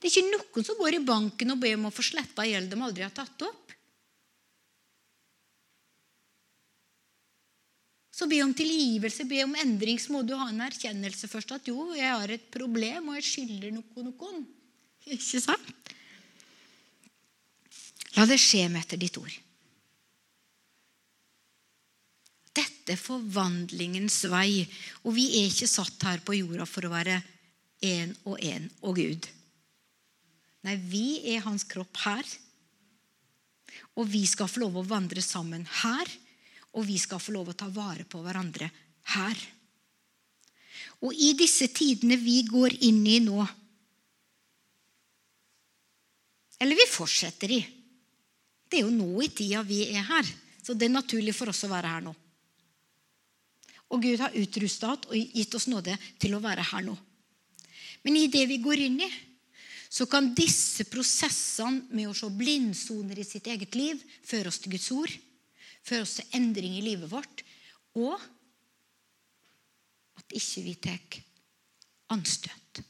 Det 0.00 0.08
er 0.08 0.14
ikke 0.14 0.30
noen 0.30 0.66
som 0.66 0.78
går 0.78 0.96
i 0.96 1.04
banken 1.04 1.52
og 1.52 1.60
ber 1.60 1.76
om 1.76 1.88
å 1.90 1.92
få 1.94 2.04
sletta 2.06 2.46
gjeld 2.46 2.70
de 2.70 2.78
aldri 2.86 3.04
har 3.04 3.14
tatt 3.14 3.44
opp. 3.44 3.69
Så 8.20 8.26
be 8.28 8.42
om 8.44 8.50
tilgivelse, 8.52 9.24
be 9.24 9.38
om 9.46 9.54
endring, 9.56 9.96
så 9.96 10.12
må 10.12 10.20
du 10.28 10.34
ha 10.36 10.50
en 10.50 10.60
erkjennelse 10.60 11.28
først. 11.30 11.54
At 11.56 11.68
jo, 11.70 11.94
jeg 11.96 12.12
har 12.12 12.28
et 12.34 12.50
problem, 12.52 13.08
og 13.08 13.16
jeg 13.16 13.24
skylder 13.24 13.72
noe 13.72 14.04
noen. 14.04 14.42
Ikke 15.08 15.40
sant? 15.40 15.94
La 18.18 18.26
det 18.28 18.36
skje 18.42 18.66
med 18.68 18.82
etter 18.82 19.00
ditt 19.00 19.16
ord. 19.16 19.32
Dette 22.60 22.92
er 22.92 23.00
forvandlingens 23.00 24.20
vei. 24.28 24.66
Og 25.06 25.16
vi 25.16 25.30
er 25.40 25.48
ikke 25.48 25.72
satt 25.72 26.04
her 26.04 26.20
på 26.20 26.36
jorda 26.42 26.68
for 26.68 26.84
å 26.84 26.92
være 26.92 27.22
én 27.88 28.12
og 28.28 28.36
én 28.44 28.68
og 28.84 29.00
Gud. 29.00 29.32
Nei, 30.68 30.76
vi 30.76 31.06
er 31.32 31.46
hans 31.48 31.64
kropp 31.64 32.04
her. 32.04 32.34
Og 33.96 34.12
vi 34.12 34.26
skal 34.28 34.50
få 34.50 34.66
lov 34.66 34.82
å 34.82 34.90
vandre 34.92 35.24
sammen 35.24 35.64
her. 35.80 36.18
Og 36.78 36.86
vi 36.86 36.98
skal 37.02 37.22
få 37.22 37.34
lov 37.34 37.50
å 37.50 37.56
ta 37.58 37.68
vare 37.72 38.06
på 38.06 38.20
hverandre 38.22 38.68
her. 39.14 39.40
Og 41.00 41.16
i 41.16 41.32
disse 41.38 41.70
tidene 41.72 42.18
vi 42.20 42.42
går 42.48 42.76
inn 42.86 43.02
i 43.08 43.18
nå 43.24 43.40
Eller 46.60 46.76
vi 46.76 46.84
fortsetter 46.92 47.52
i. 47.56 47.60
Det 48.68 48.76
er 48.76 48.82
jo 48.84 48.92
nå 48.92 49.22
i 49.24 49.30
tida 49.32 49.62
vi 49.64 49.78
er 49.94 50.04
her. 50.04 50.26
Så 50.60 50.74
det 50.76 50.90
er 50.90 50.92
naturlig 50.92 51.32
for 51.32 51.48
oss 51.48 51.64
å 51.64 51.70
være 51.70 51.88
her 51.88 52.02
nå. 52.04 52.12
Og 53.90 54.04
Gud 54.04 54.20
har 54.20 54.36
utrusta 54.36 54.90
oss 54.92 55.08
og 55.08 55.16
gitt 55.16 55.56
oss 55.56 55.70
nåde 55.72 55.96
til 56.20 56.36
å 56.36 56.42
være 56.44 56.66
her 56.68 56.84
nå. 56.84 56.98
Men 58.04 58.18
i 58.20 58.28
det 58.32 58.44
vi 58.48 58.60
går 58.62 58.84
inn 58.84 59.00
i, 59.00 59.08
så 59.90 60.06
kan 60.06 60.30
disse 60.36 60.84
prosessene 60.86 61.88
med 61.96 62.10
å 62.10 62.14
se 62.14 62.28
blindsoner 62.30 63.18
i 63.18 63.26
sitt 63.26 63.48
eget 63.50 63.74
liv 63.74 64.04
føre 64.22 64.52
oss 64.52 64.60
til 64.62 64.76
Guds 64.76 64.90
ord, 64.94 65.16
føre 65.86 66.04
oss 66.04 66.18
til 66.18 66.36
endring 66.36 66.76
i 66.78 66.84
livet 66.84 67.10
vårt, 67.10 67.42
og 67.98 68.16
at 70.20 70.36
ikke 70.36 70.64
vi 70.66 70.74
tar 70.82 71.18
anstøt. 72.14 72.82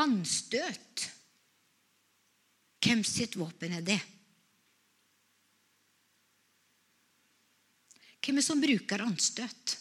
Anstøt. 0.00 1.08
Hvem 2.80 3.02
sitt 3.04 3.36
våpen 3.36 3.74
er 3.76 3.84
det? 3.84 4.00
Hvem 8.20 8.36
er 8.36 8.40
det 8.40 8.46
som 8.46 8.62
bruker 8.62 9.04
anstøt? 9.04 9.76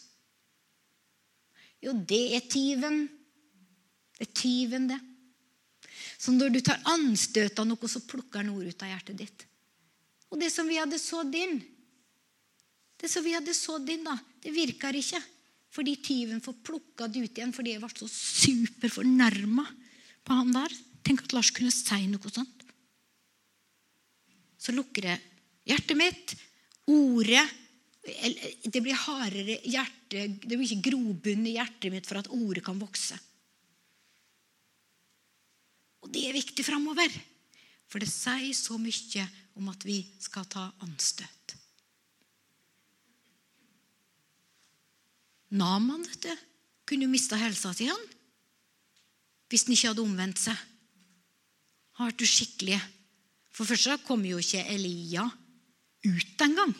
Jo, 1.83 1.93
det 1.93 2.25
er 2.35 2.43
tyven. 2.51 3.05
Det 4.17 4.27
er 4.27 4.33
tyven, 4.35 4.89
det. 4.91 4.99
Så 6.19 6.33
når 6.35 6.51
du 6.51 6.59
tar 6.59 6.81
anstøt 6.91 7.61
av 7.61 7.67
noe, 7.69 7.87
så 7.87 8.01
plukker 8.03 8.43
han 8.43 8.51
ord 8.51 8.67
ut 8.67 8.83
av 8.83 8.91
hjertet 8.91 9.19
ditt. 9.21 9.45
Og 10.29 10.41
det 10.41 10.51
som 10.51 10.67
vi 10.67 10.77
hadde 10.77 10.99
sådd 10.99 11.35
inn, 11.39 11.61
det 12.99 13.07
som 13.07 13.23
vi 13.23 13.33
hadde 13.33 13.55
sådd 13.55 13.87
inn, 13.89 14.03
da, 14.03 14.17
det 14.43 14.51
virker 14.53 14.97
ikke. 14.99 15.21
Fordi 15.71 15.95
tyven 16.03 16.41
får 16.43 16.57
plukka 16.65 17.07
det 17.07 17.21
ut 17.23 17.37
igjen 17.37 17.53
fordi 17.53 17.75
jeg 17.75 17.81
ble 17.83 17.89
så 17.93 18.07
superfornærma 18.09 19.65
på 20.25 20.37
han 20.41 20.51
der. 20.53 20.73
Tenk 21.05 21.23
at 21.23 21.35
Lars 21.37 21.53
kunne 21.55 21.71
si 21.73 22.01
noe 22.09 22.33
sånt. 22.33 22.65
Så 24.59 24.75
lukker 24.75 25.07
jeg 25.11 25.21
hjertet 25.71 25.97
mitt. 25.97 26.35
Ordet 26.89 27.45
Det 28.63 28.79
blir 28.81 28.95
hardere 28.95 29.59
hjerte, 29.67 30.23
det 30.41 30.55
blir 30.55 30.65
ikke 30.65 30.89
grobunn 30.89 31.43
i 31.45 31.57
hjertet 31.57 31.91
mitt 31.93 32.07
for 32.07 32.17
at 32.17 32.29
ordet 32.33 32.63
kan 32.65 32.79
vokse. 32.79 33.17
Og 36.03 36.11
det 36.13 36.27
er 36.27 36.37
viktig 36.37 36.65
framover. 36.65 37.11
For 37.89 38.01
det 38.01 38.09
sier 38.11 38.53
så 38.53 38.77
mye 38.79 39.25
om 39.59 39.69
at 39.71 39.83
vi 39.87 40.03
skal 40.21 40.45
ta 40.49 40.69
anstøt. 40.85 41.55
Naman 45.49 46.05
vet 46.05 46.27
du, 46.27 46.33
kunne 46.85 47.07
jo 47.07 47.11
mista 47.13 47.37
helsa 47.39 47.73
si, 47.73 47.87
han. 47.89 48.05
Hvis 49.49 49.65
han 49.65 49.73
ikke 49.73 49.91
hadde 49.91 50.05
omvendt 50.05 50.41
seg. 50.43 50.65
Han 51.97 52.11
vært 52.11 52.25
uskikkelig. 52.25 52.77
For 53.49 53.67
først 53.67 53.87
så 53.89 53.97
kom 54.05 54.21
jo 54.27 54.37
ikke 54.39 54.61
Elia 54.69 55.25
ut 56.05 56.45
engang. 56.45 56.75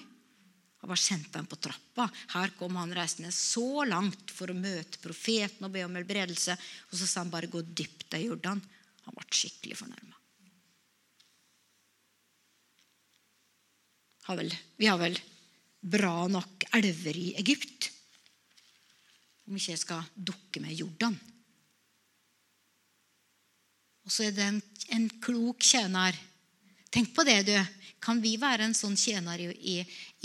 Han 0.80 0.92
var 0.94 1.02
sendt 1.02 1.34
dem 1.34 1.48
på 1.50 1.58
trappa. 1.60 2.06
Her 2.32 2.54
kom 2.56 2.78
han 2.80 2.94
reisende 2.96 3.34
så 3.36 3.84
langt 3.90 4.32
for 4.32 4.54
å 4.54 4.56
møte 4.56 5.02
profeten 5.04 5.66
og 5.68 5.74
be 5.74 5.84
om 5.84 5.98
helbredelse. 5.98 6.56
Og 6.92 7.02
så 7.02 7.10
sa 7.10 7.26
han 7.26 7.34
bare 7.34 7.52
'gå 7.52 7.62
dypt 7.74 8.16
i 8.16 8.30
Jordan'. 8.30 8.64
Han 9.10 9.18
ble 9.18 9.26
skikkelig 9.34 9.78
fornærma. 9.80 10.16
Vi 14.78 14.86
har 14.86 15.00
vel 15.02 15.16
bra 15.82 16.28
nok 16.30 16.68
elver 16.78 17.18
i 17.18 17.32
Egypt. 17.42 17.90
Om 19.50 19.58
ikke 19.58 19.74
jeg 19.74 19.82
skal 19.82 20.06
dukke 20.14 20.62
med 20.62 20.76
Jordan. 20.78 21.16
Og 24.06 24.14
så 24.14 24.28
er 24.28 24.36
det 24.38 24.46
en, 24.46 24.62
en 24.94 25.10
klok 25.22 25.66
tjener. 25.66 26.14
Tenk 26.94 27.16
på 27.18 27.26
det, 27.26 27.40
du. 27.50 27.58
Kan 28.02 28.22
vi 28.22 28.36
være 28.38 28.68
en 28.68 28.78
sånn 28.78 28.96
tjener 28.98 29.42
i, 29.42 29.50
i, 29.50 29.76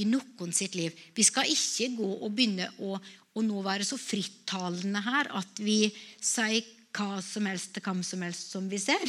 i 0.05 0.07
noen 0.09 0.53
sitt 0.53 0.77
liv? 0.77 0.93
Vi 1.17 1.25
skal 1.25 1.49
ikke 1.49 1.95
gå 1.97 2.11
og 2.19 2.29
begynne 2.37 2.69
å, 2.85 2.99
å 3.01 3.45
nå 3.45 3.65
være 3.65 3.89
så 3.89 3.97
frittalende 3.97 5.01
her 5.09 5.33
at 5.41 5.65
vi 5.65 5.89
sier 6.21 6.61
hva 6.95 7.21
som 7.25 7.47
helst 7.51 7.75
til 7.75 7.85
hvem 7.85 8.03
som 8.07 8.23
helst 8.25 8.55
som 8.55 8.69
vi 8.71 8.79
ser. 8.79 9.03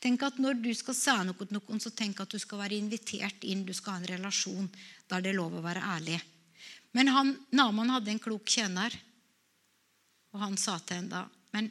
Tenk 0.00 0.22
at 0.24 0.38
Når 0.40 0.60
du 0.62 0.70
skal 0.74 0.96
si 0.96 1.16
noe 1.26 1.36
til 1.36 1.58
noen, 1.58 1.80
så 1.82 1.90
tenk 1.90 2.20
at 2.22 2.32
du 2.32 2.38
skal 2.40 2.62
være 2.62 2.78
invitert 2.78 3.44
inn. 3.44 3.66
Du 3.66 3.74
skal 3.76 3.96
ha 3.96 4.00
en 4.00 4.10
relasjon 4.14 4.70
det 5.06 5.30
er 5.30 5.36
lov 5.36 5.54
å 5.58 5.64
være 5.64 5.84
ærlig. 5.84 6.18
Men 6.96 7.12
han, 7.12 7.34
Naman 7.52 7.92
hadde 7.92 8.10
en 8.10 8.22
klok 8.22 8.48
tjener, 8.48 8.94
og 10.32 10.40
han 10.42 10.56
sa 10.60 10.78
til 10.80 10.98
henne 10.98 11.12
da 11.12 11.22
Men 11.54 11.68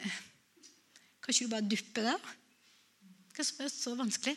eh, 0.00 0.18
kan 1.20 1.34
ikke 1.34 1.48
du 1.48 1.52
bare 1.52 1.68
duppe 1.68 2.04
det? 2.04 2.14
Hva 3.34 3.44
som 3.44 3.64
er 3.64 3.72
så 3.72 3.92
vanskelig? 3.98 4.36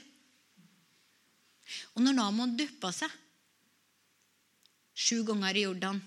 Og 1.95 2.03
når 2.03 2.17
Naman 2.17 2.55
duppa 2.59 2.91
seg 2.95 3.11
sju 4.97 5.21
ganger 5.27 5.59
i 5.59 5.63
Jordan 5.67 5.99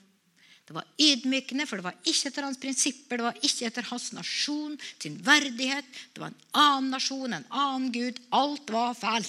det 0.70 0.76
var 0.76 0.86
ydmykende, 1.02 1.64
for 1.66 1.80
det 1.80 1.82
var 1.82 1.96
ikke 2.06 2.28
etter 2.28 2.44
hans 2.46 2.58
prinsipper, 2.62 3.18
det 3.18 3.24
var 3.26 3.38
ikke 3.42 3.66
etter 3.66 3.86
hans 3.88 4.04
nasjon, 4.14 4.76
sin 5.02 5.16
verdighet. 5.26 5.86
Det 6.14 6.22
var 6.22 6.30
en 6.30 6.44
annen 6.62 6.92
nasjon, 6.94 7.32
en 7.34 7.46
annen 7.50 7.88
Gud. 7.90 8.20
Alt 8.38 8.70
var 8.70 8.92
feil. 8.94 9.26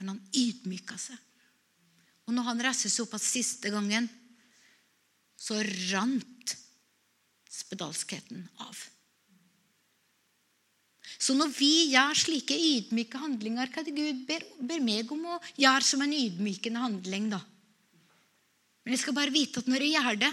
Men 0.00 0.10
han 0.10 0.18
ydmyka 0.34 0.98
seg. 0.98 1.20
Og 2.26 2.34
når 2.34 2.48
han 2.48 2.62
reiste 2.66 2.90
seg 2.90 3.04
opp 3.04 3.14
igjen 3.14 3.28
siste 3.28 3.70
gangen, 3.70 4.08
så 5.38 5.60
rant 5.92 6.56
spedalskheten 7.54 8.48
av. 8.64 8.80
Så 11.22 11.36
når 11.38 11.54
vi 11.54 11.70
gjør 11.92 12.18
slike 12.18 12.58
ydmyke 12.58 13.22
handlinger, 13.22 13.70
hva 13.70 13.84
er 13.84 13.86
det 13.86 13.94
Gud 13.94 14.26
ber, 14.26 14.42
ber 14.58 14.82
meg 14.82 15.14
om 15.14 15.22
å 15.36 15.38
gjøre 15.54 15.86
som 15.86 16.02
en 16.02 16.18
ydmykende 16.18 16.82
handling? 16.82 17.30
da? 17.36 17.40
Men 18.88 18.94
jeg 18.96 19.02
skal 19.02 19.16
bare 19.18 19.32
vite 19.34 19.60
at 19.60 19.66
når 19.68 19.82
jeg 19.84 20.00
gjør 20.00 20.16
det, 20.22 20.30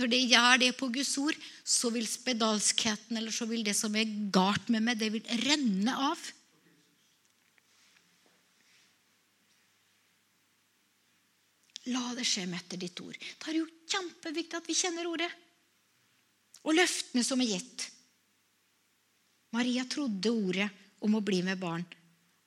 når 0.00 0.14
jeg 0.14 0.28
gjør 0.30 0.60
det 0.62 0.68
på 0.78 0.86
Guds 0.94 1.10
ord, 1.20 1.36
så 1.68 1.90
vil 1.92 2.06
spedalskheten 2.08 3.18
eller 3.20 3.34
så 3.34 3.44
vil 3.50 3.60
det 3.66 3.74
som 3.76 3.92
er 3.92 4.14
galt 4.32 4.70
med 4.72 4.86
meg, 4.86 4.96
det 4.96 5.10
vil 5.12 5.26
renne 5.42 5.96
av. 6.00 6.22
La 11.92 12.06
det 12.16 12.24
skje 12.30 12.46
med 12.48 12.56
etter 12.62 12.80
ditt 12.80 13.04
ord. 13.04 13.20
Da 13.36 13.50
er 13.52 13.58
det 13.58 13.60
jo 13.60 13.92
kjempeviktig 13.92 14.62
at 14.62 14.72
vi 14.72 14.78
kjenner 14.80 15.12
ordet. 15.12 15.28
Og 16.64 16.72
løftene 16.72 17.26
som 17.26 17.44
er 17.44 17.52
gitt. 17.52 17.84
Maria 19.52 19.84
trodde 19.84 20.32
ordet 20.32 20.72
om 21.04 21.20
å 21.20 21.24
bli 21.24 21.44
med 21.44 21.60
barn. 21.60 21.84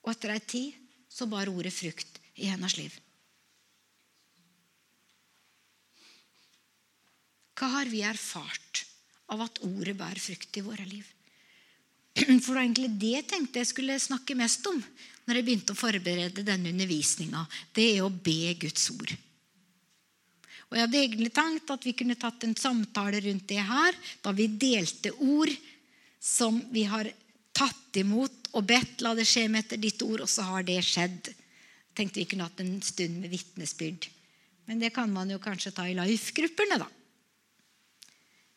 Og 0.02 0.16
etter 0.16 0.34
ei 0.34 0.42
tid 0.42 0.92
så 1.14 1.30
bar 1.30 1.54
ordet 1.54 1.78
frukt 1.78 2.18
i 2.42 2.50
hennes 2.50 2.80
liv. 2.82 2.98
Hva 7.62 7.68
har 7.76 7.90
vi 7.94 8.00
erfart 8.02 8.88
av 9.30 9.44
at 9.46 9.60
ordet 9.62 9.94
bærer 9.94 10.18
frukt 10.18 10.58
i 10.58 10.64
våre 10.66 10.82
liv? 10.82 11.06
For 12.18 12.26
det 12.26 12.56
var 12.56 12.64
egentlig 12.64 12.88
det 12.98 13.12
jeg 13.14 13.26
tenkte 13.30 13.62
jeg 13.62 13.70
skulle 13.70 13.98
snakke 14.02 14.34
mest 14.40 14.66
om 14.66 14.80
når 15.28 15.38
jeg 15.38 15.46
begynte 15.46 15.76
å 15.76 15.78
forberede 15.78 16.42
denne 16.42 16.72
undervisninga. 16.74 17.44
Det 17.70 17.86
er 17.92 18.00
å 18.02 18.10
be 18.10 18.56
Guds 18.64 18.88
ord. 18.96 19.14
Og 20.72 20.78
Jeg 20.80 20.88
hadde 20.88 21.02
egentlig 21.04 21.30
tenkt 21.36 21.70
at 21.70 21.86
vi 21.86 21.94
kunne 22.00 22.18
tatt 22.18 22.48
en 22.48 22.56
samtale 22.58 23.20
rundt 23.22 23.46
det 23.52 23.60
her, 23.62 23.98
da 24.26 24.34
vi 24.34 24.48
delte 24.50 25.12
ord 25.20 25.52
som 26.18 26.58
vi 26.74 26.88
har 26.90 27.12
tatt 27.54 28.00
imot 28.02 28.50
og 28.56 28.66
bedt 28.66 29.04
la 29.06 29.12
det 29.14 29.28
skje 29.30 29.46
med 29.52 29.68
etter 29.68 29.82
ditt 29.84 30.02
ord, 30.02 30.24
og 30.26 30.32
så 30.32 30.48
har 30.48 30.66
det 30.66 30.80
skjedd. 30.88 31.30
Tenkte 31.94 32.24
vi 32.24 32.26
kunne 32.32 32.48
hatt 32.50 32.64
en 32.64 32.74
stund 32.82 33.22
med 33.22 33.30
vitnesbyrd. 33.36 34.10
Men 34.66 34.82
det 34.82 34.94
kan 34.96 35.14
man 35.14 35.30
jo 35.30 35.38
kanskje 35.44 35.76
ta 35.76 35.86
i 35.86 35.96
life-gruppene, 35.98 36.80
da. 36.82 36.90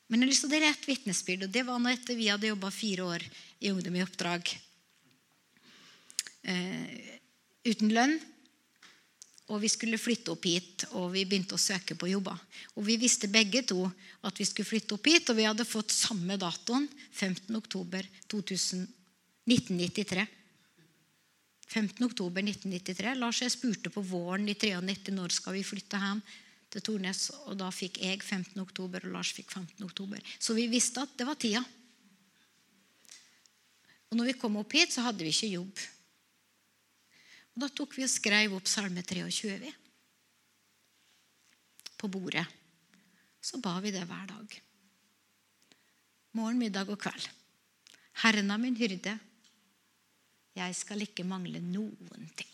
Men 0.09 0.21
jeg 0.21 0.27
har 0.27 0.31
lyst 0.33 0.45
til 0.45 0.51
å 0.51 0.55
dele 0.55 0.69
ett 0.71 0.89
vitnesbyrd. 0.89 1.47
og 1.47 1.51
Det 1.55 1.65
var 1.65 1.79
når 1.81 1.97
etter 1.97 2.19
vi 2.19 2.29
hadde 2.29 2.51
jobba 2.51 2.71
fire 2.75 3.03
år 3.17 3.23
i 3.65 3.71
Ungdom 3.73 3.97
i 3.97 4.05
oppdrag 4.05 4.43
eh, 6.45 7.19
uten 7.65 7.93
lønn. 7.95 8.19
Og 9.53 9.61
vi 9.61 9.69
skulle 9.69 10.01
flytte 10.01 10.33
opp 10.33 10.45
hit, 10.49 10.87
og 10.97 11.11
vi 11.13 11.25
begynte 11.29 11.57
å 11.57 11.61
søke 11.61 11.95
på 12.01 12.09
jobber. 12.09 12.39
Og 12.77 12.87
Vi 12.87 12.97
visste 13.01 13.29
begge 13.29 13.61
to 13.69 13.85
at 14.25 14.39
vi 14.41 14.45
skulle 14.49 14.69
flytte 14.69 14.95
opp 14.97 15.05
hit, 15.09 15.29
og 15.29 15.37
vi 15.37 15.45
hadde 15.45 15.69
fått 15.69 15.93
samme 15.93 16.37
datoen. 16.41 16.89
15. 17.13 17.53
oktober 17.57 18.09
1993. 18.29 20.27
15. 21.69 22.05
oktober 22.07 22.41
1993. 22.45 23.15
Lars 23.21 23.43
jeg 23.43 23.53
spurte 23.53 23.91
på 23.93 24.01
våren 24.05 24.49
i 24.49 24.55
93 24.57 25.13
når 25.13 25.29
skal 25.37 25.53
vi 25.59 25.65
flytte 25.67 26.01
hjem 26.01 26.23
til 26.75 26.85
Tornes. 26.85 27.29
Og 27.47 27.57
da 27.61 27.71
fikk 27.75 28.03
jeg 28.03 28.21
15. 28.21 28.59
oktober, 28.63 29.07
og 29.07 29.17
Lars 29.17 29.33
fikk 29.37 29.53
15. 29.53 29.85
oktober. 29.87 30.23
Så 30.39 30.57
vi 30.57 30.67
visste 30.73 31.05
at 31.05 31.15
det 31.19 31.27
var 31.29 31.39
tida. 31.41 31.63
Og 34.11 34.19
når 34.19 34.31
vi 34.31 34.39
kom 34.39 34.59
opp 34.61 34.75
hit, 34.77 34.95
så 34.95 35.07
hadde 35.07 35.25
vi 35.27 35.33
ikke 35.33 35.55
jobb. 35.55 35.85
Og 37.55 37.63
Da 37.63 37.71
tok 37.71 37.97
vi 37.99 38.07
og 38.07 38.11
skrev 38.11 38.57
opp 38.57 38.71
Salme 38.71 39.03
23 39.03 39.59
vi. 39.63 39.73
på 42.05 42.09
bordet. 42.13 42.45
Så 43.41 43.57
ba 43.63 43.79
vi 43.81 43.91
det 43.95 44.03
hver 44.05 44.27
dag. 44.29 44.57
Morgen, 46.37 46.59
middag 46.59 46.91
og 46.91 46.99
kveld. 47.01 47.29
Herren 48.21 48.51
er 48.51 48.61
min 48.61 48.77
hyrde. 48.77 49.15
Jeg 50.55 50.77
skal 50.77 51.01
ikke 51.01 51.25
mangle 51.25 51.63
noen 51.63 52.29
ting. 52.37 52.54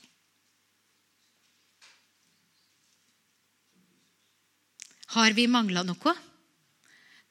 Har 5.11 5.35
vi 5.35 5.49
mangla 5.51 5.83
noe? 5.83 6.13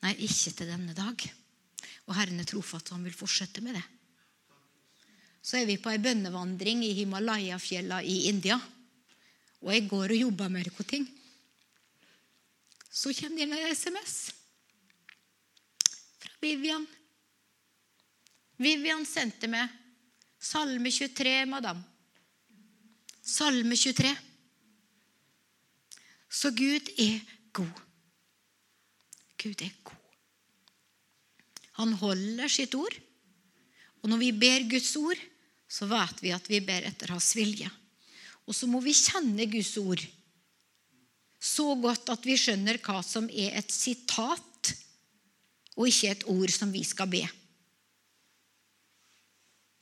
Nei, 0.04 0.12
ikke 0.26 0.52
til 0.52 0.68
denne 0.68 0.96
dag. 0.96 1.24
Og 2.10 2.16
Herren 2.18 2.42
er 2.42 2.48
trofast, 2.50 2.92
han 2.92 3.06
vil 3.06 3.16
fortsette 3.16 3.64
med 3.64 3.78
det. 3.78 3.86
Så 5.40 5.62
er 5.62 5.70
vi 5.70 5.78
på 5.80 5.92
ei 5.94 6.02
bønnevandring 6.04 6.84
i 6.84 6.92
Himalaya-fjella 6.98 8.02
i 8.04 8.26
India. 8.28 8.58
Og 9.64 9.72
jeg 9.72 9.88
går 9.92 10.12
og 10.12 10.24
jobber 10.26 10.52
med 10.52 10.68
noen 10.68 10.90
ting. 10.90 11.08
Så 12.92 13.14
kommer 13.16 13.40
det 13.40 13.48
inn 13.48 13.56
en 13.56 13.76
SMS 13.76 14.16
fra 16.20 16.36
Vivian. 16.44 16.84
Vivian 18.60 19.06
sendte 19.08 19.48
meg 19.48 19.72
Salme 20.40 20.92
23, 20.92 21.46
madam. 21.52 21.80
Salme 23.24 23.76
23. 23.76 24.12
Så 26.30 26.52
Gud 26.56 26.92
er 27.00 27.20
god. 27.60 27.86
Gud 29.40 29.64
er 29.64 29.76
god. 29.84 29.96
Han 31.80 31.96
holder 32.02 32.52
sitt 32.52 32.76
ord. 32.76 32.96
Og 34.04 34.12
når 34.12 34.22
vi 34.24 34.32
ber 34.36 34.68
Guds 34.72 34.92
ord, 35.00 35.20
så 35.70 35.88
vet 35.88 36.24
vi 36.24 36.32
at 36.36 36.48
vi 36.50 36.62
ber 36.66 36.88
etter 36.88 37.12
hans 37.14 37.30
vilje. 37.38 37.70
Og 38.48 38.56
så 38.56 38.68
må 38.68 38.82
vi 38.84 38.96
kjenne 38.96 39.48
Guds 39.52 39.76
ord 39.80 40.04
så 41.40 41.72
godt 41.80 42.10
at 42.12 42.26
vi 42.28 42.36
skjønner 42.36 42.82
hva 42.84 43.00
som 43.06 43.30
er 43.32 43.54
et 43.62 43.72
sitat, 43.72 44.74
og 45.80 45.88
ikke 45.88 46.10
et 46.12 46.26
ord 46.28 46.52
som 46.52 46.74
vi 46.74 46.82
skal 46.84 47.08
be. 47.08 47.22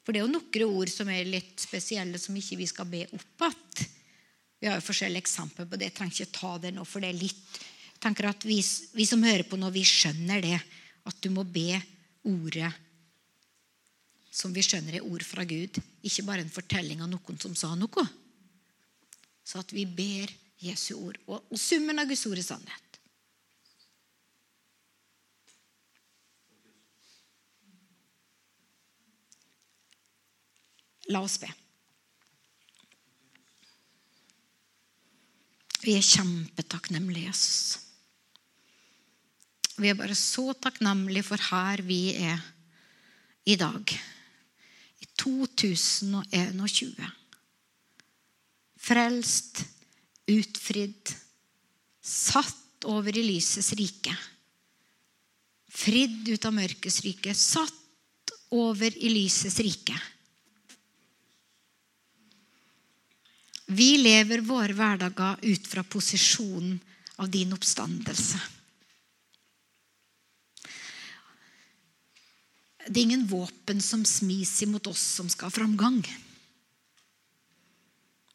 For 0.05 0.13
det 0.13 0.21
er 0.21 0.27
jo 0.27 0.35
noen 0.35 0.75
ord 0.77 0.91
som 0.93 1.09
er 1.09 1.25
litt 1.25 1.57
spesielle, 1.59 2.21
som 2.21 2.37
ikke 2.37 2.59
vi 2.61 2.67
skal 2.69 2.85
be 2.91 3.07
opp 3.09 3.47
igjen. 3.47 3.95
Vi 4.59 4.67
har 4.69 4.79
jo 4.79 4.85
forskjellige 4.87 5.25
eksempler 5.25 5.67
på 5.69 5.77
det. 5.77 5.91
Jeg 5.91 5.97
trenger 5.99 6.21
ikke 6.21 6.39
ta 6.39 6.53
det 6.61 6.73
nå, 6.73 6.85
for 6.87 7.03
det 7.03 7.11
er 7.11 7.19
litt 7.19 7.59
jeg 7.97 8.03
tenker 8.05 8.27
at 8.29 8.43
vi, 8.45 8.59
vi 8.93 9.05
som 9.09 9.23
hører 9.25 9.41
på 9.49 9.57
nå, 9.57 9.71
vi 9.73 9.81
skjønner 9.81 10.43
det. 10.43 10.57
At 11.09 11.17
du 11.23 11.31
må 11.33 11.41
be 11.41 11.79
ordet 12.29 12.69
som 14.29 14.53
vi 14.53 14.61
skjønner 14.61 14.99
er 14.99 15.07
ord 15.07 15.25
fra 15.25 15.41
Gud. 15.49 15.79
Ikke 16.05 16.27
bare 16.27 16.43
en 16.45 16.53
fortelling 16.53 17.01
av 17.01 17.09
noen 17.09 17.41
som 17.41 17.55
sa 17.57 17.71
noe. 17.73 18.05
Så 19.41 19.63
at 19.63 19.73
vi 19.73 19.87
ber 19.89 20.29
Jesu 20.61 20.93
ord. 20.99 21.17
Og, 21.25 21.41
og 21.49 21.57
summen 21.57 21.97
av 21.97 22.05
Guds 22.05 22.27
ord 22.29 22.37
er 22.37 22.45
sannhet. 22.45 23.01
La 31.09 31.25
oss 31.25 31.41
be. 31.41 31.49
Vi 35.83 35.93
er 35.97 36.05
kjempetakknemlige, 36.05 37.29
Jesus. 37.29 37.77
Vi 39.77 39.91
er 39.91 39.97
bare 39.97 40.15
så 40.17 40.53
takknemlige 40.57 41.25
for 41.27 41.41
her 41.51 41.83
vi 41.85 42.15
er 42.17 42.41
i 43.45 43.55
dag. 43.59 43.93
I 44.97 45.05
2021. 45.21 47.11
Frelst 48.87 49.61
utfridd, 50.27 51.13
satt 52.01 52.87
over 52.89 53.17
i 53.17 53.23
lysets 53.25 53.73
rike. 53.77 54.15
Fridd 55.77 56.27
ut 56.31 56.45
av 56.47 56.55
mørkets 56.55 57.01
rike, 57.05 57.33
satt 57.37 58.33
over 58.55 58.89
i 58.97 59.11
lysets 59.11 59.59
rike. 59.61 59.95
Vi 63.67 63.97
lever 63.99 64.43
våre 64.47 64.73
hverdager 64.73 65.41
ut 65.41 65.67
fra 65.67 65.83
posisjonen 65.83 66.79
av 67.19 67.29
din 67.29 67.51
oppstandelse. 67.53 68.39
Det 72.87 73.01
er 73.01 73.03
ingen 73.03 73.27
våpen 73.27 73.81
som 73.83 74.05
smis 74.07 74.61
imot 74.63 74.87
oss 74.87 75.03
som 75.17 75.27
skal 75.29 75.49
ha 75.49 75.57
framgang. 75.57 75.99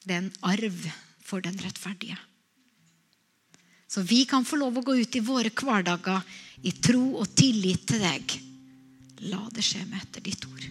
Det 0.05 0.13
er 0.13 0.21
en 0.21 0.35
arv 0.45 0.85
for 1.25 1.41
den 1.41 1.57
rettferdige. 1.63 2.19
Så 3.89 4.05
vi 4.05 4.25
kan 4.29 4.45
få 4.45 4.59
lov 4.61 4.79
å 4.79 4.85
gå 4.85 4.97
ut 5.01 5.17
i 5.17 5.25
våre 5.25 5.53
hverdager 5.53 6.21
i 6.69 6.73
tro 6.77 7.15
og 7.23 7.33
tillit 7.37 7.87
til 7.89 8.05
deg. 8.05 8.37
La 9.33 9.41
det 9.55 9.65
skje 9.65 9.85
med 9.87 10.01
etter 10.03 10.25
ditt 10.25 10.45
ord. 10.49 10.65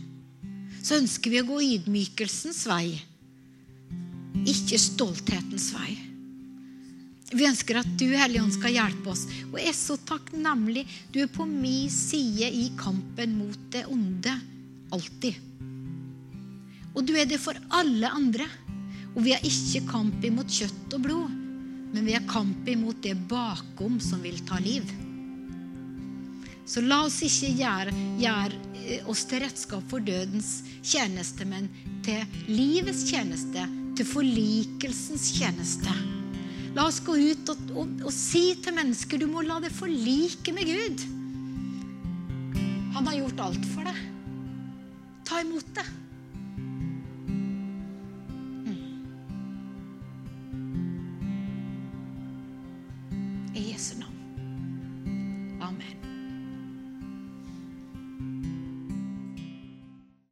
Så 0.82 0.98
ønsker 0.98 1.34
vi 1.34 1.42
å 1.42 1.48
gå 1.48 1.60
ydmykelsens 1.62 2.64
vei, 2.70 2.98
ikke 4.48 4.80
stolthetens 4.80 5.72
vei. 5.76 5.98
Vi 7.32 7.48
ønsker 7.48 7.80
at 7.80 7.92
du, 7.96 8.10
Hellige 8.12 8.44
Ånd, 8.44 8.54
skal 8.58 8.76
hjelpe 8.76 9.14
oss. 9.14 9.24
Og 9.52 9.60
jeg 9.60 9.72
er 9.72 9.78
så 9.78 9.96
takknemlig. 10.08 10.84
Du 11.14 11.22
er 11.24 11.32
på 11.32 11.46
min 11.48 11.92
side 11.92 12.50
i 12.52 12.66
kampen 12.80 13.38
mot 13.40 13.70
det 13.72 13.86
onde. 13.92 14.34
Alltid. 14.92 15.38
Og 16.92 17.06
du 17.08 17.14
er 17.16 17.30
det 17.30 17.40
for 17.40 17.56
alle 17.72 18.12
andre. 18.12 18.50
Og 19.16 19.24
vi 19.24 19.36
har 19.36 19.48
ikke 19.48 19.86
kamp 19.88 20.26
imot 20.28 20.52
kjøtt 20.52 20.96
og 20.96 21.04
blod, 21.04 21.32
men 21.92 22.06
vi 22.08 22.16
har 22.16 22.28
kamp 22.32 22.68
imot 22.72 23.02
det 23.04 23.18
bakom 23.32 23.98
som 24.04 24.22
vil 24.24 24.40
ta 24.48 24.60
liv. 24.64 24.88
Så 26.68 26.84
la 26.86 27.02
oss 27.04 27.18
ikke 27.26 27.50
gjøre, 27.60 27.96
gjøre 28.22 28.60
eh, 28.86 29.10
oss 29.12 29.26
til 29.28 29.42
redskap 29.44 29.84
for 29.92 30.04
dødens 30.04 30.62
tjeneste, 30.80 31.44
men 31.44 31.68
til 32.06 32.24
livets 32.48 33.04
tjeneste, 33.10 33.66
til 33.98 34.08
forlikelsens 34.08 35.30
tjeneste. 35.38 35.94
La 36.76 36.86
oss 36.88 37.02
gå 37.04 37.18
ut 37.18 37.52
og, 37.52 37.64
og, 37.76 37.96
og 38.08 38.14
si 38.16 38.54
til 38.64 38.76
mennesker 38.78 39.20
du 39.20 39.28
må 39.28 39.44
la 39.44 39.60
deg 39.64 39.74
forlike 39.76 40.54
med 40.56 40.70
Gud. 40.70 41.04
Han 42.96 43.08
har 43.08 43.18
gjort 43.18 43.44
alt 43.48 43.68
for 43.74 43.88
deg. 43.88 44.00
Ta 45.28 45.42
imot 45.44 45.76
det. 45.76 45.88